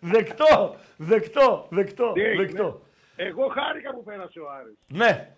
[0.00, 2.80] Δεκτό, δεκτό, δεκτό, Τι έγινε; δεκτό.
[3.16, 4.78] Εγώ χάρηκα που πέρασε ο Άρης.
[4.88, 5.30] Ναι.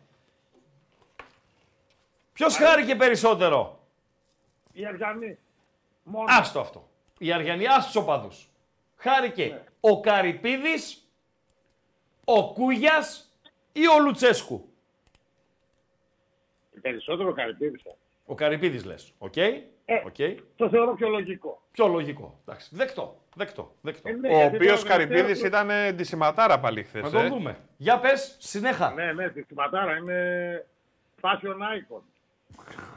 [2.32, 3.78] Ποιος χάρηκε περισσότερο;
[4.72, 5.38] Οι Αργιανοί.
[6.02, 6.24] Μόνο.
[6.28, 6.88] Άστο αυτό.
[7.18, 8.48] Η Αργιανή, άστος τους οπαδούς.
[8.96, 9.62] Χάρηκε Ναι.
[9.80, 11.07] ο Καρυπίδης,
[12.30, 13.32] ο Κούγιας
[13.72, 14.68] ή ο Λουτσέσκου.
[16.80, 17.90] Περισσότερο Καρυπίδης.
[18.26, 19.12] Ο Καρυπίδης λες.
[19.18, 19.36] Οκ.
[19.36, 19.52] Ε.
[20.06, 20.38] Οκ.
[20.56, 21.62] Το θεωρώ πιο λογικό.
[21.72, 22.38] Πιο λογικό.
[22.46, 22.68] Εντάξει.
[22.72, 23.18] Δεκτό.
[23.34, 23.74] Δεκτό.
[23.80, 24.08] δεκτό.
[24.08, 27.02] Ε, ναι, Ο γιατί οποίος τώρα Καρυπίδης τελευταία- ήταν ε, ντυσιματάρα πάλι χθες.
[27.02, 27.58] Να το δούμε.
[27.76, 28.92] Για πες, συνέχα.
[28.92, 30.66] Ναι, ναι, ντυσιματάρα είναι
[31.20, 32.02] fashion icon.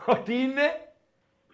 [0.18, 0.92] Ότι είναι;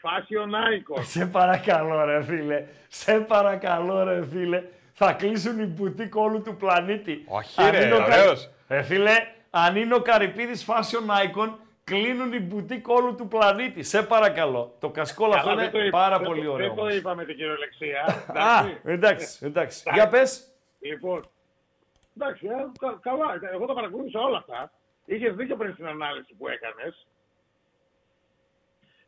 [0.01, 0.49] Fashion
[0.97, 1.01] icon.
[1.03, 2.65] Σε παρακαλώ ρε φίλε.
[2.87, 4.63] Σε παρακαλώ ρε φίλε.
[4.99, 7.23] Θα κλείσουν οι μπουτίκ όλου του πλανήτη.
[7.27, 8.49] Όχι, Αν ρε, είναι ο Κα- ωραίος.
[8.67, 9.13] Ρε φίλε,
[9.49, 11.53] αν είναι ο Καρυπίδης fashion icon,
[11.83, 13.83] κλείνουν οι μπουτίκ όλου του πλανήτη.
[13.83, 14.75] Σε παρακαλώ.
[14.79, 16.67] Το κασκόλ αυτό Καλά, είναι δεν το είπα- πάρα δεν πολύ το- ωραίο.
[16.67, 16.95] Δεν το όμως.
[16.95, 18.25] είπαμε την κυριολεξία.
[18.27, 19.83] Α, εντάξει, εντάξει.
[19.93, 20.47] Για πες.
[20.79, 21.23] Λοιπόν,
[22.17, 23.39] εντάξει, ε, κα- καλά.
[23.53, 24.71] Εγώ τα παρακολούθησα όλα αυτά.
[25.05, 27.07] Είχες δίκιο πριν στην ανάλυση που έκανες.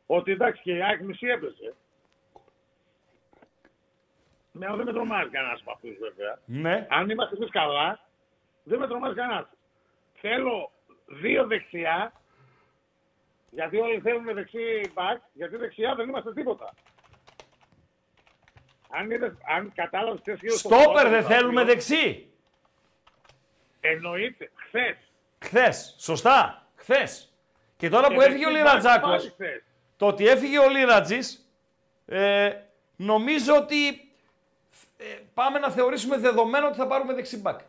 [0.05, 1.73] Ότι εντάξει και η ΑΕΚ μισή έπαιζε.
[4.51, 6.39] Ναι, δεν με τρομάζει κανένας από αυτούς βέβαια.
[6.45, 6.87] Ναι.
[6.89, 7.99] Αν είμαστε εμείς καλά,
[8.63, 9.47] δεν με τρομάζει κανένας.
[10.21, 10.71] Θέλω
[11.05, 12.13] δύο δεξιά,
[13.49, 16.73] γιατί όλοι θέλουν δεξί μπακ, γιατί δεξιά δεν είμαστε τίποτα.
[18.89, 22.31] Αν, είδες, αν κατάλαβες τι έγινε στο Στόπερ πρώτο δεν μετάξιο, θέλουμε δεξί.
[23.79, 24.97] Εννοείται, χθες.
[25.39, 25.95] Χθες.
[25.99, 26.67] Σωστά.
[26.75, 27.33] Χθες.
[27.77, 29.09] Και τώρα που έφυγε ο Λιρατζάκο,
[29.97, 31.19] το ότι έφυγε ο Λιρατζή,
[32.05, 32.51] ε,
[32.95, 34.08] νομίζω ότι
[35.01, 37.59] ε, πάμε να θεωρήσουμε δεδομένο ότι θα πάρουμε δεξιμπάκ.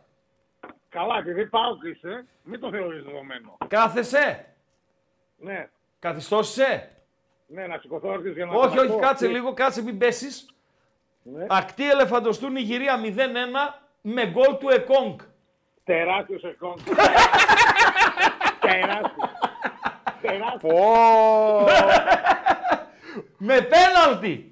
[0.88, 3.56] Καλά, επειδή πάω και είσαι, μην το θεωρείς δεδομένο.
[3.68, 4.54] Κάθεσαι.
[5.36, 6.88] Ναι, Καθιστώσαι.
[7.46, 8.98] ναι, να σηκωθώ έρθεις για να Όχι, το όχι, πω.
[8.98, 10.54] κάτσε Τι- λίγο, κάτσε, μην πέσεις.
[11.22, 11.46] Ναι.
[11.48, 15.18] Ακτή ελεφαντοστού Νιγηρία 0-1 με γκολ του Εκόνγκ.
[15.84, 16.74] Τεράστιος εκόν.
[18.60, 19.30] Τεράστιος.
[20.20, 20.72] Τεράστιος.
[23.36, 24.49] με πέναλτι.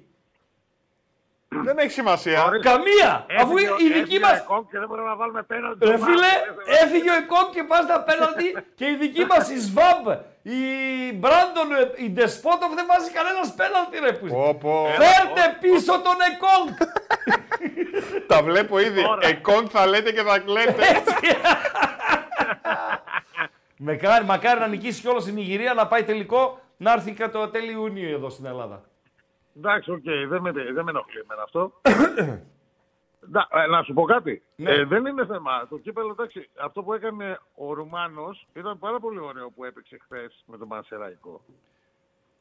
[1.49, 2.39] Δεν έχει σημασία.
[2.61, 3.25] Καμία.
[3.39, 4.29] Αφού Έφυγε ο- η δική έφυγε μα.
[4.29, 5.85] ο Εκόν και δεν μπορούμε να βάλουμε πέναλτι.
[5.85, 6.83] Ρε στο φίλε, μάτι.
[6.83, 10.05] έφυγε ο Εκόνγκ και πας στα πέναλτι και η δική μας η Σβάμπ,
[10.41, 10.59] η
[11.19, 11.67] Μπράντον,
[12.05, 14.27] ή Ντεσπόντοφ δεν βάζει κανένας πέναλτι ρε που.
[14.27, 14.73] Πω, πω.
[15.01, 16.67] Φέρτε πίσω τον Εκόνγκ.
[18.27, 19.01] Τα βλέπω ήδη.
[19.03, 19.27] Τώρα.
[19.27, 20.85] Εκόνγκ θα λέτε και θα κλαίτε.
[23.77, 27.71] Μακάρι, μακάρι να νικήσει κιόλας η Νιγηρία να πάει τελικό να έρθει κατά το τέλη
[27.71, 28.81] Ιουνίου εδώ στην Ελλάδα.
[29.57, 31.71] Εντάξει, οκ, δεν, με, δεν με ενοχλεί εμένα αυτό.
[33.31, 34.43] Να, ε, να σου πω κάτι.
[34.55, 34.71] Ναι.
[34.71, 35.67] Ε, δεν είναι θέμα.
[35.67, 40.43] Το κύπελο, εντάξει, αυτό που έκανε ο Ρουμάνος ήταν πάρα πολύ ωραίο που έπαιξε χθες
[40.45, 41.41] με τον Πανσεραϊκό.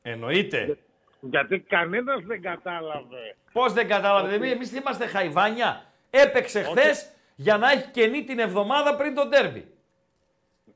[0.02, 0.78] Εννοείται.
[1.20, 3.36] Γιατί κανένας δεν κατάλαβε.
[3.52, 5.85] Πώς δεν κατάλαβε, εμείς, εμείς είμαστε χαϊβάνια.
[6.10, 9.72] Έπαιξε χθες για να έχει κενή την εβδομάδα πριν τον τέρμπι.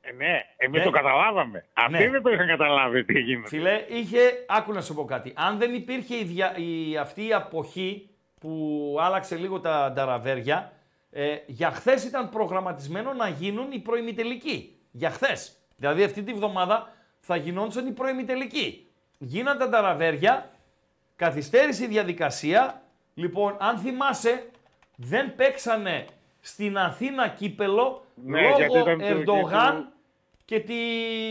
[0.04, 0.84] Ε, ναι, εμείς Ναι.
[0.84, 1.64] το καταλάβαμε.
[1.72, 2.08] Αυτοί Ναι.
[2.10, 3.48] δεν το είχαν καταλάβει τι γίνεται.
[3.48, 5.32] Φίλε, είχε, άκου να σου πω κάτι.
[5.36, 8.10] Αν δεν υπήρχε η δια- η, αυτή η αποχή
[8.40, 10.72] που άλλαξε λίγο τα νταραβέρια,
[11.10, 14.76] ε, για χθες ήταν προγραμματισμένο να γίνουν οι προημιτελικοί.
[14.90, 15.56] Για χθες.
[15.76, 18.86] Δηλαδή αυτή τη βδομάδα θα γινόντουσαν οι προημιτελικοί.
[19.18, 20.50] Γίναν τα νταραβέρια,
[21.16, 22.82] καθυστέρησε η διαδικασία.
[23.14, 24.46] Λοιπόν, αν θυμάσαι,
[24.96, 26.04] δεν παίξανε
[26.40, 29.86] στην Αθήνα κύπελο Ναι, γιατί λόγω ήταν το Ερντογάν εκεί
[30.52, 30.74] και, τη,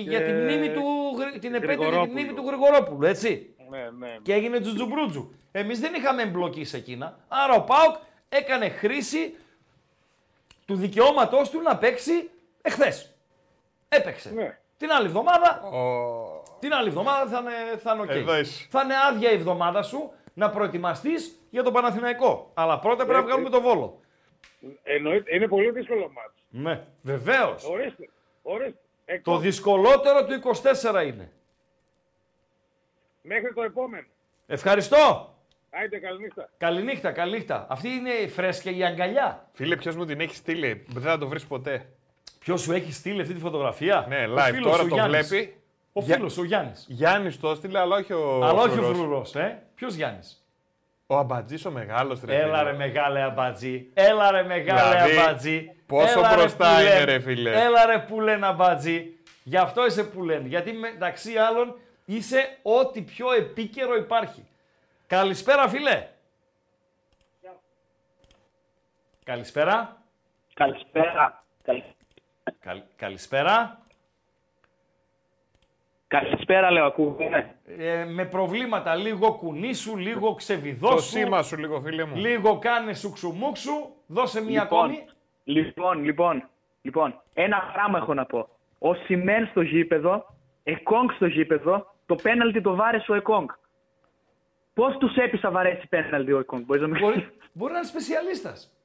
[0.01, 0.81] για την μνήμη του,
[1.17, 2.11] Γρη- την επέτειο για την Γρηγορόπουλου.
[2.11, 3.55] μνήμη του Γρηγορόπουλου, έτσι.
[3.69, 4.17] Ναι, ναι.
[4.21, 5.31] Και έγινε τζουτζουμπρούτζου.
[5.51, 7.19] Εμείς δεν είχαμε εμπλοκή σε εκείνα.
[7.27, 7.95] Άρα ο Πάουκ
[8.29, 9.35] έκανε χρήση
[10.65, 12.29] του δικαιώματός του να παίξει
[12.61, 13.13] εχθές.
[13.89, 14.31] Έπαιξε.
[14.33, 14.57] Ναι.
[14.77, 15.61] Την άλλη εβδομάδα,
[16.59, 18.09] την άλλη εβδομάδα θα είναι, θα είναι οκ.
[18.09, 18.67] Εδώ είσαι.
[18.69, 22.51] Θα είναι άδεια η εβδομάδα σου να προετοιμαστείς για τον Παναθηναϊκό.
[22.53, 23.99] Αλλά πρώτα πρέπει να Ε, βγάλουμε το Βόλο.
[24.83, 26.33] Εννοείται, είναι πολύ δύσκολο ματς.
[26.49, 27.63] Ναι, βεβαίως.
[27.65, 28.09] Ορίστε,
[28.41, 28.79] ορίστε.
[29.05, 31.31] Το Εκόνγκ, δυσκολότερο του 24 είναι.
[33.21, 34.07] Μέχρι το επόμενο.
[34.47, 35.35] Ευχαριστώ.
[35.69, 36.49] Άιντε, καληνύχτα.
[36.57, 37.65] Καληνύχτα, καληνύχτα.
[37.69, 39.49] Αυτή είναι η φρέσκια η αγκαλιά.
[39.53, 41.85] Φίλε, ποιος μου την έχει στείλει; Δεν θα το βρεις ποτέ.
[42.39, 44.49] Ποιος σου έχει στείλει αυτή τη φωτογραφία; Ναι, Ο live.
[44.53, 45.27] φίλος Τώρα ο το Γιάννης.
[45.27, 45.55] βλέπει.
[45.93, 46.85] Ο Για- φίλος ο Γιάννης.
[46.89, 48.43] Γιάννης το έστειλε, αλλά όχι ο.
[48.43, 48.97] Αλλά όχι ο Φρουρός.
[48.97, 49.63] φρουρός, ε.
[49.75, 50.40] Ποιος Γιάννης;
[51.11, 52.35] Ο αμπατζής ο μεγάλος ρε.
[52.35, 52.71] Έλα φίλε.
[52.71, 53.89] ρε μεγάλε αμπατζή.
[53.93, 55.71] Έλα ρε μεγάλε Δηλαδή, αμπατζή.
[55.85, 57.03] πόσο Έλα, ρε, μπροστά που είναι, λένε.
[57.03, 57.61] ρε, φίλε.
[57.63, 59.15] Έλα ρε που λένε αμπατζή.
[59.43, 60.47] Γι' αυτό είσαι που λένε.
[60.47, 64.47] Γιατί μεταξύ άλλων είσαι ό,τι πιο επίκαιρο υπάρχει.
[65.07, 66.07] Καλησπέρα φίλε.
[69.23, 69.97] Καλησπέρα.
[70.53, 71.43] Καλησπέρα.
[71.63, 71.83] Καλη-
[72.59, 73.80] Καλ- καλησπέρα.
[76.11, 77.55] Καλησπέρα, λέω, ακούγομαι.
[77.77, 80.95] Ε, με προβλήματα, λίγο κουνήσου, λίγο ξεβιδώσου.
[80.95, 82.15] Το σήμα σου λίγο, φίλε μου.
[82.15, 83.71] Λίγο κάνε σουξουμούξου.
[84.07, 85.05] Δώσε μία Λοιπόν, ακόμη.
[85.43, 86.49] Λοιπόν, λοιπόν,
[86.81, 88.47] λοιπόν, ένα πράγμα έχω να πω.
[88.79, 90.25] Ο Σιμέν στο γήπεδο,
[90.63, 93.49] Εκόνγκ στο γήπεδο, το πέναλτι το βάρεσε ο Εκόνγκ.
[94.73, 98.75] Πώς τους έπεισα βαρέσει πέναλτι ο Εκόνγκ, μπορείς να με Μπορεί, μπορεί να είναι σπεσιαλίστας.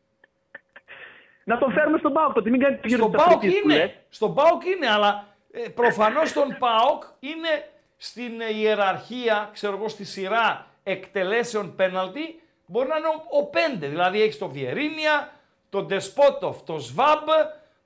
[1.44, 3.68] Να τον φέρουμε στον Πάοκ τότε, μην κάνετε γύρω Στον από τα Πάοκ φρικίες που
[3.68, 3.76] λες.
[3.78, 3.94] είναι.
[4.08, 10.04] Στον Πάοκ είναι, αλλά ε, προφανώς στον Πάοκ είναι στην ε, ιεραρχία, ξέρω εγώ, στη
[10.04, 13.86] σειρά εκτελέσεων πέναλτι, μπορεί να είναι ο, ο πέντε.
[13.88, 15.32] Δηλαδή έχεις τον Βιερίνια,
[15.70, 17.28] τον Ντεσπότοφ, τον Σβάμπ,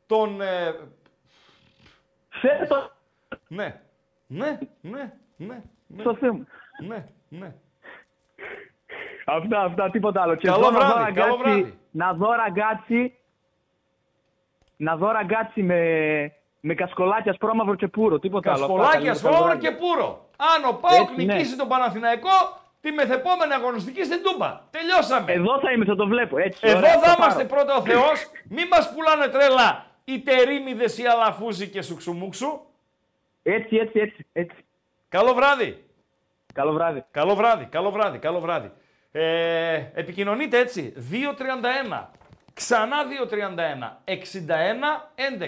[0.07, 0.41] τον...
[0.41, 0.75] Ε,
[2.29, 2.91] Φέρε το...
[3.49, 3.81] Ναι,
[4.27, 5.63] ναι, ναι, ναι.
[5.87, 6.01] ναι.
[6.01, 6.47] Στο Θεό μου.
[6.87, 7.55] Ναι, ναι.
[9.25, 10.35] Αυτά, αυτά, τίποτα άλλο.
[10.35, 11.79] Και Καλό εδώ να δω βράδυ, καλό ραγκάτσι- βράδυ.
[11.91, 13.19] Να δω ραγκάτσι,
[14.77, 18.65] να δω ραγκάτσι με, με κασκολάκια σπρώμαυρο και πουρο, τίποτα άλλο.
[18.65, 19.61] Αυτά, Κασκολάκια, καλή Σφόβρο βράδυ.
[19.61, 20.29] και Πούρο.
[20.37, 21.33] Αν ο Πάοκ Έτσι, ναι.
[21.35, 22.37] νικήσει τον Παναθηναϊκό,
[22.81, 24.61] τη μεθεπόμενη αγωνιστική στην Τούμπα.
[24.71, 25.33] Τελειώσαμε.
[25.33, 26.39] Εδώ θα είμαι, θα το βλέπω.
[26.39, 27.65] Έτσι, Εδώ ωραία, θα το είμαστε πάρω.
[27.65, 28.31] πρώτα ο Θεός.
[28.49, 32.61] Μην μας πουλάνε τρέλα οι τερίμιδε, οι αλαφούζοι και σουξουμούξου.
[33.43, 34.57] Έτσι, έτσι, έτσι, έτσι.
[35.09, 35.85] Καλό βράδυ.
[36.55, 37.05] Καλό βράδυ.
[37.11, 38.73] Καλό βράδυ, καλό βράδυ, καλό βράδυ.
[39.13, 40.93] Ε, επικοινωνείτε έτσι.
[41.11, 42.11] 2.31.
[42.61, 42.97] Ξανά
[43.31, 43.97] 2.31.
[44.05, 44.17] 61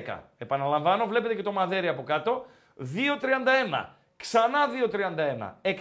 [0.08, 0.18] 11.
[0.38, 2.46] Επαναλαμβάνω, βλέπετε και το μαδέρι από κάτω.
[2.78, 3.86] 2.31.
[4.16, 5.52] Ξανά 2.31.
[5.62, 5.72] 61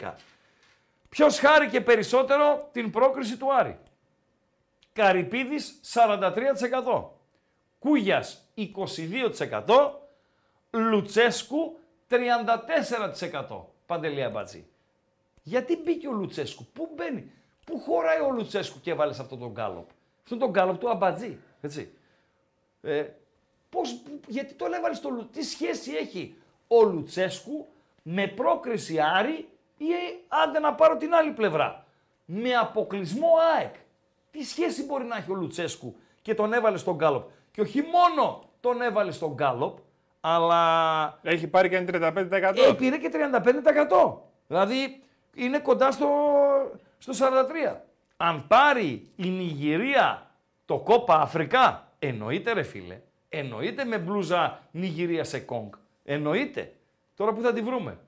[0.00, 0.12] 11.
[1.08, 3.78] Ποιος χάρηκε περισσότερο την πρόκριση του Άρη;
[4.92, 7.10] Καρυπίδης 43%.
[7.78, 9.90] Κούγιας 22%.
[10.70, 11.78] Λουτσέσκου
[12.08, 13.64] 34%.
[13.86, 14.66] Παντελή Αμπατζή.
[15.42, 17.32] Γιατί μπήκε ο Λουτσέσκου, πού μπαίνει,
[17.64, 19.88] πού χωράει ο Λουτσέσκου και έβαλες σε αυτόν τον γκάλοπ.
[20.28, 21.92] Αυτόν τον γκάλοπ του Αμπατζή, έτσι.
[22.82, 23.04] Ε,
[23.70, 25.26] πώς, γιατί το έβαλε στο Λου...
[25.28, 26.36] Τι σχέση έχει
[26.68, 27.66] ο Λουτσέσκου
[28.02, 29.84] με πρόκριση Άρη ή
[30.28, 31.84] άντε να πάρω την άλλη πλευρά;
[32.24, 33.74] Με αποκλεισμό ΑΕΚ.
[34.30, 37.28] Τι σχέση μπορεί να έχει ο Λουτσέσκου και τον έβαλες στον γκάλοπ.
[37.50, 39.78] Και όχι μόνο τον έβαλες στον γκάλοπ,
[40.20, 42.56] αλλά Έχει πάρει και ένα 35%.
[42.68, 44.14] ε, πήρε και 35%.
[44.46, 45.02] Δηλαδή
[45.34, 46.08] είναι κοντά στο,
[46.98, 47.12] στο
[47.72, 47.76] 43%.
[48.16, 50.30] Αν πάρει η Νιγηρία
[50.64, 55.72] το κόπα Αφρικά, εννοείται ρε φίλε, εννοείται με μπλούζα Νιγηρία σε κόγκ.
[56.04, 56.72] Εννοείται.
[57.16, 57.98] Τώρα που θα τη βρούμε.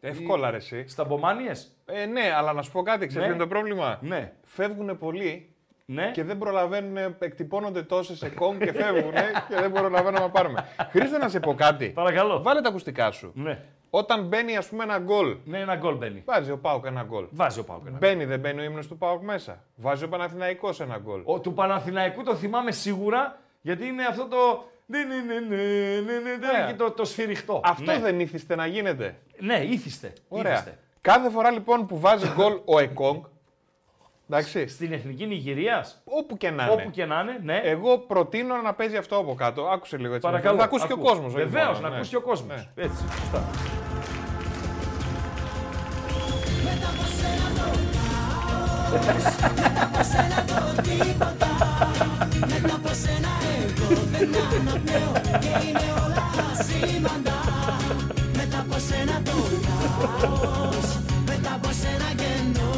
[0.00, 0.88] Εύκολα ρε εσύ.
[0.88, 1.76] Στα Μπομάνιες.
[1.86, 3.22] Ε, ναι, αλλά να σου πω κάτι, ξέρεις Ναι.
[3.22, 4.32] ποιο είναι το πρόβλημα; Ναι.
[4.44, 5.48] Φεύγουν πολλοί
[5.84, 6.10] Ναι.
[6.10, 9.12] και δεν προλαβαίνουν, εκτυπώνονται τόσες σε κόμ και φεύγουν
[9.48, 10.64] και δεν προλαβαίνουμε να πάρουμε.
[10.90, 11.88] Χρήστε να σε πω κάτι.
[11.88, 12.42] Παρακαλώ.
[12.42, 13.32] Βάλε τα ακουστικά σου.
[13.34, 13.60] Ναι.
[13.96, 15.36] Όταν μπαίνει, ας πούμε, ένα γκολ.
[15.44, 16.22] Ναι, ένα γκολ μπαίνει.
[16.26, 17.26] Βάζει ο Πάουκ ένα γκολ.
[17.30, 19.62] Βάζει ο Πάουκ ένα Μπαίνει, δεν μπαίνει ο ύμνος του Πάουκ μέσα.
[19.76, 21.20] Βάζει ο Παναθηναϊκός ένα γκολ.
[21.24, 24.64] Ο, του Παναθηναϊκού το θυμάμαι σίγουρα γιατί είναι αυτό το.
[24.86, 26.66] Ναι, ναι, ναι, ναι, ναι, ναι, ναι, Ναι.
[26.66, 27.60] και το, το σφυριχτό.
[27.64, 27.98] Αυτό ναι.
[27.98, 29.16] δεν ήθιστε να γίνεται.
[29.38, 30.12] Ναι, ήθιστε.
[30.28, 30.52] Ωραία.
[30.52, 30.78] ήθιστε.
[31.00, 33.22] Κάθε φορά λοιπόν που βάζει γκολ ο Εκόνγκ.
[34.30, 34.66] Εντάξει.
[34.66, 36.02] Στην εθνική Νιγηρίας.
[36.04, 36.72] Όπου και να είναι.
[36.72, 37.60] Όπου και να είναι, ναι.
[37.64, 39.62] Εγώ προτείνω να παίζει αυτό από κάτω.
[39.66, 40.26] Άκουσε λίγο έτσι.
[40.26, 40.58] Παρακαλώ.
[40.58, 41.08] Θα ακούσει και ο ακούω.
[41.10, 41.32] κόσμος.
[41.32, 42.68] Βεβαίως, να ακούσει και ο κόσμος.
[42.74, 43.44] Έτσι, σωστά.
[49.84, 51.50] Από σένα το τίποτα
[52.52, 55.12] Μετά από σένα εγώ δεν αναπνέω
[55.42, 56.26] Και είναι όλα
[56.64, 57.38] σήμαντα
[58.36, 60.86] Μετά από σένα το λαός
[61.26, 62.72] Μετά από σένα κενό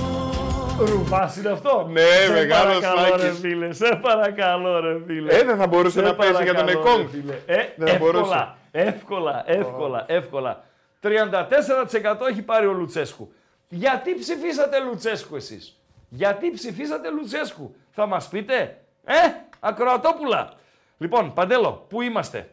[0.78, 1.88] Ρουφάς είναι αυτό.
[1.90, 3.38] Ναι, Σε μεγάλος παρακαλώ, ρε Σάκης.
[3.40, 3.72] φίλε.
[3.72, 5.34] Σε παρακαλώ, ρε φίλε.
[5.34, 7.08] Ε, δεν θα μπορούσε Σε να παίζει για τον παρακαλώ, Εκόνγκ.
[7.12, 7.34] ρε φίλε.
[7.46, 8.48] Ε, Δεν θα μπορούσε.
[8.70, 10.64] εύκολα, εύκολα, εύκολα, εύκολα.
[11.00, 13.32] 34% έχει πάρει ο Λουτσέσκου.
[13.68, 15.75] Γιατί ψηφίσατε Λουτσέσκου εσείς;
[16.16, 19.14] Γιατί ψηφίσατε Λουτσέσκου; Θα μας πείτε; Ε,
[19.60, 20.52] ακροατόπουλα.
[20.98, 22.50] Λοιπόν, Παντέλο, πού είμαστε;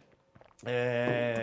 [0.65, 1.34] Ε,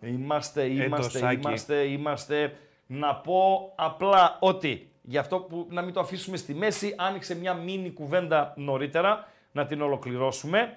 [0.00, 1.34] είμαστε, είμαστε, Σάκη.
[1.34, 2.56] είμαστε, είμαστε.
[2.86, 7.54] Να πω απλά ότι γι' αυτό που να μην το αφήσουμε στη μέση, άνοιξε μια
[7.54, 10.76] μίνι κουβέντα νωρίτερα, να την ολοκληρώσουμε,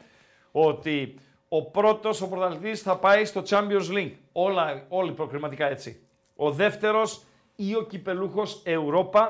[0.51, 1.15] ότι
[1.49, 4.11] ο πρώτος, ο πρωταθλητής θα πάει στο Champions League.
[4.31, 6.01] Όλα, όλοι προκριματικά έτσι.
[6.35, 7.23] Ο δεύτερος
[7.55, 9.27] ή ο κυπελούχος Europa,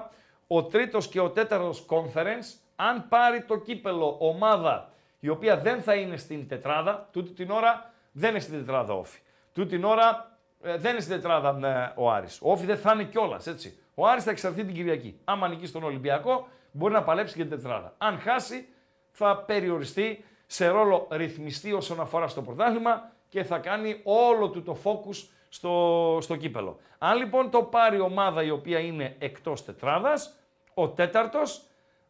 [0.47, 5.95] ο τρίτος και ο τέταρτος Conference, αν πάρει το κύπελο ομάδα η οποία δεν θα
[5.95, 9.19] είναι στην τετράδα, τούτη την ώρα δεν είναι στην τετράδα όφη.
[9.53, 12.39] Τούτη την ώρα ε, δεν είναι στην τετράδα ε, ο Άρης.
[12.41, 13.79] Ο Όφη δεν θα είναι κιόλας, έτσι.
[13.95, 15.19] Ο Άρης θα εξαρθεί την Κυριακή.
[15.23, 17.93] Άμα νικήσει τον Ολυμπιακό, μπορεί να παλέψει και την τετράδα.
[17.97, 18.67] Αν χάσει,
[19.11, 24.77] θα περιοριστεί σε ρόλο ρυθμιστή όσον αφορά στο πρωτάθλημα και θα κάνει όλο του το
[24.83, 26.79] focus στο, στο κύπελο.
[26.97, 30.36] Αν λοιπόν το πάρει ομάδα η οποία είναι εκτός τετράδας,
[30.79, 31.61] ο τέταρτος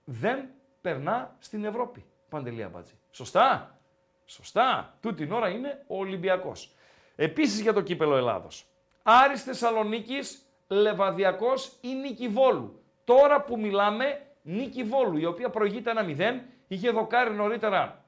[0.04, 0.50] δεν
[0.82, 2.06] περνά στην Ευρώπη.
[2.30, 2.94] Παντελή Αμπάτζη.
[3.12, 3.80] Σωστά.
[4.26, 4.98] Σωστά.
[5.02, 6.76] Τούτη την ώρα είναι ο Ολυμπιακός.
[7.16, 8.66] Επίσης για το κύπελο Ελλάδος.
[9.04, 12.84] Άρης Θεσσαλονίκης, Λεβαδιακός ή Νίκη Βόλου.
[13.04, 18.06] Τώρα που μιλάμε, Νίκη Βόλου, η οποία προηγείται ένα 0, είχε δοκάρει νωρίτερα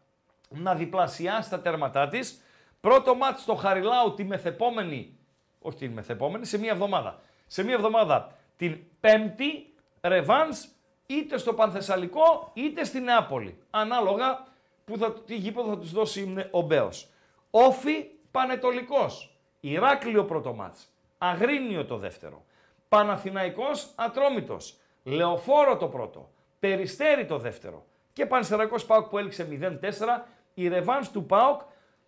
[0.49, 2.41] να διπλασιάσει τα τέρματά της.
[2.81, 5.18] Πρώτο μάτς στο Χαριλάου τη μεθεπόμενη,
[5.60, 7.22] όχι την μεθεπόμενη, σε μία εβδομάδα.
[7.48, 9.69] Σε μία εβδομάδα την πέμπτη,
[10.01, 10.67] ρεβάνς,
[11.05, 13.57] είτε στο Πανθεσσαλικό είτε στη Νεάπολη.
[13.69, 14.47] Ανάλογα
[14.85, 17.09] που θα, τι γήπεδο θα τους δώσει ο Μπέος.
[17.51, 19.39] Όφι Πανετολικός.
[19.59, 20.93] Ηράκλειο πρώτο μάτς.
[21.17, 22.45] Αγρίνιο το δεύτερο.
[22.89, 24.77] Παναθηναϊκός Ατρόμητος.
[25.03, 26.30] Λεωφόρο το πρώτο.
[26.59, 27.85] Περιστέρι το δεύτερο.
[28.13, 30.26] Και Πανσεραϊκός ΠΑΟΚ που έληξε 0-4.
[30.53, 31.61] Η ρεβάνς του ΠΑΟΚ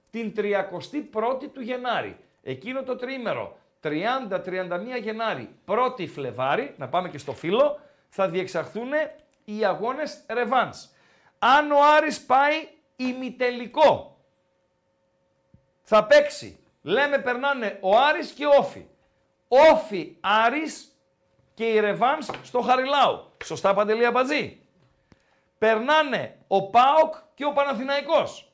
[0.10, 2.18] την 31η του Γενάρη.
[2.44, 3.90] Εκείνο το τρίμερο 30-31
[5.02, 7.80] Γενάρη, 1η Φλεβάρη, να πάμε και στο φύλλο,
[8.10, 8.90] θα διεξαχθούν
[9.46, 10.88] οι αγώνες ρεβάνς.
[11.40, 14.18] Αν ο Άρης πάει ημιτελικό,
[15.82, 16.60] θα παίξει.
[16.82, 18.86] Λέμε περνάνε ο Άρης και ο Όφη.
[19.48, 20.98] Όφη Άρης
[21.54, 23.32] και η Ρεβάνς στο Χαριλάου.
[23.44, 24.62] Σωστά Παντελή Αμπατζή;
[25.58, 28.52] Περνάνε ο ΠΑΟΚ και ο Παναθηναϊκός.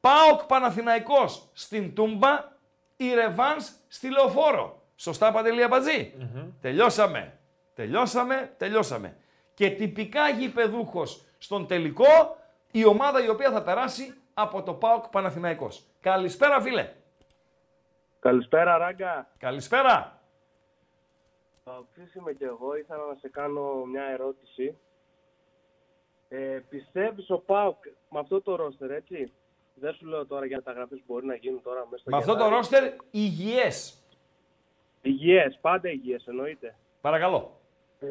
[0.00, 2.55] ΠΑΟΚ Παναθηναϊκός στην Τούμπα,
[2.96, 4.82] η Ρεβάνς στη Λεωφόρο.
[4.96, 6.12] Σωστά Παντελή Αμπατζή;
[6.60, 7.38] Τελειώσαμε.
[7.74, 9.16] Τελειώσαμε, τελειώσαμε.
[9.54, 12.36] Και τυπικά γηπεδούχος στον τελικό,
[12.70, 15.84] η ομάδα η οποία θα περάσει από το ΠΑΟΚ Παναθηναϊκός.
[16.00, 16.92] Καλησπέρα φίλε.
[18.18, 19.30] Καλησπέρα, Ράγκα.
[19.38, 20.20] Καλησπέρα.
[21.64, 22.76] Παοξής είμαι και εγώ.
[22.76, 24.78] Ήθελα να σε κάνω μια ερώτηση.
[26.28, 29.32] Ε, πιστεύεις ο ΠΑΟΚ με αυτό το ρόστερ, έτσι;
[29.80, 32.32] Δεν σου λέω τώρα για μεταγραφές που μπορεί να γίνουν τώρα μέσα στο Με αυτό
[32.32, 32.54] το Γενάρη.
[32.54, 34.02] ρόστερ υγιές.
[35.02, 36.74] Υγιές, πάντα υγιές εννοείται.
[37.00, 37.60] Παρακαλώ.
[38.00, 38.06] Ε,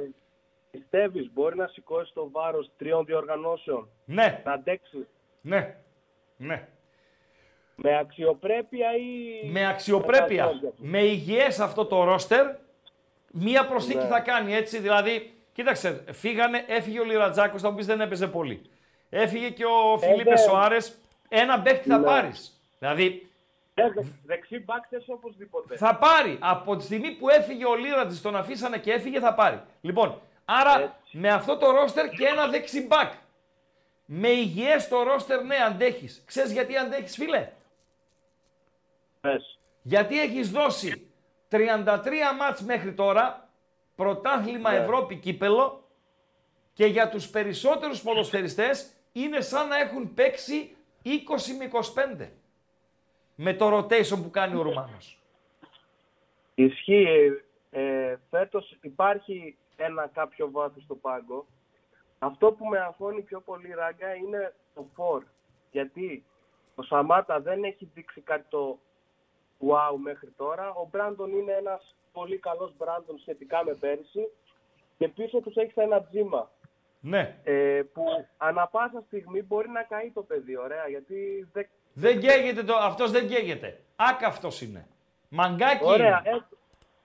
[0.72, 4.42] πιστεύεις μπορεί να σηκώσει το βάρος τριών διοργανώσεων; Ναι.
[4.46, 5.08] Να αντέξει;
[5.42, 5.76] Ναι.
[6.38, 6.68] Ναι.
[7.76, 9.50] Με αξιοπρέπεια ή...
[9.50, 10.52] Με αξιοπρέπεια.
[10.76, 12.56] Με υγιές αυτό το ρόστερ,
[13.32, 14.06] μία προσθήκη Ναι.
[14.08, 14.80] θα κάνει έτσι.
[14.80, 18.62] Δηλαδή, κοίταξε, φύγανε, έφυγε ο Λιρατζάκος, θα μου πεις δεν έπαιζε πολύ.
[19.10, 20.38] Έφυγε και ο Φιλίππε ναι.
[20.38, 20.98] Σοάρες,
[21.30, 22.06] ένα παίκτη θα Ναι.
[22.06, 22.62] πάρεις.
[22.80, 23.30] Δηλαδή,
[23.74, 25.78] Ε, δε- δεξί μπακ θες οπωσδήποτε.
[25.78, 26.38] θα πάρει.
[26.42, 29.62] Από τη στιγμή που έφυγε ο Λίρατζης, τον αφήσανε και έφυγε, θα πάρει.
[29.82, 33.12] Λοιπόν, άρα με αυτό το ρόστερ και ένα δεξιμπάκ.
[34.06, 36.24] Με υγιές το ρόστερ, ναι, αντέχεις.
[36.26, 37.50] Ξέρεις γιατί αντέχεις, φίλε;
[39.22, 39.60] Πες.
[39.82, 41.08] Γιατί έχεις δώσει
[41.50, 43.50] 33 μάτς μέχρι τώρα,
[43.96, 44.78] πρωτάθλημα Ναι.
[44.78, 45.84] Ευρώπη κύπελο
[46.74, 50.75] και για τους περισσότερους ποδοσφαιριστές είναι σαν να έχουν παίξει
[51.06, 51.10] 20
[51.58, 51.70] με
[52.24, 52.30] 25
[53.36, 55.20] με το rotation που κάνει ο Ρουμάνος.
[56.56, 57.42] Ισχύει.
[57.70, 61.46] Ε, φέτος υπάρχει ένα κάποιο βάθος στο πάγκο.
[62.20, 65.24] Αυτό που με αγχώνει πιο πολύ ράγκα είναι το φορ.
[65.72, 66.24] Γιατί
[66.76, 68.80] ο Σαμάτα δεν έχει δείξει κάτι το
[69.60, 70.74] wow μέχρι τώρα.
[70.74, 74.32] Ο Μπράντον είναι ένας πολύ καλός Μπράντον σχετικά με πέρυσι.
[74.98, 76.50] Και πίσω τους έχει ένα τζίμα.
[77.08, 77.36] Ναι.
[77.44, 78.04] Ε, που
[78.38, 81.68] ανα πάσα στιγμή μπορεί να καεί το παιδί, ωραία, γιατί δεν...
[81.94, 83.80] Δεν καίγεται το, αυτός δεν καίγεται.
[83.96, 84.88] Άκαυτος είναι.
[85.30, 86.36] Μαγκάκι Ωραία, είναι.
[86.38, 86.42] ε,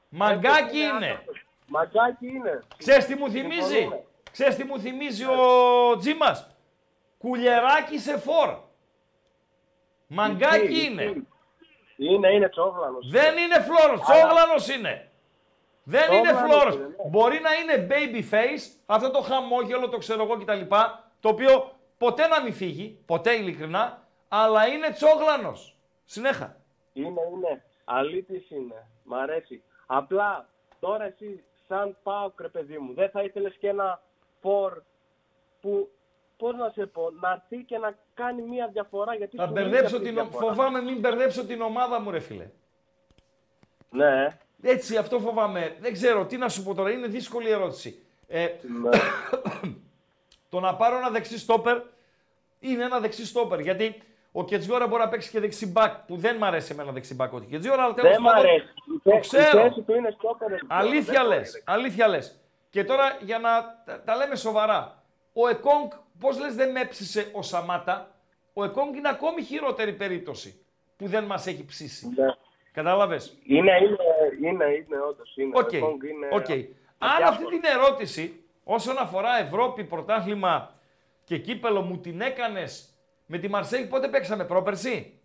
[0.08, 1.06] Μαγκάκι ε, είναι.
[1.06, 1.46] άκαυτος.
[1.66, 2.62] Μαγκάκι είναι.
[2.76, 4.04] Ξέρεις τι μου θυμίζει; Συμφωνούμε.
[4.32, 6.46] Ξέρεις τι μου θυμίζει ο Τζίμας;
[7.18, 8.58] Κουλεράκι σε φόρ.
[10.06, 11.02] Μαγκάκι Ισχύει, είναι.
[11.02, 11.26] ισχύει.
[11.96, 13.10] Είναι, είναι τσόγλανος.
[13.10, 15.09] Δεν είναι φλόρος, Αλλά- τσόγλανος είναι.
[15.90, 16.74] Δεν είναι Τσόγλανος φλόρος.
[16.74, 17.08] είναι, ναι.
[17.10, 20.60] Μπορεί να είναι baby face, αυτό το χαμόγελο, το ξέρω εγώ κτλ.
[21.20, 25.76] Το οποίο ποτέ να μην φύγει, ποτέ ειλικρινά, αλλά είναι τσόγλανος.
[26.04, 26.56] Συνέχα.
[26.92, 27.62] Είναι, είναι.
[27.84, 28.86] Αλήτης είναι.
[29.04, 29.62] Μ' αρέσει.
[29.86, 30.48] Απλά
[30.80, 34.00] τώρα εσύ σαν πάω ρε παιδί μου, δεν θα ήθελες και ένα
[34.40, 34.82] φορ
[35.60, 35.90] που,
[36.36, 39.62] πώς να σε πω, να έρθει και να κάνει μία διαφορά γιατί Θα σου λείπει
[39.68, 40.46] μπερδέψω αυτή η την, ο- διαφορά.
[40.46, 42.50] φοβάμαι μην μπερδέψω την ομάδα μου ρε φίλε.
[43.90, 44.38] Ναι.
[44.62, 45.76] Έτσι, αυτό φοβάμαι.
[45.80, 46.90] Δεν ξέρω τι να σου πω τώρα.
[46.90, 48.02] Είναι δύσκολη ερώτηση.
[48.28, 48.90] Ε, Ναι.
[50.50, 51.78] το να πάρω ένα δεξί στόπερ
[52.60, 53.60] είναι ένα δεξί στόπερ.
[53.60, 57.14] Γιατί ο Κετζιόρα μπορεί να παίξει και δεξί μπακ που δεν μ' αρέσει εμένα δεξί
[57.14, 58.64] μπακ ο Κετζιόρα, αλλά τέλος Δεν μ' πάντων, αρέσει.
[58.64, 59.62] Η Το θέ- Η ξέρω.
[59.68, 60.48] θέση του είναι στόπερ.
[60.66, 61.50] Αλήθεια Δεν λες.
[61.50, 61.62] μπορεί.
[61.64, 62.40] Αλήθεια λες.
[62.70, 65.02] Και τώρα για να τα, τα λέμε σοβαρά.
[65.32, 68.10] Ο Εκόνγκ, πώς λες, δεν με έψησε ο Σαμάτα;
[68.52, 70.64] Ο Εκόνγκ είναι ακόμη χειρότερη περίπτωση
[70.96, 72.06] που δεν μας έχει ψήσει.
[72.16, 72.26] Ναι.
[72.72, 73.96] Κατάλαβες; Είναι, είναι,
[74.44, 75.36] είναι, είναι όντως.
[75.36, 75.58] Είναι.
[75.58, 75.70] Οκ.
[75.72, 76.50] Ο Εκόνγκ είναι οκ.
[76.98, 80.74] Αν αυτή την ερώτηση όσον αφορά Ευρώπη, πρωτάθλημα
[81.24, 82.94] και κύπελο μου την έκανες
[83.26, 85.20] με τη Μαρσέη, πότε παίξαμε, πρόπερση;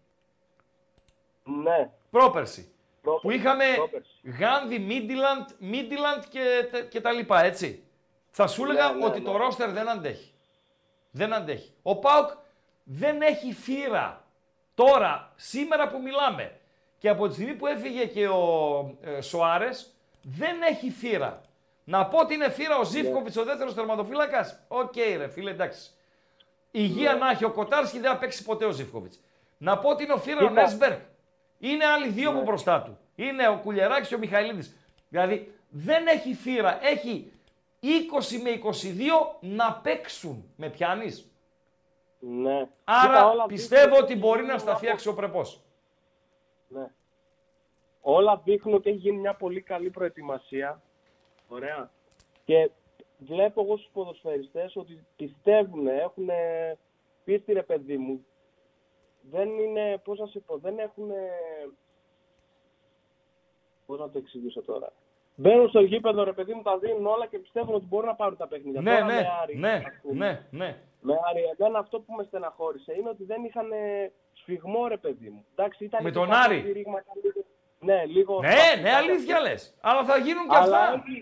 [1.43, 1.89] Ναι.
[2.09, 2.69] Πρόπερση.
[3.01, 4.09] Πρόπερση, Που είχαμε πρόπερση.
[4.39, 7.83] Γάνδη, Μίντιλαντ, Μίντιλαντ και, τε- και τα λοιπά, έτσι.
[8.29, 9.25] Θα σου έλεγα Ναι, ναι, ότι ναι.
[9.25, 10.33] το ρόστερ δεν αντέχει.
[11.11, 11.73] Δεν αντέχει.
[11.81, 12.29] Ο ΠΑΟΚ
[12.83, 14.23] δεν έχει φύρα.
[14.75, 16.59] Τώρα, σήμερα που μιλάμε,
[17.05, 19.69] και Και από τη στιγμή που έφυγε και ο ε, Σοάρε,
[20.21, 21.41] δεν έχει φύρα.
[21.83, 25.89] Να πω ότι είναι φύρα ο Ζίβκοβιτς, ο δεύτερος τερματοφύλακας; Οκ, ρε φίλε, εντάξει.
[26.71, 29.19] Υγεία να έχει ο Κοτάρσκι, δεν θα παίξει ποτέ ο Ζήφκοβιτς.
[29.57, 30.61] Να πω ότι είναι ο θύρα ο Κοίτα.
[30.61, 30.97] Νέσμπεργκ.
[31.59, 32.97] Είναι άλλοι δύο από μπροστά του.
[33.15, 34.75] Είναι ο Κουλιεράκη και ο Μιχαηλίδης.
[35.09, 36.79] Δηλαδή δεν έχει θύρα.
[36.81, 37.31] Έχει
[37.81, 40.53] 20 με 22 να παίξουν.
[40.55, 41.31] Με πιάνεις;
[42.19, 42.67] Ναι.
[42.83, 45.64] Άρα Κοίτα, όλα πιστεύω δείχνουν ότι μπορεί να ότι σταθεί αξιοπρεπώς.
[48.05, 48.15] Ναι.
[48.15, 50.81] Όλα δείχνουν ότι έχει γίνει μια πολύ καλή προετοιμασία.
[51.47, 51.91] Ωραία.
[52.45, 52.71] Και
[53.17, 56.29] βλέπω εγώ στους ποδοσφαιριστές ότι πιστεύουν, έχουν
[57.23, 58.25] πίστη ρε παιδί μου.
[59.31, 61.09] Δεν είναι, πώς να σε πω, δεν έχουν...
[63.85, 64.93] Πώς να το εξηγήσω τώρα.
[65.35, 68.37] Μπαίνουν στο γήπεδο ρε παιδί μου, τα δίνουν όλα και πιστεύουν ότι μπορούν να πάρουν
[68.37, 68.81] τα παιχνίδια.
[68.81, 70.47] Ναι, Τώρα ναι, με Άρη, ναι, ας πούμε.
[70.51, 70.77] ναι, ναι.
[71.01, 75.29] Με Άρη, εμένα αυτό που με στεναχώρησε είναι ότι δεν είχαν ε, σφιγμό ρε παιδί
[75.29, 75.45] μου.
[75.51, 76.85] Εντάξει, ήταν Με και τον κάποια Άρη.
[77.85, 78.61] Σφυρίγματα, λίγο- Ναι, λίγο...
[78.75, 79.73] Ναι, ναι, αλήθεια λες.
[79.81, 80.93] Αλλά θα γίνουν και Αλλά αυτά.
[81.07, 81.21] έχει-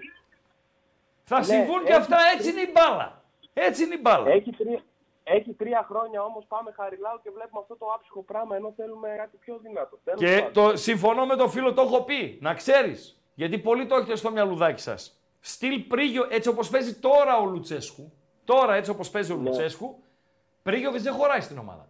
[1.24, 2.18] Θα Ναι, συμβούν και έχει- αυτά.
[2.36, 3.22] Έτσι είναι η μπάλα.
[3.54, 4.30] Έτσι είναι η μπάλα.
[4.30, 4.82] Έχει τρία,
[5.24, 9.38] έχει τρία χρόνια όμως πάμε χαριλάου και βλέπουμε αυτό το άψυχο πράγμα ενώ θέλουμε κάτι
[9.38, 10.00] πιο δυνατό.
[10.04, 10.54] Τέλος Και πάντων.
[10.72, 12.38] το συμφωνώ με τον φίλο, το έχω πει.
[12.42, 13.18] Να ξέρεις.
[13.36, 15.20] Γιατί πολλοί το έχετε στο μυαλουδάκι σας.
[15.40, 18.12] Στυλ πρίγιο, έτσι όπως παίζει τώρα ο Λουτσέσκου.
[18.44, 19.42] Τώρα έτσι όπως παίζει ο Ναι.
[19.44, 20.04] Λουτσέσκου.
[20.64, 21.88] Πρίγιοβιτ δεν χωράει στην ομάδα.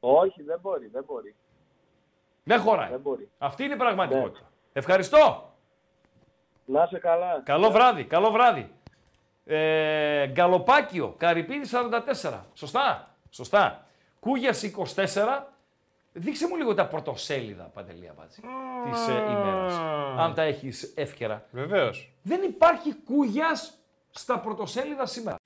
[0.00, 1.34] Όχι, δεν μπορεί, δεν μπορεί.
[2.44, 2.90] Δεν χωράει.
[2.90, 3.30] Δεν μπορεί.
[3.38, 4.50] Αυτή είναι η πραγματικότητα.
[4.72, 5.54] Ευχαριστώ.
[6.64, 7.40] Να είσαι καλά.
[7.44, 8.72] Καλό βράδυ, καλό βράδυ.
[9.44, 11.68] Ε, Γκαλοπάκιο, Καρυπίδη
[12.24, 12.44] 44.
[12.54, 13.86] Σωστά, σωστά.
[14.20, 15.52] Κούγιας 24.
[16.12, 18.40] Δείξε μου λίγο τα πρωτοσέλιδα, Παντελή Αμπάτση,
[18.90, 19.74] της ε, ημέρας.
[20.18, 21.46] Αν τα έχεις εύκαιρα.
[21.50, 22.12] Βεβαίως.
[22.22, 23.78] Δεν υπάρχει Κούγιας
[24.10, 25.36] στα πρωτοσέλιδα σήμερα.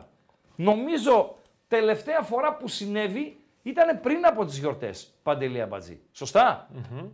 [0.57, 1.35] Νομίζω
[1.69, 6.01] τελευταία φορά που συνέβη ήταν πριν από τις γιορτές, Παντελή Αμπατζή.
[6.13, 6.69] Σωστά;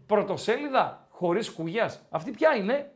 [0.07, 2.07] Πρωτοσέλιδα χωρίς Κούγιας.
[2.11, 2.91] Αυτή ποια είναι;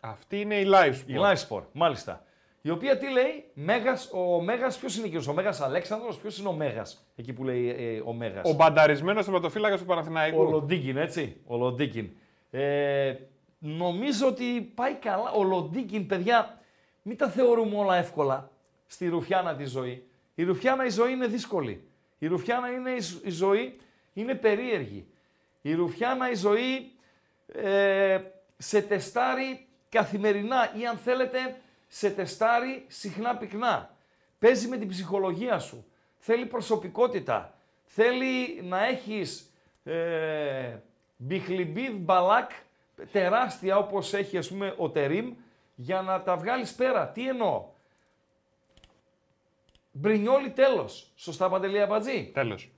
[0.00, 1.06] Αυτή είναι η Live Sport.
[1.06, 2.22] Η Live Sport, μάλιστα.
[2.62, 6.48] Η οποία τι λέει, Μέγας, ο Μέγας ποιος είναι εκείνος, ο Μέγας Αλέξανδρος, ποιος είναι
[6.48, 8.50] ο Μέγας, εκεί που λέει ε, ο Μέγας.
[8.50, 10.40] Ο μπανταρισμένος τερματοφύλακα του Παναθηναϊκού.
[10.40, 11.40] Ο Λοντίκιν, έτσι.
[11.46, 12.10] Ο Λοντίκιν.
[12.50, 13.14] Ε,
[13.58, 15.30] νομίζω ότι πάει καλά.
[15.30, 16.60] Ο Λοντίκιν, παιδιά,
[17.02, 18.50] μην τα θεωρούμε όλα εύκολα
[18.86, 20.06] στη ρουφιάνα τη ζωή.
[20.34, 21.87] Η ρουφιάνα η ζωή είναι δύσκολη.
[22.18, 23.78] Η ρουφιάνα είναι η, ζ- η ζωή
[24.14, 25.06] είναι περίεργη.
[25.62, 26.92] Η ρουφιάνα η ζωή
[27.52, 28.20] ε,
[28.58, 33.94] σε τεστάρει καθημερινά ή αν θέλετε σε τεστάρει συχνά πυκνά.
[34.38, 35.86] Παίζει με την ψυχολογία σου.
[36.18, 37.54] Θέλει προσωπικότητα.
[37.84, 39.52] Θέλει να έχεις
[39.84, 40.76] ε,
[41.16, 42.50] μπιχλιμπίδ μπαλάκ
[43.12, 45.34] τεράστια όπως έχει ας πούμε ο Τερίμ
[45.74, 47.08] για να τα βγάλεις πέρα.
[47.08, 47.64] Τι εννοώ;
[49.92, 51.12] Μπρινιόλι τέλος.
[51.16, 52.30] Σωστά Παντελή Αμπατζή.
[52.34, 52.70] Τέλος.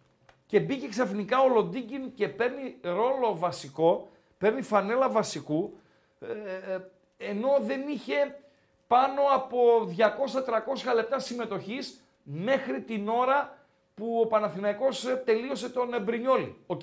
[0.47, 4.09] Και μπήκε ξαφνικά ο Λοντίγκιν και παίρνει ρόλο βασικό,
[4.39, 5.78] παίρνει φανέλα βασικού,
[6.20, 6.81] ε, ε,
[7.16, 8.41] ενώ δεν είχε
[8.87, 13.59] πάνω από 200-300 λεπτά συμμετοχής μέχρι την ώρα
[13.95, 16.57] που ο Παναθηναϊκός ε, τελείωσε τον ε, Μπρινιόλι.
[16.66, 16.82] Οκ.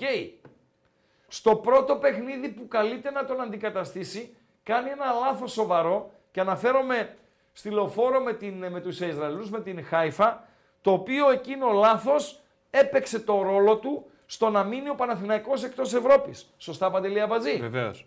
[1.28, 7.16] Στο πρώτο παιχνίδι που καλείται να τον αντικαταστήσει, κάνει ένα λάθος σοβαρό και αναφέρομαι
[7.58, 10.44] στη λεωφόρο με, την, με τους Ισραηλούς, με την Χάιφα,
[10.80, 12.40] το οποίο εκείνο λάθος
[12.70, 16.54] έπαιξε το ρόλο του στο να μείνει ο Παναθηναϊκός εκτός Ευρώπης.
[16.58, 18.06] Σωστά, Παντελή Αμπατζή; Βεβαίως.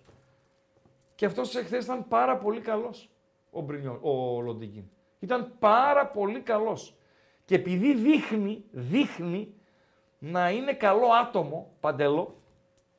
[1.15, 3.10] Και αυτός εχθές ήταν πάρα πολύ καλός,
[3.52, 4.84] ο, Μπρινιό, ο Λοντίγκιν.
[5.19, 6.95] Ήταν πάρα πολύ καλός.
[7.45, 9.53] Και επειδή δείχνει, δείχνει
[10.19, 12.36] να είναι καλό άτομο, Παντέλο,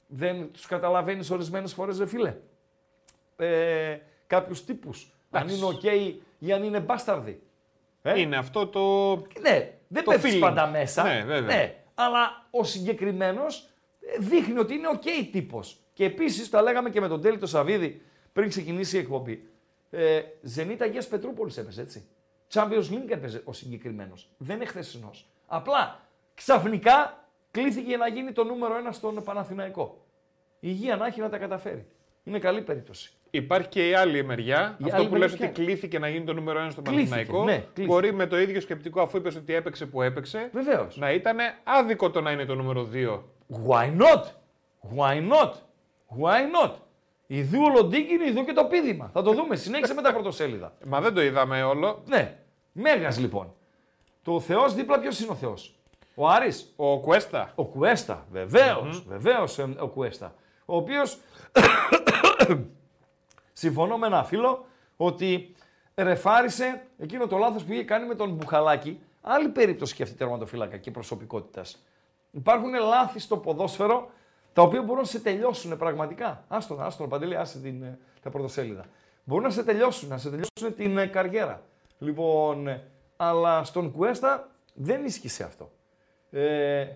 [0.07, 2.37] δεν τους καταλαβαίνεις ορισμένες φορές, ρε φίλε.
[3.37, 5.13] Ε, κάποιους τύπους.
[5.31, 5.57] Αν Εντάξει.
[5.57, 5.83] είναι οκ
[6.45, 7.43] ή αν είναι μπάσταρδοι.
[8.03, 9.15] Ε; Είναι αυτό το.
[9.41, 10.41] Ναι, δεν το πέφτεις feeling.
[10.41, 11.03] πάντα μέσα.
[11.03, 11.75] Ναι, βέβαια.
[11.95, 13.69] αλλά ο συγκεκριμένος
[14.19, 15.77] δείχνει ότι είναι οκ τύπος.
[15.93, 18.03] Και επίσης, τα λέγαμε και με τον Τέλη το Σαββίδη
[18.33, 19.49] πριν ξεκινήσει η εκπομπή.
[19.91, 22.07] Ε, Ζενίτ Αγίας Πετρούπολης έπαιζε έτσι.
[22.53, 24.29] Champions League έπαιζε ο συγκεκριμένος.
[24.39, 25.29] Δεν είναι χθεσινός.
[25.47, 26.01] Απλά
[26.35, 30.05] ξαφνικά κλήθηκε να γίνει το νούμερο ένα στον Παναθηναϊκό.
[30.61, 31.87] Υγεία να έχει να τα καταφέρει.
[32.25, 33.13] Είναι καλή περίπτωση.
[33.35, 34.77] Υπάρχει και η άλλη μεριά.
[34.79, 37.09] Η αυτό άλλη που λες μεριά ότι κλήθηκε να γίνει το νούμερο 1 στον Κλήθηκε,
[37.11, 37.45] Παναθηναϊκό.
[37.45, 37.87] ναι, κλήθηκε.
[37.87, 40.97] Μπορεί με το ίδιο σκεπτικό, αφού είπες ότι έπαιξε που έπαιξε, Βεβαίως.
[40.97, 43.23] να ήταν άδικο το να είναι το νούμερο 2.
[43.69, 44.23] Why not?
[44.97, 45.53] Why not?
[46.21, 46.73] Why not?
[47.27, 49.11] Ιδού ο Λοντίκιν, ιδού και το πίδημα.
[49.13, 49.57] Θα το δούμε.
[49.57, 50.73] Συνέχισε με τα πρωτοσέλιδα.
[50.87, 52.03] Μα δεν το είδαμε όλο.
[52.07, 52.37] Ναι.
[52.73, 53.55] Μέγας λοιπόν.
[54.23, 55.75] Το Θεός δίπλα ποιος είναι ο Θεός;
[56.15, 56.73] Ο Άρης.
[56.77, 57.53] Ο Κουέστα.
[57.55, 58.27] Ο Κουέστα.
[58.31, 59.05] Βεβαίως.
[59.09, 60.35] Βεβαίως ε, ο Κουέστα.
[60.65, 61.19] Ο οποίος.
[63.53, 64.65] συμφωνώ με ένα φίλο
[64.97, 65.55] ότι
[65.95, 69.01] ρεφάρισε εκείνο το λάθος που είχε κάνει με τον Μπουχαλάκη.
[69.21, 71.85] Άλλη περίπτωση και αυτή τερματοφύλακα και προσωπικότητας.
[72.31, 74.11] Υπάρχουν λάθη στο ποδόσφαιρο
[74.53, 76.45] τα οποία μπορούν να σε τελειώσουν πραγματικά.
[76.49, 78.85] Άστον, άστον, Παντελή, άσε την, ε, τα πρωτοσέλιδα.
[79.25, 81.63] Μπορούν να σε τελειώσουν, να σε τελειώσουν την ε, καριέρα.
[81.99, 85.71] Λοιπόν, ε, αλλά στον Κουέστα δεν ίσχυσε αυτό.
[86.31, 86.87] Ε,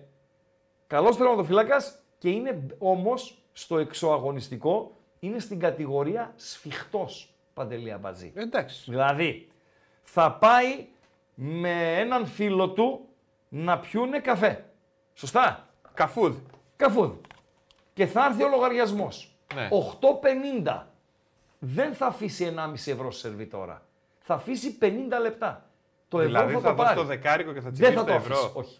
[0.87, 8.31] καλός τερματοφύλακας και είναι όμως στο εξωαγωνιστικό, είναι στην κατηγορία σφιχτός, Παντελή Αμπατζή.
[8.35, 8.91] Εντάξει.
[8.91, 9.47] Δηλαδή,
[10.03, 10.85] θα πάει
[11.35, 13.07] με έναν φίλο του
[13.49, 14.65] να πιούνε καφέ.
[15.13, 16.35] Σωστά; Καφούδ.
[16.75, 17.11] Καφούδ.
[17.93, 19.35] Και θα έρθει ο λογαριασμός.
[19.55, 19.69] Ναι.
[20.63, 20.83] 8,50.
[21.59, 23.81] Δεν θα αφήσει 1,5 ευρώ σε σερβιτόρα.
[24.19, 24.85] Θα αφήσει 50
[25.21, 25.69] λεπτά.
[26.07, 26.99] Το δηλαδή ευρώ θα, θα, το δώσει πάρει.
[26.99, 28.35] το δεκάρικο και θα Δεν τσιμπήσει θα το το ευρώ.
[28.35, 28.51] αφήσει.
[28.53, 28.79] Όχι.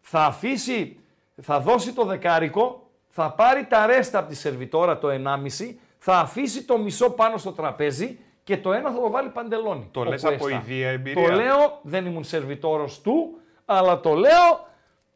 [0.00, 1.00] Θα αφήσει,
[1.42, 6.64] θα δώσει το δεκάρικο, θα πάρει τα ρέστα από τη σερβιτόρα το 1,5, θα αφήσει
[6.64, 9.88] το μισό πάνω στο τραπέζι και το ένα θα το βάλει παντελόνι.
[9.90, 10.62] Το ο λες από Κουέστα.
[10.66, 11.28] ιδία εμπειρία.
[11.28, 14.66] Το λέω, δεν ήμουν σερβιτόρος του, αλλά το λέω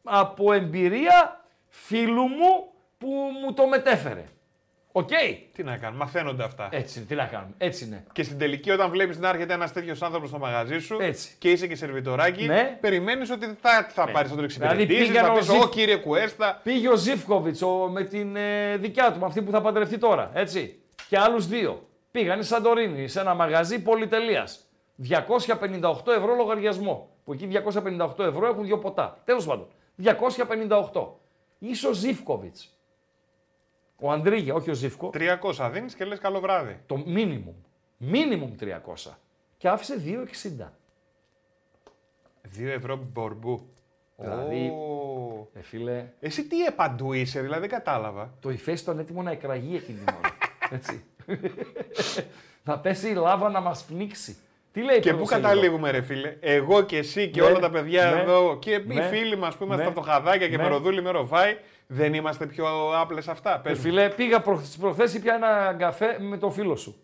[0.02, 3.08] από εμπειρία φίλου μου που
[3.42, 4.24] μου το μετέφερε.
[4.92, 5.08] Οκ.
[5.52, 6.68] Τι να κάνουμε, μαθαίνονται αυτά.
[6.72, 7.52] Έτσι, τι να κάνουμε.
[7.58, 8.04] Έτσι είναι.
[8.12, 11.34] Και στην τελική, όταν βλέπεις να έρχεται ένας τέτοιος άνθρωπος στο μαγαζί σου Έτσι.
[11.38, 12.78] και είσαι και σερβιτοράκι, Ναι.
[12.80, 14.12] περιμένεις ότι θα, θα Ναι.
[14.12, 15.08] πάρεις θα τον Δηλαδή εξυπηρετήσεις.
[15.08, 16.60] πήγαν θα ο πεις: Ζιφ- Ω κύριε Κουέστα.
[16.62, 20.30] Πήγε ο Ζήφκοβιτς με την ε, δικιά του, με αυτή που θα παντρευτεί τώρα.
[20.34, 20.82] Έτσι.
[21.08, 21.86] Και άλλους δύο.
[22.10, 24.66] Πήγανε στη Σαντορίνη, σε ένα μαγαζί πολυτελείας.
[24.96, 27.10] 258 ευρώ λογαριασμό.
[27.24, 29.18] Που εκεί 258 ευρώ έχουν δύο ποτά.
[29.24, 29.66] Τέλος πάντων.
[29.96, 31.18] 258.
[31.58, 32.76] Είσαι ο Ζήφκοβιτς.
[34.04, 35.10] Ο Αντρίγια, όχι ο Ζήφκο.
[35.14, 36.80] 300 δίνεις και λες καλό βράδυ.
[36.86, 37.54] Το minimum.
[38.12, 39.10] Minimum 300.
[39.56, 40.72] Και άφησε 2,60.
[42.58, 43.66] 2 ευρώ μπορμπού.
[44.16, 45.48] Δηλαδή, Ω.
[45.54, 48.34] ε, φίλε, Εσύ τι επαντού είσαι, δηλαδή δεν κατάλαβα.
[48.40, 50.36] το υφέσι ήταν έτοιμο να εκραγεί εκείνη την ώρα.
[50.70, 51.04] Έτσι.
[52.64, 54.36] να πέσει η λάβα να μας πνίξει.
[54.72, 57.70] Τι λέει Και πού πρωτοσέλιδο; καταλήγουμε, ρε φίλε; Εγώ και εσύ και Ναι, όλα τα
[57.70, 60.62] παιδιά ναι, εδώ και οι ναι, φίλοι μας που είμαστε ναι, αυτοχαδάκια και ναι.
[60.62, 62.66] με ροδούλη με ροφάι, δεν είμαστε πιο
[63.00, 63.54] άπλες αυτά.
[63.54, 63.82] Ε, Πες μου.
[63.82, 64.62] φίλε, πήγα προ...
[64.80, 67.02] προχθές ήπια ένα καφέ με το φίλο σου.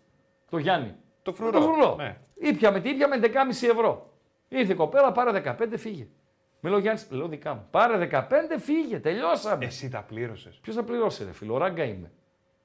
[0.49, 0.95] Το Γιάννη.
[1.21, 1.51] Το φρουρό.
[1.51, 1.95] Το φρουρό.
[1.95, 2.17] Ναι.
[2.35, 3.29] Ήπιαμε, τι ήπιαμε 11,5
[3.71, 4.13] ευρώ.
[4.47, 6.07] Ήρθε η κοπέλα, πάρε 15, φύγε.
[6.59, 7.67] Με λέω Γιάννης, λέω δικά μου.
[7.71, 8.23] Πάρε 15,
[8.59, 9.65] φύγε, τελειώσαμε.
[9.65, 10.59] Εσύ τα πλήρωσες.
[10.61, 12.11] Ποιος θα πληρώσει, ρε φίλε, ο ράγκα είμαι.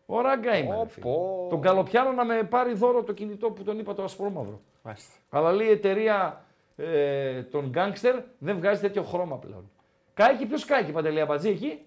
[0.06, 0.76] Ο ράγκα είμαι.
[0.76, 1.04] ρε, φίλε.
[1.04, 1.46] πω.
[1.50, 4.60] Τον καλοπιάνω να με πάρει δώρο το κινητό που τον είπα το ασπρόμαυρο.
[4.82, 5.14] Μάλιστα.
[5.30, 6.44] Αλλά λέει η εταιρεία
[6.76, 9.70] ε, των γκάγκστερ δεν βγάζει τέτοιο χρώμα πλέον.
[10.14, 11.78] Κάηκε, ποιος κάηκε, Παντελή Αμπατζή, εκεί,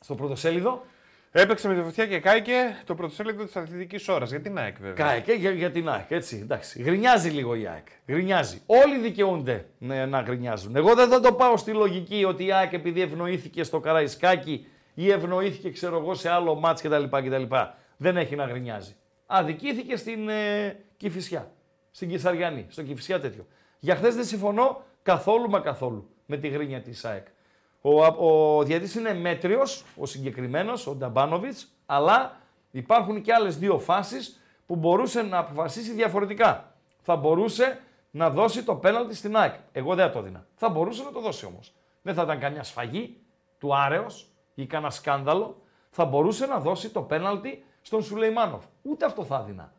[0.00, 0.82] στο πρωτοσέλιδο;
[1.36, 2.52] Έπαιξε με τη φωτιά και κάηκε
[2.84, 4.30] το πρωτοσέλιδο της αθλητικής ώρας.
[4.30, 5.06] Γιατί να ΑΕΚ βέβαια.
[5.06, 6.82] Κάηκε για, για την ΑΕΚ, έτσι, εντάξει.
[6.82, 7.86] Γρινιάζει λίγο η ΑΕΚ.
[8.06, 8.62] Γρινιάζει.
[8.66, 10.76] Όλοι δικαιούνται ναι, να γρινιάζουν.
[10.76, 15.10] Εγώ δεν θα το πάω στη λογική ότι η ΑΕΚ επειδή ευνοήθηκε στο Καραϊσκάκι ή
[15.10, 17.04] ευνοήθηκε, ξέρω εγώ, σε άλλο μάτς κτλ.
[17.04, 17.54] κτλ.
[17.96, 18.96] Δεν έχει να γρινιάζει.
[19.26, 21.50] Αδικήθηκε στην ε, Κηφισιά.
[21.90, 23.46] Στην Κυσαριανή, στο Κηφισιά τέτοιο.
[23.78, 27.26] Για χθες δεν συμφωνώ καθόλου μα καθόλου με τη γρίνια της ΑΕΚ.
[27.80, 32.36] Ο, ο διαιτητής είναι μέτριος, ο συγκεκριμένος, ο Νταμπάνοβιτς, αλλά
[32.70, 36.74] υπάρχουν και άλλες δύο φάσεις που μπορούσε να αποφασίσει διαφορετικά.
[37.00, 37.80] Θα μπορούσε
[38.10, 39.54] να δώσει το πέναλτι στην ΑΕΚ.
[39.72, 40.46] Εγώ δεν θα το έδινα.
[40.54, 41.74] Θα μπορούσε να το δώσει όμως.
[42.02, 43.16] Δεν θα ήταν καμιά σφαγή
[43.58, 45.56] του Άρεος ή κανένα σκάνδαλο.
[45.90, 48.64] Θα μπορούσε να δώσει το πέναλτι στον Σουλεϊμάνοφ.
[48.82, 49.72] Ούτε αυτό θα έδινα.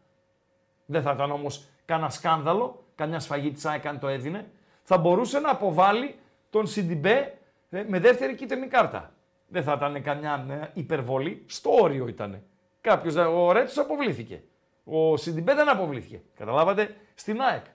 [0.85, 4.51] Δεν θα ήταν όμως κανένα σκάνδαλο, καμιά σφαγή της ΑΕΚ αν το έδινε.
[4.83, 6.19] Θα μπορούσε να αποβάλει
[6.49, 7.37] τον Σιντιμπέ
[7.69, 9.13] ε, με δεύτερη κίτρινη κάρτα.
[9.47, 11.43] Δεν θα ήταν καμιά ε, υπερβολή.
[11.47, 12.41] Στο όριο ήταν.
[12.81, 14.43] Κάποιος, ο Ρέτσος αποβλήθηκε.
[14.83, 16.21] Ο Σιντιμπέ δεν αποβλήθηκε.
[16.35, 17.65] Καταλάβατε, στην ΑΕΚ.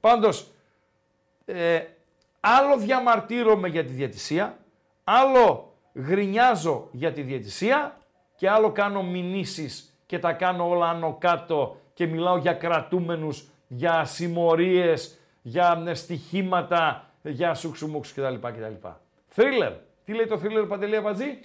[0.00, 0.50] Πάντως,
[1.44, 1.84] ε,
[2.40, 4.58] άλλο διαμαρτύρομαι για τη διαιτησία,
[5.04, 5.69] άλλο
[6.00, 7.96] γρινιάζω για τη διαιτησία
[8.36, 14.04] και άλλο κάνω μηνύσεις και τα κάνω όλα άνω κάτω και μιλάω για κρατούμενους, για
[14.04, 18.34] συμμορίες, για ε, στοιχήματα, για σουξουμούξ κτλ.
[18.34, 18.88] κτλ.
[19.28, 19.72] Θρίλερ.
[20.04, 21.38] Τι λέει το θρίλερ Παντελή Αμπατζή;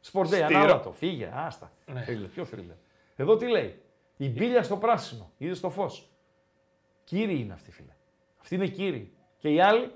[0.00, 0.58] Σπορτέ, Στήρο.
[0.58, 0.92] ανάλατο.
[0.92, 1.72] Φύγε, άστα.
[1.86, 2.02] Ναι.
[2.02, 2.76] Θρίλερ, ποιο θρίλερ.
[3.16, 3.82] Εδώ τι λέει;
[4.16, 5.30] Η μπίλια στο πράσινο.
[5.38, 6.10] Είδες το φως;
[7.04, 7.94] Κύριοι είναι αυτοί, φίλε.
[8.40, 9.12] Αυτοί είναι κύριοι.
[9.38, 9.92] Και οι άλλοι;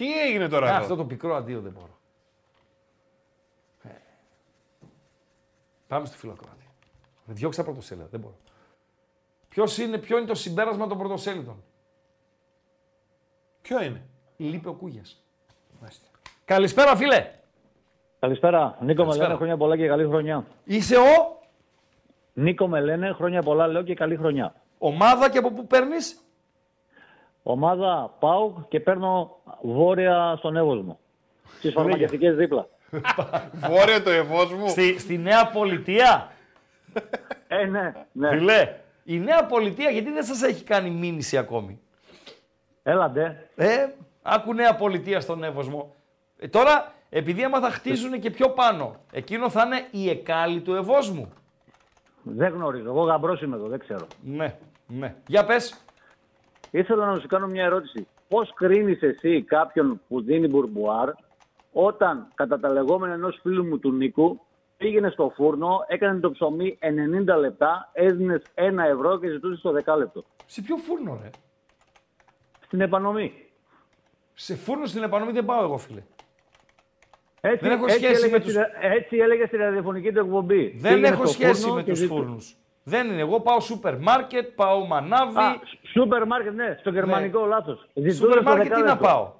[0.00, 1.98] Ε, Τι έγινε τώρα ε, εδώ; αυτό το πικρό αντίο δεν μπορώ.
[3.82, 3.88] Ε.
[5.86, 6.64] Πάμε στο φιλοκράτη.
[7.24, 8.06] Διώξα πρωτοσέλιδα.
[8.10, 8.34] Δεν μπορώ.
[9.48, 11.62] Ποιος είναι, ποιο είναι το συμπέρασμα των πρωτοσέλιδων;
[13.62, 14.02] Ποιο είναι;
[14.36, 15.22] Λείπει ο Κούγιας.
[16.44, 17.30] Καλησπέρα φίλε.
[18.18, 18.78] Καλησπέρα.
[18.80, 19.22] Νίκο με Καλησπέρα.
[19.26, 20.46] λένε χρόνια πολλά και καλή χρονιά.
[20.64, 21.38] Είσαι ο;
[22.32, 24.54] Νίκο με λένε χρόνια πολλά λέω και καλή χρονιά.
[24.78, 26.20] ομάδα και από πού παίρνεις;
[27.42, 30.98] Ομάδα πάω και παίρνω βόρεια στον Εύωσμο.
[31.58, 32.68] Στις φαρμακευτικές δίπλα.
[33.68, 34.68] Βόρειο το εφός μου.
[34.68, 36.32] Στη, στη Νέα Πολιτεία;
[37.48, 38.28] Ε, ναι, ναι.
[38.28, 41.80] Φιλέ, η Νέα Πολιτεία γιατί δεν σας έχει κάνει μήνυση ακόμη;
[42.82, 43.48] Έλαντε.
[43.56, 43.86] Ε,
[44.22, 45.94] άκου Νέα Πολιτεία στον Εύωσμο.
[46.38, 50.74] Ε, τώρα, επειδή άμα θα χτίζουν και πιο πάνω, εκείνο θα είναι η εκάλη του
[50.74, 51.32] ευόσμου.
[52.22, 52.88] Δεν γνωρίζω.
[52.88, 54.06] Εγώ γαμπρός είμαι εδώ, δεν ξέρω.
[54.22, 54.56] Ναι,
[54.86, 55.14] ναι.
[55.26, 55.84] Για πες.
[56.70, 58.06] Ήθελα να σου κάνω μια ερώτηση.
[58.28, 61.10] Πώς κρίνεις εσύ κάποιον που δίνει μπουρμπουάρ
[61.72, 64.40] όταν κατά τα λεγόμενα ενός φίλου μου του Νίκου
[64.76, 70.24] πήγαινε στο φούρνο, έκανε το ψωμί 90 λεπτά, έδινε 1 ευρώ και ζητούσε το δεκάλεπτο.
[70.46, 71.30] Σε ποιο φούρνο, ρε;
[72.64, 73.32] Στην επανομή.
[74.34, 76.02] Σε φούρνο στην επανομή δεν πάω εγώ, φίλε.
[77.40, 80.68] Έτσι, Δεν έχω έτσι σχέση έλεγε με στη- τους- Έτσι έλεγε στη ραδιοφωνική του εκπομπή.
[80.78, 82.56] Δεν Πήγαινε έχω στο σχέση φούρνο με και τους ζητούσε- φούρνους.
[82.90, 83.20] Δεν είναι.
[83.20, 85.38] Εγώ πάω σούπερ μάρκετ, πάω μανάβι.
[85.38, 85.60] Α,
[85.92, 87.88] σούπερ μάρκετ, ναι, στο γερμανικό λάθος.
[87.94, 89.04] Ζητούσε Σούπερ το μάρκετ τι να δεκάλεπτο.
[89.06, 89.32] πάω;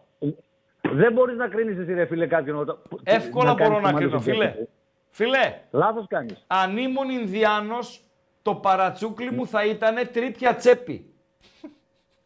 [0.93, 2.57] Δεν μπορείς να κρίνεις εσύ, ρε φίλε, κάποιον.
[2.57, 4.45] όταν- Εύκολα κάνεις μπορώ να σημάδι κρίνω, στην φίλε.
[4.45, 4.69] διάθεση.
[5.11, 6.45] Φίλε, Λάθος κάνεις.
[6.47, 8.01] αν ήμουν Ινδιάνος,
[8.43, 11.15] το παρατσούκλι μου θα ήταν τρίπια τσέπη.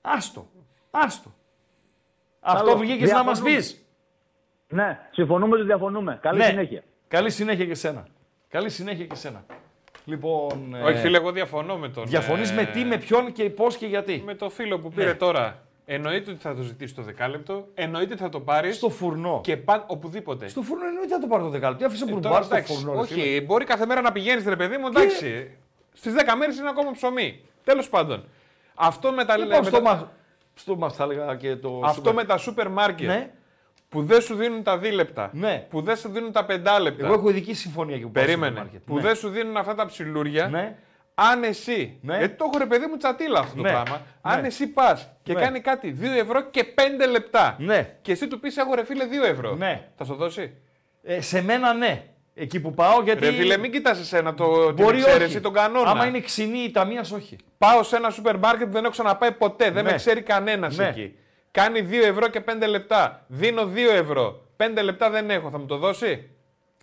[0.01, 0.47] Άστο.
[0.91, 1.33] Άστο.
[2.41, 2.77] Αυτό Καλό.
[2.79, 3.57] βγήκες να μας Διαφωνούμε.
[3.57, 3.87] πεις.
[4.69, 6.19] Ναι, συμφωνούμε ότι διαφωνούμε.
[6.23, 6.45] Καλή Ναι.
[6.45, 6.83] συνέχεια.
[7.09, 8.07] Καλή συνέχεια και σένα.
[8.49, 9.45] Καλή συνέχεια και σένα.
[10.05, 10.77] Λοιπόν.
[10.85, 12.07] Όχι, φίλε, εγώ διαφωνώ με τον.
[12.07, 14.23] Διαφωνείς ε, με τι, με ποιον και πώς και γιατί.
[14.25, 15.15] Με το φίλο που πήρε Ναι.
[15.15, 15.63] τώρα.
[15.87, 17.67] Εννοείται ότι θα το ζητήσει το δεκάλεπτο.
[17.75, 18.77] Εννοείται ότι θα το πάρεις.
[18.77, 19.41] Στο φουρνό.
[19.43, 20.49] Και παν, οπουδήποτε.
[20.49, 21.79] Στο φούρνο εννοείται να το πάρω το δεκάλεπτο.
[21.85, 22.93] Τι άφησε Ε, μπουρμπάρ τώρα, στο εντάξει, φούρνο.
[22.93, 23.41] ρε Όχι, φίλε.
[23.41, 25.51] μπορεί κάθε μέρα να πηγαίνεις, ρε παιδί μου, εντάξει.
[25.93, 27.41] Στις 10 μέρες είναι ακόμα ψωμί.
[27.65, 28.25] Τέλος πάντων.
[28.75, 30.11] Αυτό με τα Δεν πάω με στο, τα- μα...
[30.55, 32.15] στο μας θα έλεγα και το Αυτό σούπερ.
[32.15, 33.31] με τα σούπερ μάρκετ Ναι.
[33.95, 35.67] Που δεν σου δίνουν τα δίλεπτα, Ναι.
[35.71, 37.05] που δεν σου δίνουν τα πεντάλεπτα.
[37.05, 38.51] Εγώ έχω ειδική συμφωνία και που πάω στο Περίμενε.
[38.57, 38.87] σούπερ μάρκετ.
[38.87, 39.03] Που Ναι.
[39.03, 40.49] δεν σου δίνουν αυτά τα ψιλούρια.
[40.49, 40.77] Ναι.
[41.15, 41.99] Αν εσύ.
[42.03, 42.17] Ναι.
[42.19, 43.69] Γιατί το έχω ρε παιδί μου τσατίλα αυτό Ναι.
[43.69, 43.97] το πράγμα.
[43.97, 44.33] Ναι.
[44.33, 45.41] Αν εσύ πας και Ναι.
[45.41, 47.57] κάνει κάτι 2 ευρώ και 5 λεπτά.
[47.59, 47.97] Ναι.
[48.03, 49.55] Και εσύ του πεις έχω ρε φίλε 2 ευρώ.
[49.55, 49.89] Ναι.
[49.97, 50.53] Θα σου δώσει;
[51.03, 52.03] Ε, σε μένα ναι.
[52.35, 53.25] Εκεί που πάω γιατί.
[53.25, 55.41] Ρε φίλε, μην κοιτά εσένα το, την Μπορεί εξαίρεση, όχι.
[55.41, 55.91] τον κανόνα.
[55.91, 57.37] Άμα είναι ξινή η ταμεία, όχι.
[57.59, 59.71] Πάω σε ένα σούπερ μάρκετ που δεν έχω ξαναπάει ποτέ.
[59.71, 59.91] Δεν Ναι.
[59.91, 60.87] με ξέρει κανένας Ναι.
[60.89, 61.15] εκεί.
[61.55, 63.25] Κάνει 2 ευρώ και 5 λεπτά.
[63.27, 64.41] Δίνω 2 ευρώ.
[64.57, 65.51] 5 λεπτά δεν έχω.
[65.51, 66.29] Θα μου το δώσει;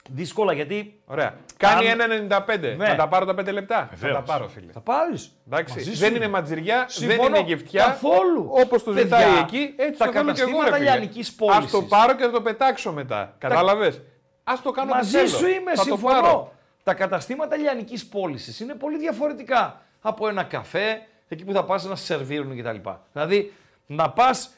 [0.09, 0.99] Δύσκολα γιατί.
[1.05, 1.35] Ωραία.
[1.57, 2.75] Κάνει Αν- 1,95.
[2.77, 2.85] Ναι.
[2.85, 4.15] Θα τα πάρω τα 5 λεπτά; Θα Βεβαίως.
[4.17, 4.71] τα πάρω, φίλε.
[4.71, 5.31] Θα πάρεις.
[5.47, 5.79] Εντάξει.
[5.91, 7.21] Δεν είναι ματζυριά, Συμφωνώ.
[7.21, 7.83] δεν είναι γευτιά.
[7.85, 8.47] Καθόλου.
[8.51, 10.49] Όπως το Παιδιά, ζητάει εκεί, έτσι τα το θέλω και εγώ.
[10.51, 11.65] καταστήματα λιανικής πώλησης.
[11.73, 13.35] Α το πάρω και θα το πετάξω μετά.
[13.37, 14.01] Κατάλαβες;
[14.43, 15.37] Α το κάνω Μαζί ό,τι θέλω.
[15.39, 16.21] σου είμαι, Θα το συμφωνώ.
[16.21, 16.53] πάρω.
[16.83, 21.95] Τα καταστήματα λιανικής πώλησης είναι πολύ διαφορετικά από ένα καφέ, εκεί που θα πας να
[21.95, 22.89] σε σερβίρουν κτλ.
[23.13, 23.53] Δηλαδή,
[23.85, 24.53] να πας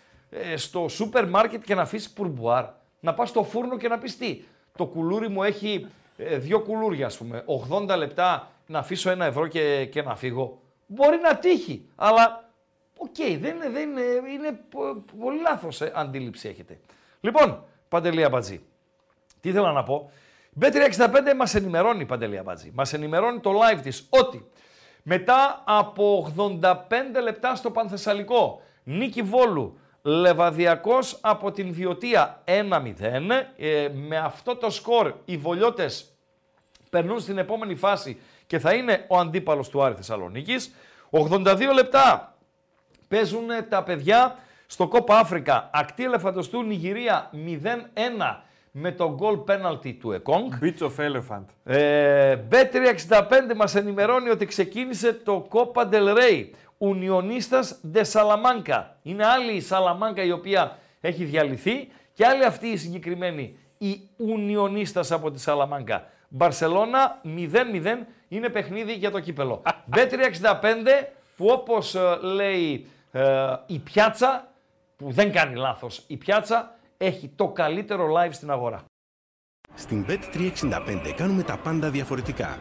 [0.55, 2.65] στο σούπερ μάρκετ και να αφήσεις πουρμπουάρ,
[2.99, 4.43] να πας στο φούρνο και να πεις τι.
[4.77, 5.87] Το κουλούρι μου έχει
[6.17, 7.43] ε, δύο κουλούρια, ας πούμε.
[7.71, 10.61] 80 λεπτά να αφήσω ένα ευρώ και, και να φύγω.
[10.87, 12.49] Μπορεί να τύχει, αλλά
[12.97, 14.01] οκ, δεν είναι, δεν είναι,
[14.33, 16.79] είναι πο- πολύ λάθος αντίληψη έχετε.
[17.21, 18.61] Λοιπόν, Παντελία Μπατζή,
[19.41, 20.11] τι ήθελα να πω.
[20.61, 22.71] Bet365 μας ενημερώνει, Παντελή Αμπάτζη.
[22.75, 24.49] Μας ενημερώνει το live της ότι
[25.03, 26.77] μετά από 85
[27.23, 32.51] λεπτά στο Πανθεσσαλικό, νίκη Βόλου, Λεβαδιακός από την Βιωτία 1-0.
[33.57, 36.17] Ε, με αυτό το σκορ οι Βολιώτες
[36.89, 40.73] περνούν στην επόμενη φάση και θα είναι ο αντίπαλος του Άρη Θεσσαλονίκης.
[41.09, 42.35] 82 λεπτά
[43.07, 44.35] παίζουν τα παιδιά
[44.65, 45.69] στο Κόπα Αφρικα.
[45.73, 50.51] Ακτή Ελεφαντοστού Νιγηρία 0-1 με το goal penalty του Εκόνγκ.
[50.61, 51.45] Beach of Elephant.
[51.63, 56.49] Ε, Bet365 μας ενημερώνει ότι ξεκίνησε το Copa del Rey.
[56.83, 58.83] Ουνιονίστας de Salamanca.
[59.01, 65.11] Είναι άλλη η Σαλαμάνκα η οποία έχει διαλυθεί και άλλη αυτή η συγκεκριμένη η Ουνιονίστας
[65.11, 66.07] από τη Σαλαμάνκα.
[66.27, 67.57] Μπαρσελώνα 0-0
[68.27, 69.61] είναι παιχνίδι για το κύπελο.
[69.95, 70.61] Bet365
[71.37, 74.51] που όπως ε, λέει ε, η πιάτσα,
[74.95, 78.85] που δεν κάνει λάθος η πιάτσα, έχει το καλύτερο live στην αγορά.
[79.73, 82.59] Στην Bet365 κάνουμε τα πάντα διαφορετικά.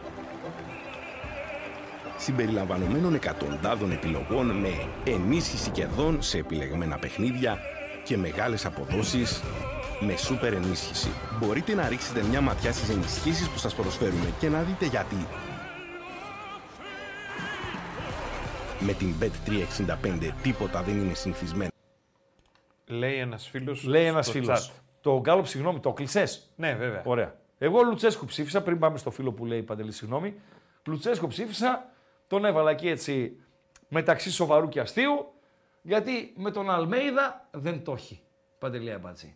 [2.23, 4.69] Συμπεριλαμβανομένων εκατοντάδων επιλογών με
[5.03, 7.57] ενίσχυση κερδών σε επιλεγμένα παιχνίδια
[8.03, 9.43] και μεγάλες αποδόσεις
[9.99, 11.09] με σούπερ ενίσχυση.
[11.39, 15.27] Μπορείτε να ρίξετε μια ματιά στις ενισχύσεις που σας προσφέρουμε και να δείτε γιατί.
[18.79, 21.71] Με την Bet365 τίποτα δεν είναι συνηθισμένο.
[22.85, 23.83] Λέει ένας φίλος.
[23.83, 24.71] Λέει ένας φίλος.
[25.01, 26.23] Το γκάλωπ, συγγνώμη, το κλεισέ.
[26.55, 27.01] Ναι, βέβαια.
[27.05, 27.35] Ωραία.
[27.57, 30.33] Εγώ Λουτσέσκου ψήφισα, πριν πάμε στο φίλο που λέει Παντελή, συγγνώμη.
[30.85, 31.92] Λουτσέσκου ψήφισα,
[32.27, 33.37] τον έβαλα εκεί έτσι
[33.87, 35.33] μεταξύ σοβαρού και αστείου,
[35.81, 38.21] γιατί με τον Αλμέιδα δεν το έχει.
[38.59, 39.35] Παντελή Αμπατζή.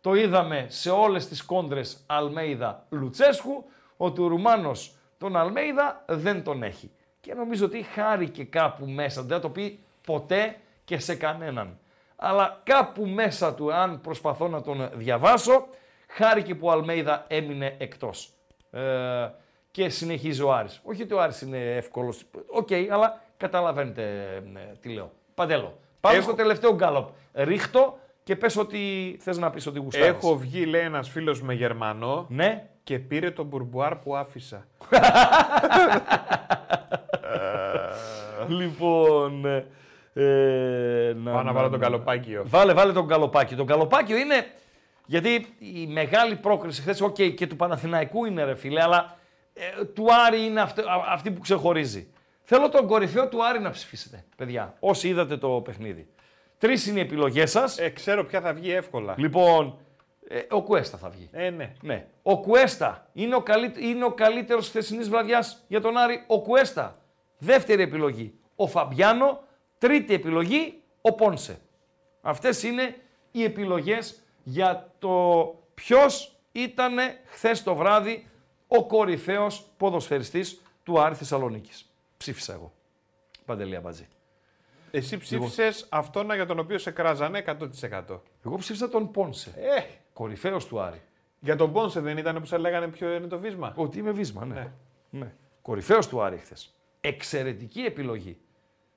[0.00, 3.64] Το είδαμε σε όλες τις κόντρες Αλμέιδα Λουτσέσκου,
[3.96, 6.90] ότι ο Ρουμάνος τον Αλμέιδα δεν τον έχει.
[7.20, 11.78] Και νομίζω ότι χάρηκε κάπου μέσα, δεν θα το πει ποτέ και σε κανέναν.
[12.16, 15.66] Αλλά κάπου μέσα του, αν προσπαθώ να τον διαβάσω,
[16.08, 18.32] χάρηκε που ο Αλμέιδα έμεινε εκτός.
[18.70, 19.30] Ε,
[19.72, 20.80] και συνεχίζει ο Άρης.
[20.84, 24.02] Όχι ότι ο Άρης είναι εύκολος, οκ, αλλά καταλαβαίνετε
[24.54, 25.10] ε, τι λέω.
[25.34, 25.78] Παντέλο.
[26.00, 27.08] Πάμε Έχω- στο τελευταίο γκάλοπ.
[27.34, 30.08] Ρίχτο και πες ότι θες να πεις ότι γουστάρεις.
[30.08, 32.26] Έχω βγει, λέει ένας φίλος με Γερμανό.
[32.28, 32.66] Ναι.
[32.84, 34.66] Και πήρε τον πουρμπουάρ που άφησα.
[38.48, 39.44] λοιπόν.
[39.46, 39.66] ε,
[40.14, 42.42] Ε, να, Πάω να βάλω το γκαλοπάκι.
[42.46, 43.56] Βάλε, βάλε το γκαλοπάκι.
[43.56, 44.46] Το γκαλοπάκι είναι.
[45.06, 49.16] Γιατί η μεγάλη πρόκριση χθες, οκ, και του Παναθηναϊκού είναι ρε φίλε, αλλά
[49.54, 52.12] ε, του Άρη είναι αυτή, α- αυτή που ξεχωρίζει.
[52.42, 56.08] Θέλω τον κορυφαίο του Άρη να ψηφίσετε, παιδιά, όσοι είδατε το παιχνίδι.
[56.58, 57.78] Τρεις είναι οι επιλογές σας.
[57.78, 59.14] Ε, ξέρω ποια θα βγει εύκολα.
[59.18, 59.78] Λοιπόν,
[60.28, 61.28] ε, ο Κουέστα θα βγει.
[61.32, 61.72] Ε, ναι.
[61.80, 62.06] Ναι.
[62.22, 63.72] Ο Κουέστα είναι ο, καλύ...
[63.78, 66.24] είναι ο καλύτερος χθεσινής βραδιάς για τον Άρη.
[66.26, 66.98] Ο Κουέστα.
[67.38, 68.34] Δεύτερη επιλογή.
[68.56, 69.40] Ο Φαμπιάνο.
[69.78, 70.82] Τρίτη επιλογή.
[71.00, 71.60] Ο Πόνσε.
[72.20, 72.96] Αυτές είναι
[73.30, 78.26] οι επιλογές για το ποιος ήταν χθες το βράδυ
[78.78, 81.90] ο κορυφαίος ποδοσφαιριστής του Άρη Θεσσαλονίκης.
[82.16, 82.72] Ψήφισα εγώ.
[83.44, 84.08] Παντελία Μπατζή.
[84.90, 88.20] Εσύ ψήφισες αυτόν για τον οποίο σε κράζανε 100%.
[88.46, 89.52] Εγώ ψήφισα τον Πόνσε.
[89.56, 89.82] Ε,
[90.12, 91.00] Κορυφαίος του Άρη.
[91.40, 94.44] για τον Πόνσε δεν ήταν που σε λέγανε ποιο είναι το βίσμα; Ότι είμαι βίσμα,
[94.44, 94.54] ναι.
[94.54, 94.70] Ναι.
[95.10, 95.32] ναι.
[95.62, 96.74] Κορυφαίος του Άρη χθες.
[97.00, 98.38] Εξαιρετική επιλογή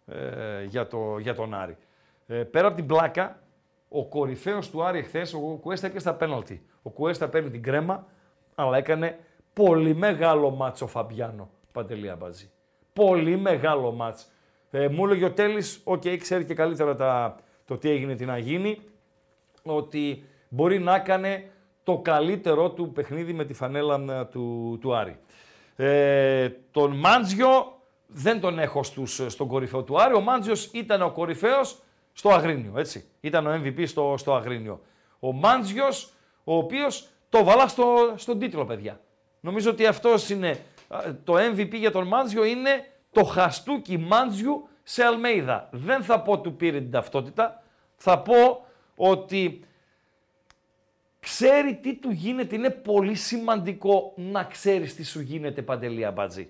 [0.06, 1.78] ε, για, το, για τον Άρη.
[2.28, 3.40] Ε, πέρα από την πλάκα,
[3.90, 6.66] ο κορυφαίος του Άρη χθες, ο Κουέστα και στα πέναλτι.
[6.82, 8.08] Ο Κουέστα παίρνει την κρέμα,
[8.56, 9.20] αλλά έκανε
[9.56, 12.50] πολύ μεγάλο ματς ο Φαμπιάνο, Παντελή Αμπατζή.
[12.94, 14.32] Πολύ μεγάλο ματς.
[14.72, 18.38] Ε, μου έλεγε ο Τέλης, οκ, ξέρει και καλύτερα τα, το τι έγινε, τι να
[18.38, 18.82] γίνει,
[19.64, 21.50] ότι μπορεί να έκανε
[21.84, 25.20] το καλύτερό του παιχνίδι με τη φανέλα ε, του, του Άρη.
[25.76, 30.14] Ε, τον Μάντζιο δεν τον έχω στους, στον κορυφαίο του Άρη.
[30.14, 31.78] Ο Μάντζιος ήταν ο κορυφαίος
[32.14, 33.06] στο Αγρίνιο, έτσι.
[33.22, 34.82] Ήταν ο MVP στο, στο Αγρίνιο.
[35.20, 36.14] Ο Μάντζιος,
[36.44, 39.00] ο οποίος το βάλα στο, στον τίτλο, παιδιά.
[39.46, 45.04] Νομίζω ότι αυτός είναι α, το MVP για τον Μάντζιο είναι το χαστούκι Μάντζιου σε
[45.04, 45.70] Αλμέιδα.
[45.72, 47.64] Δεν θα πω του πήρε την ταυτότητα,
[47.96, 48.66] θα πω
[48.96, 49.60] ότι
[51.20, 52.56] ξέρει τι του γίνεται.
[52.56, 56.50] Είναι πολύ σημαντικό να ξέρεις τι σου γίνεται, Παντελή Αμπατζή.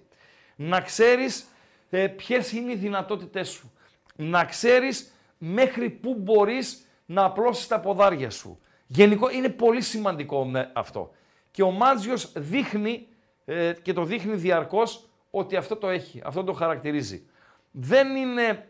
[0.56, 1.46] Να ξέρεις
[1.90, 3.72] ε, ποιες είναι οι δυνατότητές σου.
[4.16, 8.60] Να ξέρεις μέχρι πού μπορείς να απλώσεις τα ποδάρια σου.
[8.88, 11.12] Γενικό είναι πολύ σημαντικό ναι, αυτό.
[11.56, 13.08] Και ο Μάτζιος δείχνει
[13.46, 17.26] ε, και το δείχνει διαρκώς ότι αυτό το έχει, αυτό το χαρακτηρίζει.
[17.72, 18.68] Δεν είναι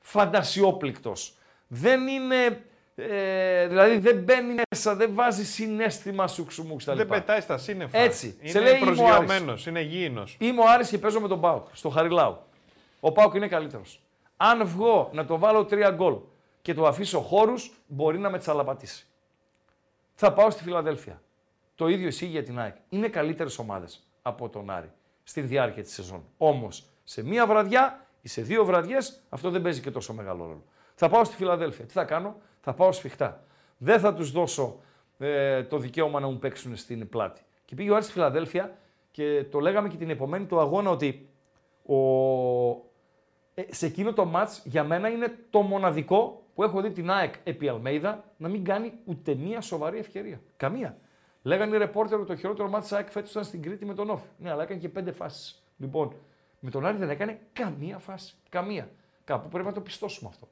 [0.00, 1.34] φαντασιόπληκτος.
[1.66, 2.64] Δεν είναι,
[2.94, 6.92] ε, δηλαδή δεν μπαίνει μέσα, δεν βάζει συνέστημα σου ξουμού κτλ.
[6.96, 7.98] Δεν πετάει στα σύννεφα.
[7.98, 8.36] Έτσι.
[8.40, 9.00] Είναι Σε λέει, είμαι ο Άρης.
[9.00, 10.36] προσγειωμένος, είναι γήινος.
[10.40, 12.38] Είμαι ο Άρης και παίζω με τον Πάουκ στο Χαριλάου.
[13.00, 14.00] Ο Πάουκ είναι καλύτερος.
[14.36, 16.16] Αν βγω να το βάλω τρία γκολ
[16.62, 19.06] και το αφήσω χώρους, μπορεί να με τσαλαπατήσει.
[20.14, 21.22] Θα πάω στη Φιλαδέλφια.
[21.78, 22.76] Το ίδιο ισχύει για την ΑΕΚ.
[22.88, 24.90] Είναι καλύτερες ομάδες από τον Άρη
[25.22, 26.24] στη διάρκεια της σεζόν.
[26.38, 30.64] Όμως σε μία βραδιά ή σε δύο βραδιές αυτό δεν παίζει και τόσο μεγάλο ρόλο.
[30.94, 31.84] Θα πάω στη Φιλαδέλφια.
[31.84, 33.44] Τι θα κάνω, θα πάω σφιχτά.
[33.76, 34.80] Δεν θα τους δώσω
[35.18, 37.40] ε, το δικαίωμα να μου παίξουν στην πλάτη.
[37.64, 38.76] Και πήγε ο Άρης στη Φιλαδέλφια
[39.10, 41.28] και το λέγαμε και την επομένη του αγώνα ότι
[41.86, 41.96] ο...
[43.54, 47.34] ε, σε εκείνο το μάτς για μένα είναι το μοναδικό που έχω δει την ΑΕΚ
[47.44, 50.40] επί Αλμέιδα να μην κάνει ούτε μία σοβαρή ευκαιρία.
[50.56, 50.96] Καμία.
[51.42, 54.10] Λέγανε οι ρεπόρτερ ότι το χειρότερο μάτς της ΑΕΚ φέτος ήταν στην Κρήτη με τον
[54.10, 54.26] Όφη.
[54.38, 55.62] Ναι, αλλά έκανε και πέντε φάσεις.
[55.76, 56.14] Λοιπόν,
[56.60, 58.34] με τον Άρη δεν έκανε καμία φάση.
[58.48, 58.90] Καμία.
[59.24, 60.48] Κάπου πρέπει να το πιστώσουμε αυτό.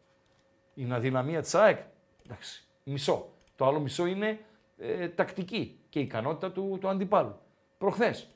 [0.74, 1.78] Είναι αδυναμία της ΑΕΚ.
[2.26, 3.28] Εντάξει, μισό.
[3.56, 4.40] Το άλλο μισό είναι
[4.76, 7.38] ε, τακτική και η ικανότητα του, του αντιπάλου.
[7.78, 8.28] Προχθές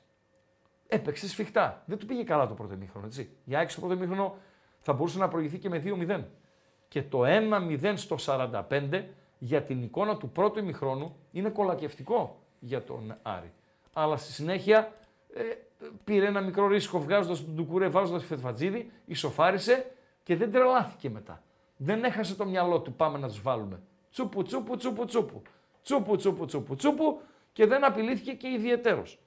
[0.86, 1.82] έπαιξε σφιχτά.
[1.86, 3.06] Δεν του πήγε καλά το πρώτο ημίχρονο.
[3.06, 3.36] Έτσι.
[3.44, 4.36] Η ΑΕΚ στο πρώτο ημίχρονο
[4.80, 6.24] θα μπορούσε να προηγηθεί και με 2-0.
[6.88, 9.04] Και το 1-0 στο 45
[9.42, 13.52] για την εικόνα του πρώτου ημιχρόνου είναι κολακευτικό για τον Άρη.
[13.92, 14.92] Αλλά στη συνέχεια
[15.34, 15.42] ε,
[16.04, 19.90] πήρε ένα μικρό ρίσκο βγάζοντας τον Ντουκουρέ, βάζοντας τη Φετφατζίδη, ισοφάρισε
[20.22, 21.42] και δεν τρελάθηκε μετά.
[21.76, 23.80] Δεν έχασε το μυαλό του, πάμε να τους βάλουμε.
[24.10, 25.42] Τσούπου, τσούπου, τσούπου, τσούπου.
[25.82, 27.20] Τσούπου, τσούπου, τσούπου, τσούπου
[27.52, 29.18] και δεν απειλήθηκε και ιδιαιτέρως.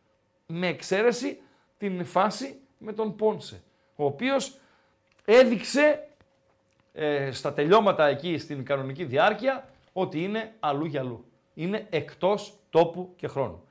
[0.47, 1.41] Με εξαίρεση
[1.77, 3.63] την φάση με τον Πόνσε,
[3.95, 4.59] ο οποίος
[5.25, 6.07] έδειξε
[6.93, 11.25] ε, στα τελειώματα εκεί στην κανονική διάρκεια ότι είναι αλλού για αλλού.
[11.53, 13.67] Είναι εκτός τόπου και χρόνου.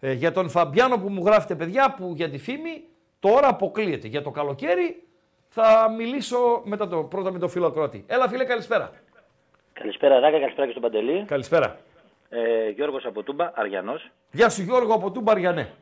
[0.00, 2.84] Ε, για τον Φαμπιάνο που μου γράφετε παιδιά που για τη φήμη
[3.20, 4.08] τώρα αποκλείεται.
[4.08, 5.02] Για το καλοκαίρι
[5.48, 8.04] θα μιλήσω μετά το, πρώτα με τον φίλο Ακροατή.
[8.06, 8.90] Έλα φίλε καλησπέρα.
[9.72, 11.24] Καλησπέρα Ράκα, καλησπέρα και στον Παντελή.
[11.24, 11.78] Καλησπέρα.
[12.28, 14.10] Ε, Γιώργος από Τούμπα, Αριανός.
[14.32, 15.72] Γεια σου Γιώργο από Τούμπαριανέ.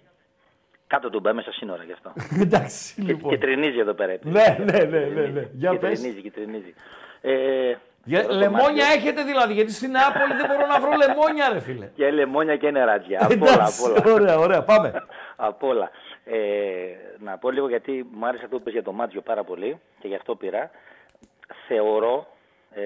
[0.86, 2.12] Κάτω Τούμπα, μέσα σύνορα γι' αυτό.
[2.44, 3.30] Εντάξει και, λοιπόν.
[3.30, 4.18] και τρινίζει εδώ πέρα.
[4.22, 5.48] Ναι, ναι, ναι, ναι, ναι.
[5.52, 6.00] Για και πες.
[6.00, 6.74] τρινίζει, και τρινίζει.
[7.20, 11.48] Ε, Για, το λεμόνια Μάρτιο- έχετε δηλαδή, γιατί στην Νεάπολη δεν μπορώ να βρω λεμόνια
[11.52, 11.86] ρε φίλε.
[11.86, 13.18] Και λεμόνια και νεράτζια.
[13.24, 14.12] Απ' όλα, Εντάξει, απ' όλα.
[14.14, 14.92] Ωραία, ωραία, πάμε.
[15.36, 15.90] Απ' όλα.
[16.24, 16.38] Ε,
[17.18, 20.08] να πω λίγο γιατί μου άρεσε αυτό που είπες για το Μάτζιο πάρα πολύ και
[20.08, 20.70] γι' αυτό πήρα.
[21.68, 22.26] Θεωρώ
[22.74, 22.82] ε,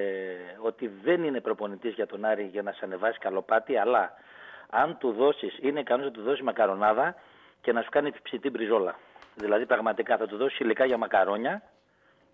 [0.59, 4.13] ότι δεν είναι προπονητής για τον Άρη για να σε ανεβάσει καλοπάτι, αλλά
[4.71, 7.15] αν του δώσεις, είναι ικανός να του δώσει μακαρονάδα
[7.61, 8.95] και να σου κάνει ψητή μπριζόλα.
[9.35, 11.63] Δηλαδή πραγματικά θα του δώσει υλικά για μακαρόνια.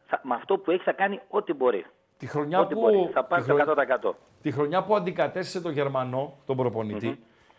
[0.06, 1.86] Θα, με αυτό που έχει θα κάνει ό,τι μπορεί.
[2.20, 3.10] Τη χρονιά ό,τι που- μπορείς.
[3.12, 4.14] Θα πάρει τη το χρονιά- 100%.
[4.42, 7.14] Τη χρονιά που αντικατέστησε τον Γερμανό, τον προπονητη Μμμ.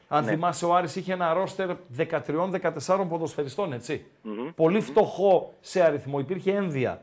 [0.08, 0.30] αν Ναι.
[0.32, 4.06] θυμάσαι, ο Άρης είχε ένα ρόστερ 13-14 ποδοσφαιριστών, έτσι.
[4.22, 4.50] Μμμ.
[4.56, 7.02] Πολύ φτωχό σε αριθμό, υπήρχε ένδεια.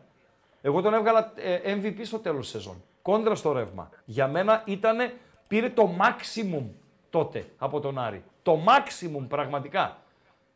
[0.62, 2.82] Εγώ τον έβγαλα ε, MVP στο τέλος της σεζόν.
[3.02, 3.90] Κόντρα στο ρεύμα.
[4.04, 5.14] Για μένα ήτανε,
[5.48, 6.62] πήρε το maximum
[7.10, 8.22] τότε από τον Άρη.
[8.42, 9.96] Το maximum πραγματικά.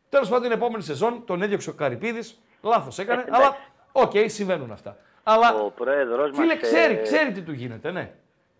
[0.09, 3.55] Τέλος πάντων την επόμενη σεζόν τον έδιωξε ο Καρυπίδης, λάθος έκανε, Ε, αλλά
[3.91, 4.97] οκ, συμβαίνουν αυτά.
[5.23, 8.11] Αλλά Ο πρόεδρος μας, φίλε, ξέρει, ε, ξέρει τι του γίνεται, ναι.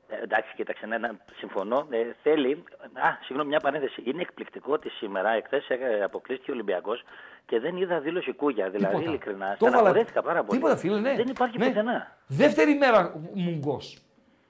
[0.10, 1.88] Ε, εντάξει, κοίταξε, ναι, ναι, συμφωνώ.
[1.90, 2.64] Ε, θέλει.
[2.94, 4.02] Α, συγγνώμη, μια παρένθεση.
[4.06, 5.68] Είναι εκπληκτικό ότι σήμερα, εχθές
[6.03, 7.03] αποκλείστηκε ο Ολυμπιακός
[7.45, 8.69] και δεν είδα δήλωση κούγια.
[8.69, 9.10] Δηλαδή, Τίποτα.
[9.10, 10.60] ειλικρινά, Το έβαλα- στεναχωρέθηκα πάρα πολύ.
[10.60, 11.15] Τίποτα, φίλε, ναι.
[11.15, 11.65] Δεν υπάρχει Ναι.
[11.68, 12.18] πουθενά.
[12.27, 13.98] Δεύτερη μέρα μουγκός.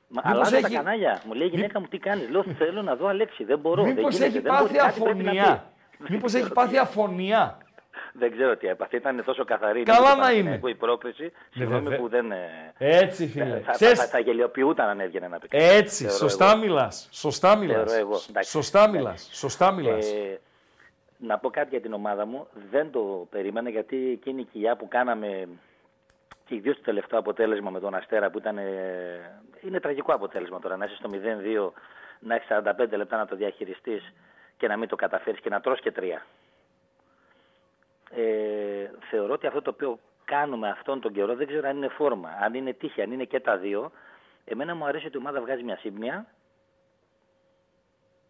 [0.08, 1.22] Μα Μήπως αλλάζω έχει- τα κανάλια.
[1.26, 3.44] Μου λέει η γυναίκα μου τι κάνεις; Λέω θέλω να δω Αλέξη.
[3.44, 3.84] Δεν μπορώ.
[3.84, 5.64] δεν Μήπως γίνεται, έχει δεν μπορεί, πάθει κάτι πρέπει να αφωνία.
[5.98, 6.14] πει.
[6.14, 7.58] Μήπως έχει πάθει αφωνία.
[8.16, 8.98] Δεν ξέρω τι έπαθε.
[8.98, 9.84] Ήταν τόσο καθαρή.
[9.84, 10.76] Καλά το να Παναθηναϊκό, είναι.
[10.76, 11.32] Η πρόκριση.
[11.54, 11.98] Συγγνώμη βέβαια.
[12.00, 12.32] που δεν.
[12.32, 13.60] ε, Έτσι, φίλε.
[13.60, 15.48] Θα, Ξέρεις- θα, θα, γελιοποιούταν αν έβγαινε να πει.
[15.48, 15.64] κάτι.
[15.64, 16.58] Έτσι, Θεωρώ σωστά εγώ.
[16.60, 17.08] μιλάς.
[17.12, 17.92] Σωστά μιλάς.
[17.92, 18.22] Θεωρώ εγώ.
[18.30, 18.52] Εντάξει.
[18.52, 19.30] Σωστά μιλάς.
[19.32, 20.12] Σωστά μιλάς.
[20.12, 20.40] Ε,
[21.18, 22.48] να πω κάτι για την ομάδα μου.
[22.72, 25.48] Δεν το περίμενα γιατί εκείνη η κοιλιά που κάναμε
[26.46, 28.58] και ιδίως το τελευταίο αποτέλεσμα με τον Αστέρα που ήταν.
[28.58, 28.64] ε,
[29.62, 30.78] είναι τραγικό αποτέλεσμα τώρα.
[30.78, 31.74] Να είσαι στο 0-2,
[32.20, 34.14] να έχεις 45 λεπτά να το διαχειριστείς
[34.58, 36.26] και να μην το καταφέρεις και να τρως και τρία.
[38.16, 42.30] Ε, θεωρώ ότι αυτό το οποίο κάνουμε αυτόν τον καιρό δεν ξέρω αν είναι φόρμα,
[42.42, 43.92] αν είναι τύχη, αν είναι και τα δύο.
[44.46, 46.26] Εμένα μου αρέσει ότι η ομάδα βγάζει μια σύμπνοια.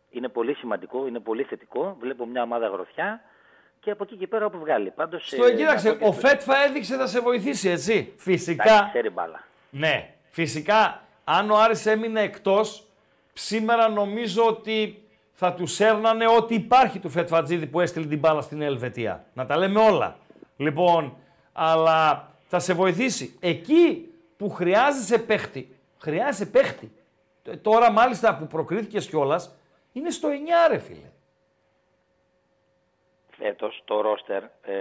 [0.10, 1.98] Είναι πολύ σημαντικό, είναι πολύ θετικό.
[2.00, 3.22] Βλέπω μια ομάδα γροθιά
[3.80, 4.92] και από εκεί και πέρα όπου βγάλει.
[4.92, 7.94] Πάντως, Στο ε, κοίταξε, να πω και ο στο- Φέτφα έδειξε θα σε βοηθήσει, έτσι.
[7.94, 8.88] Εντάξει, Φυσικά.
[8.90, 9.44] ξέρει μπάλα.
[9.70, 11.02] Ναι, φυσικά.
[11.24, 12.88] Αν ο Άρης έμεινε εκτός,
[13.34, 15.03] σήμερα νομίζω ότι
[15.34, 19.26] θα τους έρνανε ό,τι υπάρχει του Φετφατζίδη που έστειλε την μπάλα στην Ελβετία.
[19.34, 20.18] Να τα λέμε όλα.
[20.58, 21.18] Λοιπόν,
[21.54, 23.38] αλλά θα σε βοηθήσει.
[23.40, 26.92] Εκεί που χρειάζεσαι παίχτη, χρειάζεσαι παίχτη.
[27.44, 29.56] Ε, Τώρα μάλιστα που προκρίθηκες κιόλας,
[29.94, 30.34] είναι στο 9
[30.70, 31.12] ρε φίλε.
[33.38, 34.80] Φέτος το ρόστερ, ε,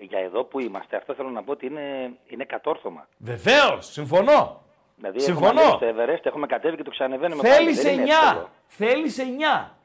[0.00, 3.08] για εδώ που είμαστε, αυτό θέλω να πω ότι είναι, είναι κατόρθωμα.
[3.18, 4.62] Βεβαίως, συμφωνώ.
[4.96, 5.48] Δηλαδή Συμφωνώ.
[5.60, 8.08] έχουμε ανέβει στο Everest, έχουμε κατέβει και το ξανεβαίνουμε Θέλεις Δεν είναι 9.
[8.08, 8.50] εύκολο.
[8.66, 9.77] Θέλεις 9.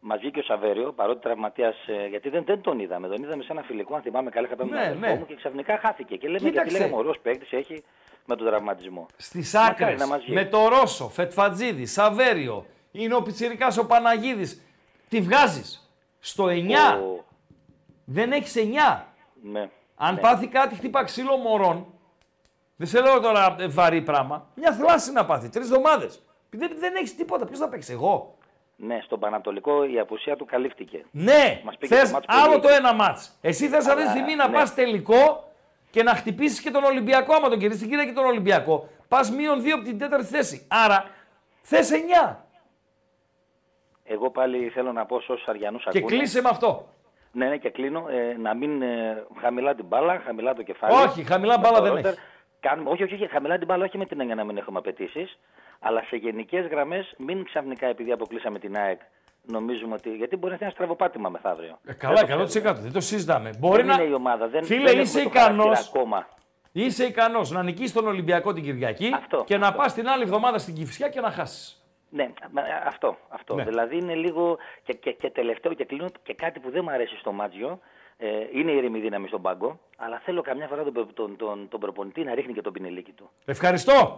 [0.00, 3.08] Μας βγήκε ο Σαβέριο, παρότι τραυματίας, ε, γιατί δεν, δεν τον είδαμε.
[3.08, 5.18] Τον είδαμε σε ένα φιλικό, αν θυμάμαι καλά, είχα πάει με Ναι, τον αδερφό ναι.
[5.20, 6.16] μου και ξαφνικά χάθηκε.
[6.16, 6.60] Και λέμε, Κοίταξε.
[6.62, 7.84] γιατί λέγαμε, ωραίος παίκτης έχει
[8.26, 9.06] με τον τραυματισμό.
[9.16, 10.00] Στις Μακάρι άκρες.
[10.00, 10.32] να μας βγει.
[10.34, 12.66] Με το Ρώσο, Φετφατζίδη, Σαβέριο.
[12.92, 14.62] Είναι ο Πιτσυρικά ο Παναγίδης.
[15.08, 15.92] Τι βγάζεις.
[16.18, 16.98] Στο 9.
[16.98, 17.24] Ο-
[18.04, 19.06] Δεν έχεις 9.
[19.42, 19.70] Ναι.
[19.96, 20.20] Αν ναι.
[20.20, 21.86] πάθει κάτι, χτύπα ξύλο μωρών.
[22.76, 24.46] Δεν σε λέω τώρα ε, βαρύ πράγμα.
[24.54, 25.48] Μια θλάση να πάθει.
[25.48, 26.22] Τρεις εβδομάδες.
[26.50, 27.44] Δεν, δεν έχεις τίποτα.
[27.46, 28.37] Ποιος θα παίξει, εγώ;
[28.80, 31.04] Ναι, στον Πανατολικό η απουσία του καλύφθηκε.
[31.10, 32.60] Ναι, Μας πήγε θες το μάτς πολύ άλλο εκεί.
[32.66, 33.38] το ένα μάτς.
[33.40, 34.54] Εσύ θες αυτή τη Αλλά, στιγμή να ναι.
[34.56, 35.50] πας τελικό
[35.90, 37.34] και να χτυπήσεις και τον Ολυμπιακό.
[37.34, 40.66] Άμα τον κερδίσεις την Κυριακή τον Ολυμπιακό, πας μείον δύο από την τέταρτη θέση.
[40.70, 41.04] Άρα
[41.62, 42.36] θες 9.
[44.04, 46.16] Εγώ πάλι θέλω να πω σε όσους Αριανούς Και ακούνε.
[46.16, 46.88] κλείσε με αυτό.
[47.32, 48.06] Ναι, ναι, και κλείνω.
[48.08, 50.94] Ε, να μην ε, χαμηλά την μπάλα, χαμηλά το κεφάλι.
[51.08, 52.12] Όχι, χαμηλά Με μπάλα το δεν ρόστερ.
[52.12, 52.22] έχεις.
[52.60, 55.38] Κάνουμε, όχι, όχι, όχι, χαμηλά την μπάλα, όχι με την έννοια να μην έχουμε απαιτήσεις.
[55.80, 59.00] Αλλά σε γενικές γραμμές, μην ξαφνικά επειδή αποκλείσαμε την ΑΕΚ,
[59.42, 60.10] νομίζουμε ότι.
[60.16, 61.78] Γιατί μπορεί να είναι ένα στραβοπάτημα μεθαύριο.
[61.84, 62.46] Ε, καλά, 100%.
[62.74, 63.50] Δεν το συζητάμε.
[63.58, 64.02] Μπορεί δεν να...
[64.02, 64.48] είναι η ομάδα.
[64.48, 65.88] Δεν, Φίλε, δεν είσαι έχουμε το χαρακτήρα ικανός.
[65.88, 66.28] Ακόμα.
[66.72, 69.14] Είσαι ικανός να νικήσεις τον Ολυμπιακό την Κυριακή
[69.44, 71.82] και να πας την άλλη εβδομάδα στην Κυφσιά και να χάσεις.
[72.10, 73.16] Ναι, μα, αυτό.
[73.28, 73.54] αυτό.
[73.54, 73.64] Ναι.
[73.64, 74.58] Δηλαδή είναι λίγο.
[74.82, 77.80] Και, και, και τελευταίο και κλείνω και κάτι που δεν μου αρέσει στο Μάτζιο.
[78.20, 79.80] Ε, είναι η ηρεμή δύναμη στον πάγκο.
[79.96, 83.12] Αλλά θέλω καμιά φορά τον, τον, τον, τον, τον προπονητή να ρίχνει και τον πινελίκι
[83.12, 83.30] του.
[83.44, 84.16] Ευχαριστώ.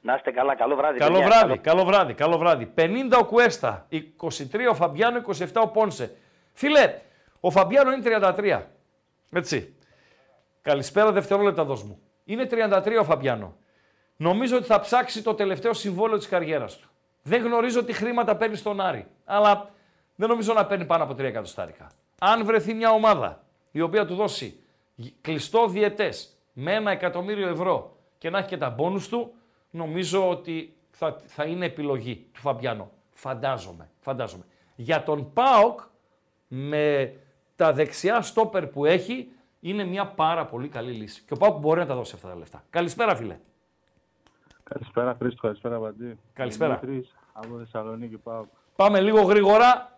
[0.00, 0.54] Να είστε καλά.
[0.54, 0.98] Καλό βράδυ.
[0.98, 1.26] Καλό παιδιά.
[1.28, 2.72] βράδυ, καλό βράδυ, καλό βράδυ.
[2.76, 4.00] 50 ο Κουέστα, 23
[4.70, 6.16] ο Φαμπιάνο, 27 ο Πόνσε.
[6.52, 7.00] Φίλε,
[7.40, 8.62] ο Φαμπιάνο είναι 33.
[9.32, 9.76] Έτσι.
[10.62, 12.00] Καλησπέρα, δευτερόλεπτα δώσ' μου.
[12.24, 13.56] Είναι 33 ο Φαμπιάνο.
[14.16, 16.88] Νομίζω ότι θα ψάξει το τελευταίο συμβόλαιο της καριέρας του.
[17.22, 19.70] Δεν γνωρίζω τι χρήματα παίρνει στον Άρη, αλλά
[20.14, 21.90] δεν νομίζω να παίρνει πάνω από 3 εκατοστάρικα.
[22.18, 24.60] Αν βρεθεί μια ομάδα η οποία του δώσει
[25.20, 29.34] κλειστό διετές με ένα εκατομμύριο ευρώ και να έχει και τα μπόνους του,
[29.70, 32.90] νομίζω ότι θα, θα είναι επιλογή του Φαμπιάνο.
[33.10, 34.44] Φαντάζομαι, φαντάζομαι.
[34.76, 35.80] Για τον ΠΑΟΚ,
[36.48, 37.16] με
[37.56, 41.22] τα δεξιά στόπερ που έχει, είναι μια πάρα πολύ καλή λύση.
[41.22, 42.64] Και ο ΠΑΟΚ μπορεί να τα δώσει αυτά τα λεφτά.
[42.70, 43.38] Καλησπέρα, φίλε.
[44.62, 46.18] Καλησπέρα Χρήστο, καλησπέρα Βαντζή.
[46.32, 46.76] Καλησπέρα.
[46.76, 48.44] Δημήτρης, από Θεσσαλονίκη πάω.
[48.76, 49.96] Πάμε λίγο γρήγορα,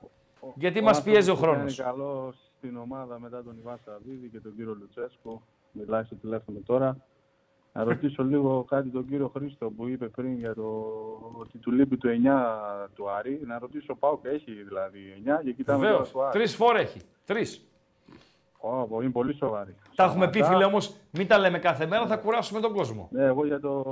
[0.57, 1.79] γιατί μας πιέζει ο χρόνος.
[1.79, 5.43] Είναι καλό στην ομάδα μετά τον Ιβάν Σαββίδη και τον κύριο Λουτσέσκο.
[5.73, 6.97] Μιλάει στο τηλέφωνο τώρα.
[7.73, 10.85] Να ρωτήσω λίγο κάτι τον κύριο Χρήστο που είπε πριν για το
[11.39, 13.41] ότι του λείπει το 9 του Άρη.
[13.47, 16.11] Να ρωτήσω, πάω και έχει δηλαδή 9 και κοιτάμε Βεβαίως.
[16.11, 16.39] τώρα το Άρη.
[16.39, 17.01] Τρεις φορέ έχει.
[17.25, 17.67] Τρεις.
[18.91, 19.75] Ω, είναι πολύ σοβαρή.
[19.95, 20.55] Τα έχουμε πει, Σταματά.
[20.57, 23.09] φίλε, όμως, μην τα λέμε κάθε μέρα, θα κουράσουμε τον κόσμο.
[23.11, 23.83] Ναι, εγώ για το,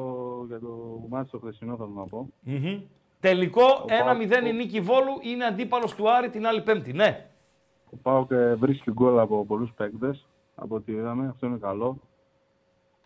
[0.48, 2.28] για το μάτι το χθεσινό θέλω να πω.
[2.40, 2.80] Μμμ.
[3.24, 3.62] Τελικό
[4.42, 6.92] 1-0 η νίκη Βόλου είναι αντίπαλος του Άρη την άλλη Πέμπτη.
[6.92, 7.26] Ναι.
[7.90, 12.00] Ο Πάο και βρίσκει γκολ από πολλούς παίκτες, από ό,τι είδαμε, αυτό είναι καλό.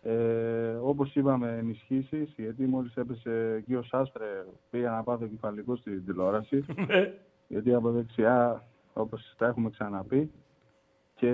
[0.01, 6.05] Ε, όπως είπαμε, ενισχύσεις, γιατί μόλις έπεσε εκεί ο Σάστρε, πήγα να πάθω κεφαλικός στην
[6.05, 6.65] τηλεόραση.
[6.87, 7.13] Ναι.
[7.47, 10.31] γιατί από δεξιά, όπως τα έχουμε ξαναπεί,
[11.15, 11.31] και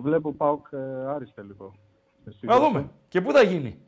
[0.00, 1.72] βλέπω ΠΑΟΚ ε, Άρης τελικό.
[2.26, 2.66] Εσύ Να δώσε.
[2.68, 2.90] δούμε.
[3.08, 3.78] Και πού θα γίνει.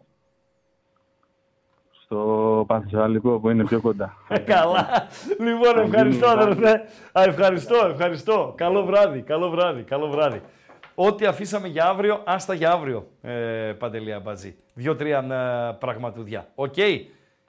[2.10, 4.16] Στο Πανθεσσαλικό που είναι πιο κοντά.
[4.28, 4.88] Ε, Καλά.
[5.38, 6.88] Λοιπόν, Θα ευχαριστώ, γίνει αδερφέ.
[7.12, 8.52] Α, ευχαριστώ, ευχαριστώ.
[8.56, 10.42] Καλό βράδυ, καλό βράδυ, καλό βράδυ.
[10.94, 14.56] Ό,τι αφήσαμε για αύριο, άστα για αύριο, ε, Παντελή Αμπατζή.
[14.74, 16.48] Δύο-τρία ε, πραγματουδιά.
[16.54, 16.74] Οκ.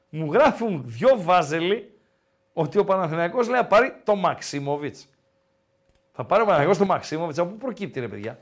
[0.10, 1.92] Μου γράφουν δυο βάζελοι
[2.54, 5.08] ότι ο Παναθηναϊκός λέει να πάρει το Μαξίμοβιτς.
[6.12, 7.38] Θα πάρει ο Παναθηναϊκός το Μαξίμοβιτς.
[7.40, 8.40] Από πού προκύπτει ρε παιδιά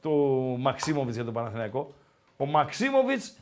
[0.00, 0.10] το
[0.58, 1.94] Μαξίμοβιτς για τον Παναθηναϊκό;
[2.36, 3.36] Ο Μαξίμοβιτς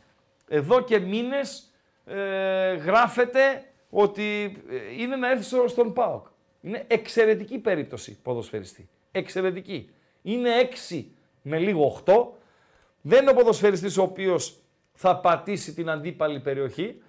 [0.49, 1.67] εδώ και μήνες
[2.07, 6.27] ε, γράφεται ότι ε, είναι να έρθει στο- στον ΠΑΟΚ.
[6.61, 8.89] Είναι εξαιρετική περίπτωση ποδοσφαιριστή.
[9.13, 9.91] Εξαιρετική.
[10.23, 10.51] Είναι
[10.91, 11.05] 6
[11.43, 12.13] με λίγο 8.
[13.01, 14.61] Δεν είναι ο ποδοσφαιριστής ο οποίος
[14.93, 17.03] θα πατήσει την αντίπαλη περιοχή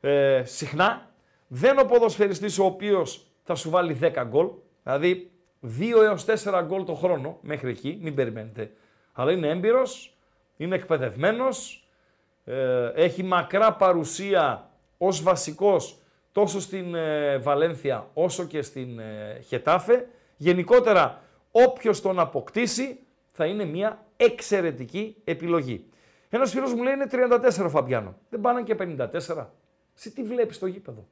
[0.00, 1.10] ε, συχνά.
[1.48, 4.48] Δεν είναι ο ποδοσφαιριστής ο οποίος θα σου βάλει 10 γκολ.
[4.82, 5.30] Δηλαδή
[5.78, 8.72] 2 έως 4 γκολ το χρόνο μέχρι εκεί, μην περιμένετε.
[9.12, 10.16] Αλλά είναι έμπειρος,
[10.56, 11.85] είναι εκπαιδευμένος,
[12.48, 15.98] ε, έχει μακρά παρουσία ως βασικός
[16.32, 20.08] τόσο στην ε, Βαλένθια όσο και στην ε, Χετάφε.
[20.36, 22.98] Γενικότερα, όποιος τον αποκτήσει
[23.30, 25.86] θα είναι μια εξαιρετική επιλογή.
[26.28, 28.16] Ένας φίλος μου λέει είναι 34 ο Φαμπιάνο.
[28.30, 29.46] Δεν πάνε και 54.
[29.96, 31.06] Εσύ τι βλέπεις στο γήπεδο.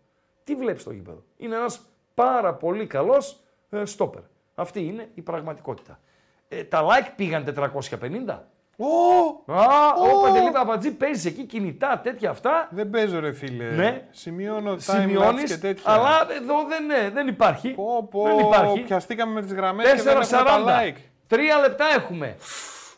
[0.44, 1.22] Τι βλέπεις στο γήπεδο.
[1.36, 1.80] Είναι ένας
[2.14, 3.40] πάρα πολύ καλός
[3.70, 4.22] ε, στόπερ.
[4.54, 6.00] Αυτή είναι η πραγματικότητα.
[6.48, 8.38] Ε, τα like πήγαν 450.
[8.76, 9.52] Ω!
[9.52, 10.22] Α, ο Ω!
[10.22, 12.68] Παντελή Παπατζή παίζει εκεί κινητά, τέτοια αυτά.
[12.70, 13.64] Δεν παίζω ρε φίλε.
[13.64, 14.02] Ναι.
[14.10, 15.92] Σημειώνω time Σημειώνεις, και τέτοια.
[15.92, 17.68] αλλά εδώ δεν, ναι, δεν υπάρχει.
[17.68, 18.80] Πω, πω, δεν υπάρχει.
[18.80, 20.20] Πιαστήκαμε με τις γραμμές και δεν 4.40.
[20.20, 20.42] έχουμε
[20.72, 20.96] τα like.
[21.26, 22.36] Τρία λεπτά έχουμε.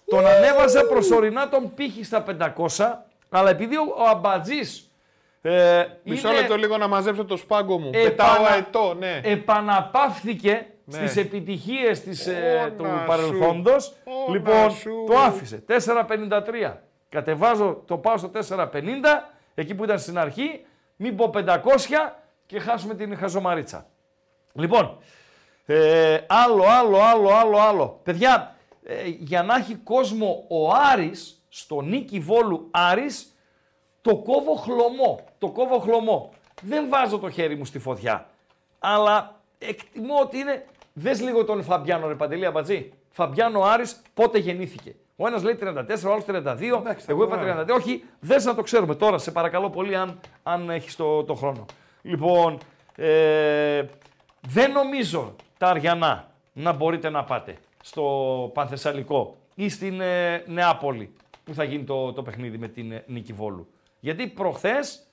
[0.08, 2.24] Τον ανέβαζα προσωρινά τον πύχη στα
[2.76, 4.90] 500, αλλά επειδή ο, ο Αμπατζής
[5.42, 7.90] ε, Μισό είναι- λεπτό λίγο να μαζέψω το σπάγκο μου.
[7.92, 9.20] Επανα- Πετάω αετό, ναι.
[9.24, 10.96] επαναπαύθηκε Ναι.
[10.96, 13.04] στις επιτυχίες της, ε, Όνα του σου.
[13.06, 13.94] παρελθόντος.
[14.04, 15.04] Όνα λοιπόν, σου.
[15.06, 15.64] το άφησε.
[15.66, 16.82] 4,53.
[17.08, 20.64] Κατεβάζω, το πάω στο 4,50, εκεί που ήταν στην αρχή,
[20.96, 21.62] μην πω 500
[22.46, 23.86] και χάσουμε την χαζομαρίτσα.
[24.52, 24.98] Λοιπόν,
[25.66, 28.00] ε, άλλο, άλλο, άλλο, άλλο, άλλο.
[28.02, 33.36] Παιδιά, ε, για να έχει κόσμο ο Άρης, στο νίκη Βόλου Άρης,
[34.02, 35.20] το κόβω χλωμό.
[35.38, 36.32] Το κόβω χλωμό.
[36.62, 38.30] Δεν βάζω το χέρι μου στη φωτιά.
[38.78, 40.64] Αλλά εκτιμώ ότι είναι...
[40.98, 42.92] Δες λίγο τον Φαμπιάνο ρε Παντελή Αμπατζή.
[43.10, 44.94] Φαμπιάνο Άρης πότε γεννήθηκε.
[45.16, 45.66] Ο ένας λέει 34,
[46.06, 46.82] ο άλλος 32.
[47.06, 47.64] εγώ είπα τώρα.
[47.64, 47.68] 32.
[47.74, 49.18] Όχι, δες να το ξέρουμε τώρα.
[49.18, 51.64] Σε παρακαλώ πολύ αν, αν έχεις το, το χρόνο.
[52.02, 52.58] Λοιπόν,
[52.96, 53.84] ε,
[54.48, 58.04] δεν νομίζω τα Αριανά να μπορείτε να πάτε στο
[58.54, 61.12] Πανθεσσαλικό ή στην ε, Νεάπολη
[61.44, 63.68] που θα γίνει το, το παιχνίδι με την ε, Νίκη Βόλου.
[64.00, 65.06] Γιατί προχθές,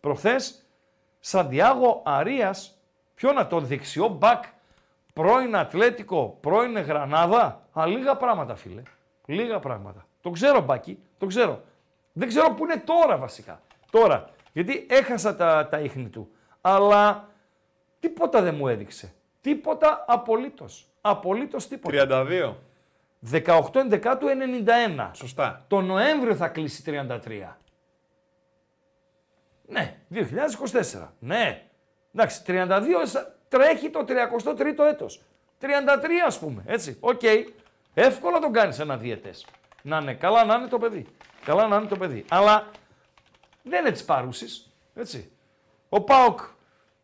[0.00, 0.62] προχθές
[1.20, 2.78] Σαντιάγο Αρίας,
[3.14, 4.44] ποιο να τον δεξιό μπακ,
[5.16, 8.82] πρώην Ατλέτικο, πρώην Γρανάδα, α, λίγα πράγματα φίλε,
[9.26, 10.06] λίγα πράγματα.
[10.20, 11.62] Το ξέρω μπάκι, το ξέρω.
[12.12, 13.60] Δεν ξέρω που είναι τώρα βασικά.
[13.90, 16.30] Τώρα, γιατί έχασα τα, τα ίχνη του.
[16.60, 17.28] Αλλά
[18.00, 19.12] τίποτα δεν μου έδειξε.
[19.40, 20.86] Τίποτα απολύτως.
[21.00, 22.06] Απολύτως τίποτα.
[22.08, 22.54] 32.
[23.32, 24.26] 18 Ενδεκάτου
[24.96, 25.10] 91.
[25.12, 25.64] Σωστά.
[25.68, 27.56] Το Νοέμβριο θα κλείσει 33.
[29.68, 31.12] Ναι, 2024.
[31.18, 31.68] Ναι.
[32.14, 35.22] Εντάξει, 32 σα- τρέχει το 33ο έτος.
[35.60, 35.66] 33
[36.26, 36.96] ας πούμε, έτσι.
[37.00, 37.20] Οκ.
[37.94, 39.46] Εύκολα τον κάνεις ένα διαιτές.
[39.82, 41.06] Να είναι καλά να είναι το παιδί.
[41.44, 42.24] Καλά να είναι το παιδί.
[42.28, 42.70] Αλλά
[43.62, 45.30] δεν είναι της παρούσης, έτσι.
[45.88, 46.40] Ο ΠΑΟΚ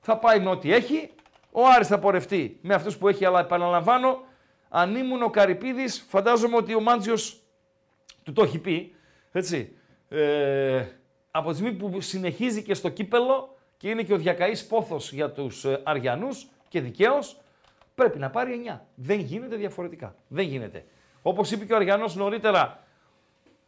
[0.01, 1.11] θα πάει με ό,τι έχει.
[1.51, 4.23] Ο Άρης θα πορευτεί με αυτούς που έχει, αλλά επαναλαμβάνω,
[4.69, 7.43] αν ήμουν ο Καρυπίδης, φαντάζομαι ότι ο Μάντζιος
[8.23, 8.95] του το έχει πει,
[9.33, 9.77] έτσι.
[10.09, 10.87] Ε,
[11.31, 15.31] από τη στιγμή που συνεχίζει και στο κύπελο και είναι και ο διακαής πόθος για
[15.31, 17.41] τους ε, Αριανούς και δικαίως,
[17.95, 18.79] πρέπει να πάρει 9.
[18.95, 20.15] Δεν γίνεται διαφορετικά.
[20.29, 20.85] Δεν γίνεται.
[21.23, 22.83] Όπως είπε και ο Αριανός νωρίτερα,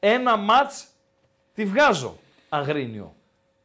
[0.01, 0.87] ένα μάτς
[1.55, 2.17] τη βγάζω
[2.49, 3.15] αγρίνιο.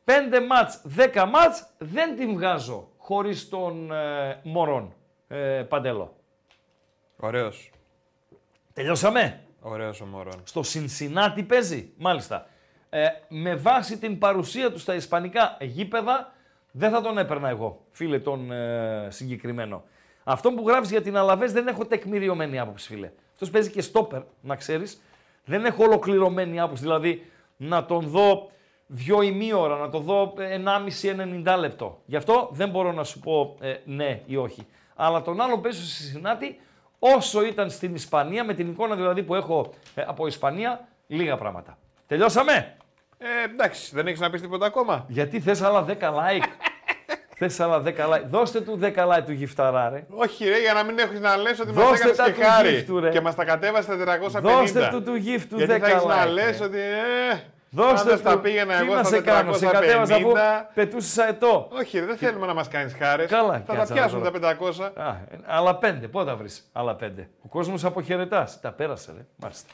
[0.04, 4.94] Πέντε μάτς, δέκα μάτς δεν τη βγάζω χωρίς τον ε, Μωρόν
[5.28, 5.38] ε,
[5.70, 6.16] Παντέλο.
[7.18, 7.72] Ωραίος.
[8.74, 10.42] Τελειώσαμε; Ωραίος ο Μωρόν.
[10.44, 12.48] Στο Σινσινάτι παίζει, μάλιστα.
[12.90, 16.38] ε, με βάση την παρουσία του στα ισπανικά γήπεδα,
[16.72, 19.84] δεν θα τον έπαιρνα εγώ, φίλε τον ε, συγκεκριμένο.
[20.24, 23.12] Αυτό που γράφεις για την Αλαβές δεν έχω τεκμηριωμένη άποψη, φίλε.
[23.34, 25.02] Αυτός παίζει και στόπερ, να ξέρεις.
[25.46, 26.82] Δεν έχω ολοκληρωμένη άποψη.
[26.82, 27.26] Δηλαδή
[27.58, 28.50] να τον δω
[28.88, 30.34] δυο ή μία ώρα, να τον δω
[31.44, 32.02] 1,5-90 λεπτό.
[32.06, 34.68] Γι' αυτό δεν μπορώ να σου πω ε, ναι ή όχι.
[34.96, 36.60] Αλλά τον άλλο παίζω στη Σινάτη,
[37.00, 41.78] όσο ήταν στην Ισπανία, με την εικόνα δηλαδή που έχω ε, από Ισπανία, λίγα πράγματα.
[42.08, 42.78] Τελειώσαμε!
[43.22, 45.06] Ε, εντάξει, δεν έχεις να πεις τίποτα ακόμα.
[45.08, 46.44] Γιατί θες άλλα 10 like.
[47.38, 48.24] θες άλλα 10 like.
[48.28, 50.06] Δώστε του 10 like του γυφταρά, ρε.
[50.10, 52.42] Όχι, ρε, για να μην έχεις να λες ότι μας Δώστε έκανες τα και του
[52.42, 52.70] χάρη.
[52.70, 53.10] γύφτου, ρε.
[53.10, 54.42] Και μας τα κατέβασε στα 450.
[54.42, 56.64] Δώστε του του γύφτου 10 Γιατί θα έχεις να like, λες ρε.
[56.66, 56.78] ότι.
[56.78, 57.40] Ε,
[57.72, 58.42] Δώστε αν τα του.
[58.42, 60.70] πήγαινα Τι εγώ να στα σε κάνω, σε κατέβασα αφού 450.
[60.74, 61.68] πετούσες αετό.
[61.72, 63.30] Όχι, ρε, δεν θέλουμε να μας κάνεις χάρες.
[63.30, 64.40] Καλά, Θα τα κάτσε να πιάσουμε δω.
[64.40, 64.92] τα 500.
[64.96, 66.08] Α, ε, άλλα πέντε.
[66.08, 68.60] Πότε θα βρεις άλλα πέντε; Ο κόσμος αποχαιρετάς.
[68.62, 69.26] Τα πέρασε, ρε.
[69.36, 69.70] Μάλιστα.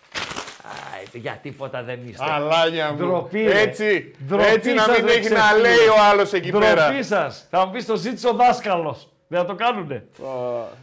[0.66, 2.26] Α, ε, για τίποτα δεν είστε.
[2.32, 2.98] Αλάνια μου.
[2.98, 3.60] Ντροπή, ρε.
[3.60, 5.62] Έτσι, Ντροπή έτσι να σας, μην ρε, έχει να ξεφύγει.
[5.62, 6.88] λέει ο άλλος εκεί πέρα.
[6.88, 7.48] Ντροπή σας.
[7.50, 9.10] Θα μου πεις το ζήτησε ο δάσκαλος.
[9.28, 10.08] Δεν θα το κάνουνε.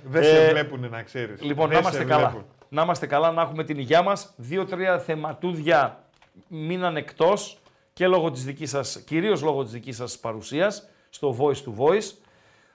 [0.05, 1.43] Δεν σε βλέπουνε, να ξέρεις.
[1.43, 2.45] Λοιπόν, να είμαστε καλά.
[2.69, 4.33] Να είμαστε καλά, να έχουμε την υγεία μας.
[4.37, 6.05] Δύο-τρία θεματούδια
[6.49, 7.59] μείναν εκτός
[7.93, 12.11] και λόγω της δικής σας, κυρίως λόγω της δικής σας παρουσίας στο Voice to Voice.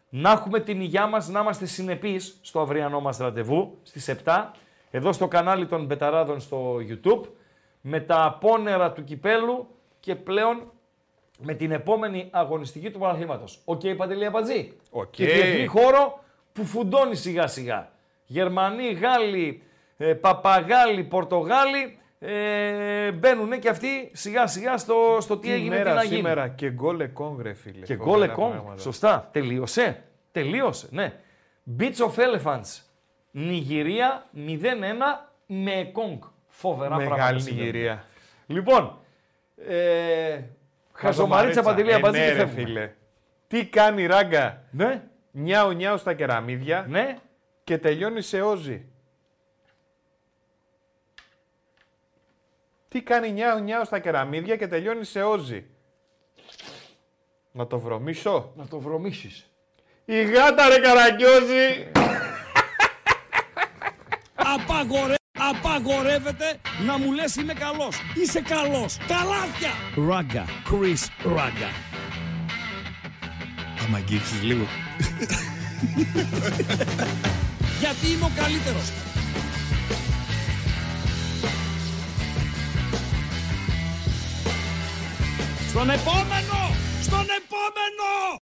[0.09, 4.53] Να έχουμε την υγεία μας, να είμαστε συνεπείς στο αυριανό μας ραντεβού στις 7,
[4.91, 7.21] εδώ στο κανάλι των Μπεταράδων στο YouTube,
[7.81, 9.67] με τα απόνερα του κυπέλου
[9.99, 10.71] και πλέον
[11.39, 13.61] με την επόμενη αγωνιστική του Παναθλήματος.
[13.65, 14.73] Οκ, Παντελή Αμπατζή.
[14.91, 15.09] Οκ.
[15.09, 16.23] Και διεθνή χορό
[16.53, 17.91] που φουντώνει σιγά σιγά.
[18.25, 19.61] Γερμανοί, Γάλλοι,
[19.97, 25.83] ε, Παπαγάλοι, Πορτογάλοι ε, μπαίνουν και αυτοί σιγά σιγά στο, στο τι, Τι έγινε, τι
[25.83, 26.15] μέρα να γίνει.
[26.15, 27.85] σήμερα και γκολ Εκόνγκ, ρε φίλε.
[27.85, 28.51] Και Φοβερά γκολ Εκόνγκ.
[28.51, 28.81] πράγματα.
[28.81, 29.29] Σωστά.
[29.31, 30.03] Τελείωσε.
[30.31, 31.13] Τελείωσε, ναι.
[31.79, 32.81] Beach of Elephants.
[33.31, 34.39] Νιγηρία 0-1
[35.45, 36.21] με εκόνγκ.
[36.47, 37.15] Φοβερά πράγματα.
[37.15, 37.65] Μεγάλη συμβαίνουν.
[37.65, 38.05] Νιγηρία.
[38.47, 38.99] Λοιπόν,
[39.67, 40.41] ε,
[40.93, 42.63] Χαζομαρίτσα Παντελή Ε, Αμπατζή ναι, και ρε φεύγουμε.
[42.63, 42.93] φίλε.
[43.47, 45.03] Τι κάνει η ράγκα; Ναι.
[45.31, 46.85] Νιάου νιάου στα κεραμίδια.
[46.89, 47.17] Ναι.
[47.63, 48.85] Και τελειώνει σε όζι.
[52.87, 55.65] Τι κάνει νιάου νιάου στα κεραμίδια και τελειώνει σε όζι.
[57.51, 58.51] Να το βρωμίσω.
[58.55, 59.51] Να το βρωμίσεις.
[60.05, 61.91] Η γάτα ρε καραγκιόζη.
[64.37, 65.15] Απαγορε...
[65.39, 67.95] Απαγορεύεται να μου λες είμαι καλός.
[68.13, 68.97] Είσαι καλός.
[69.07, 69.71] Καλάθια.
[70.07, 70.45] Ράγκα.
[70.45, 71.69] Chris Ράγκα.
[73.85, 74.65] Άμα αγγίξεις λίγο.
[77.79, 78.91] Γιατί είμαι ο καλύτερος.
[85.69, 86.75] Στον επόμενο!
[87.01, 88.11] Στον επόμενο!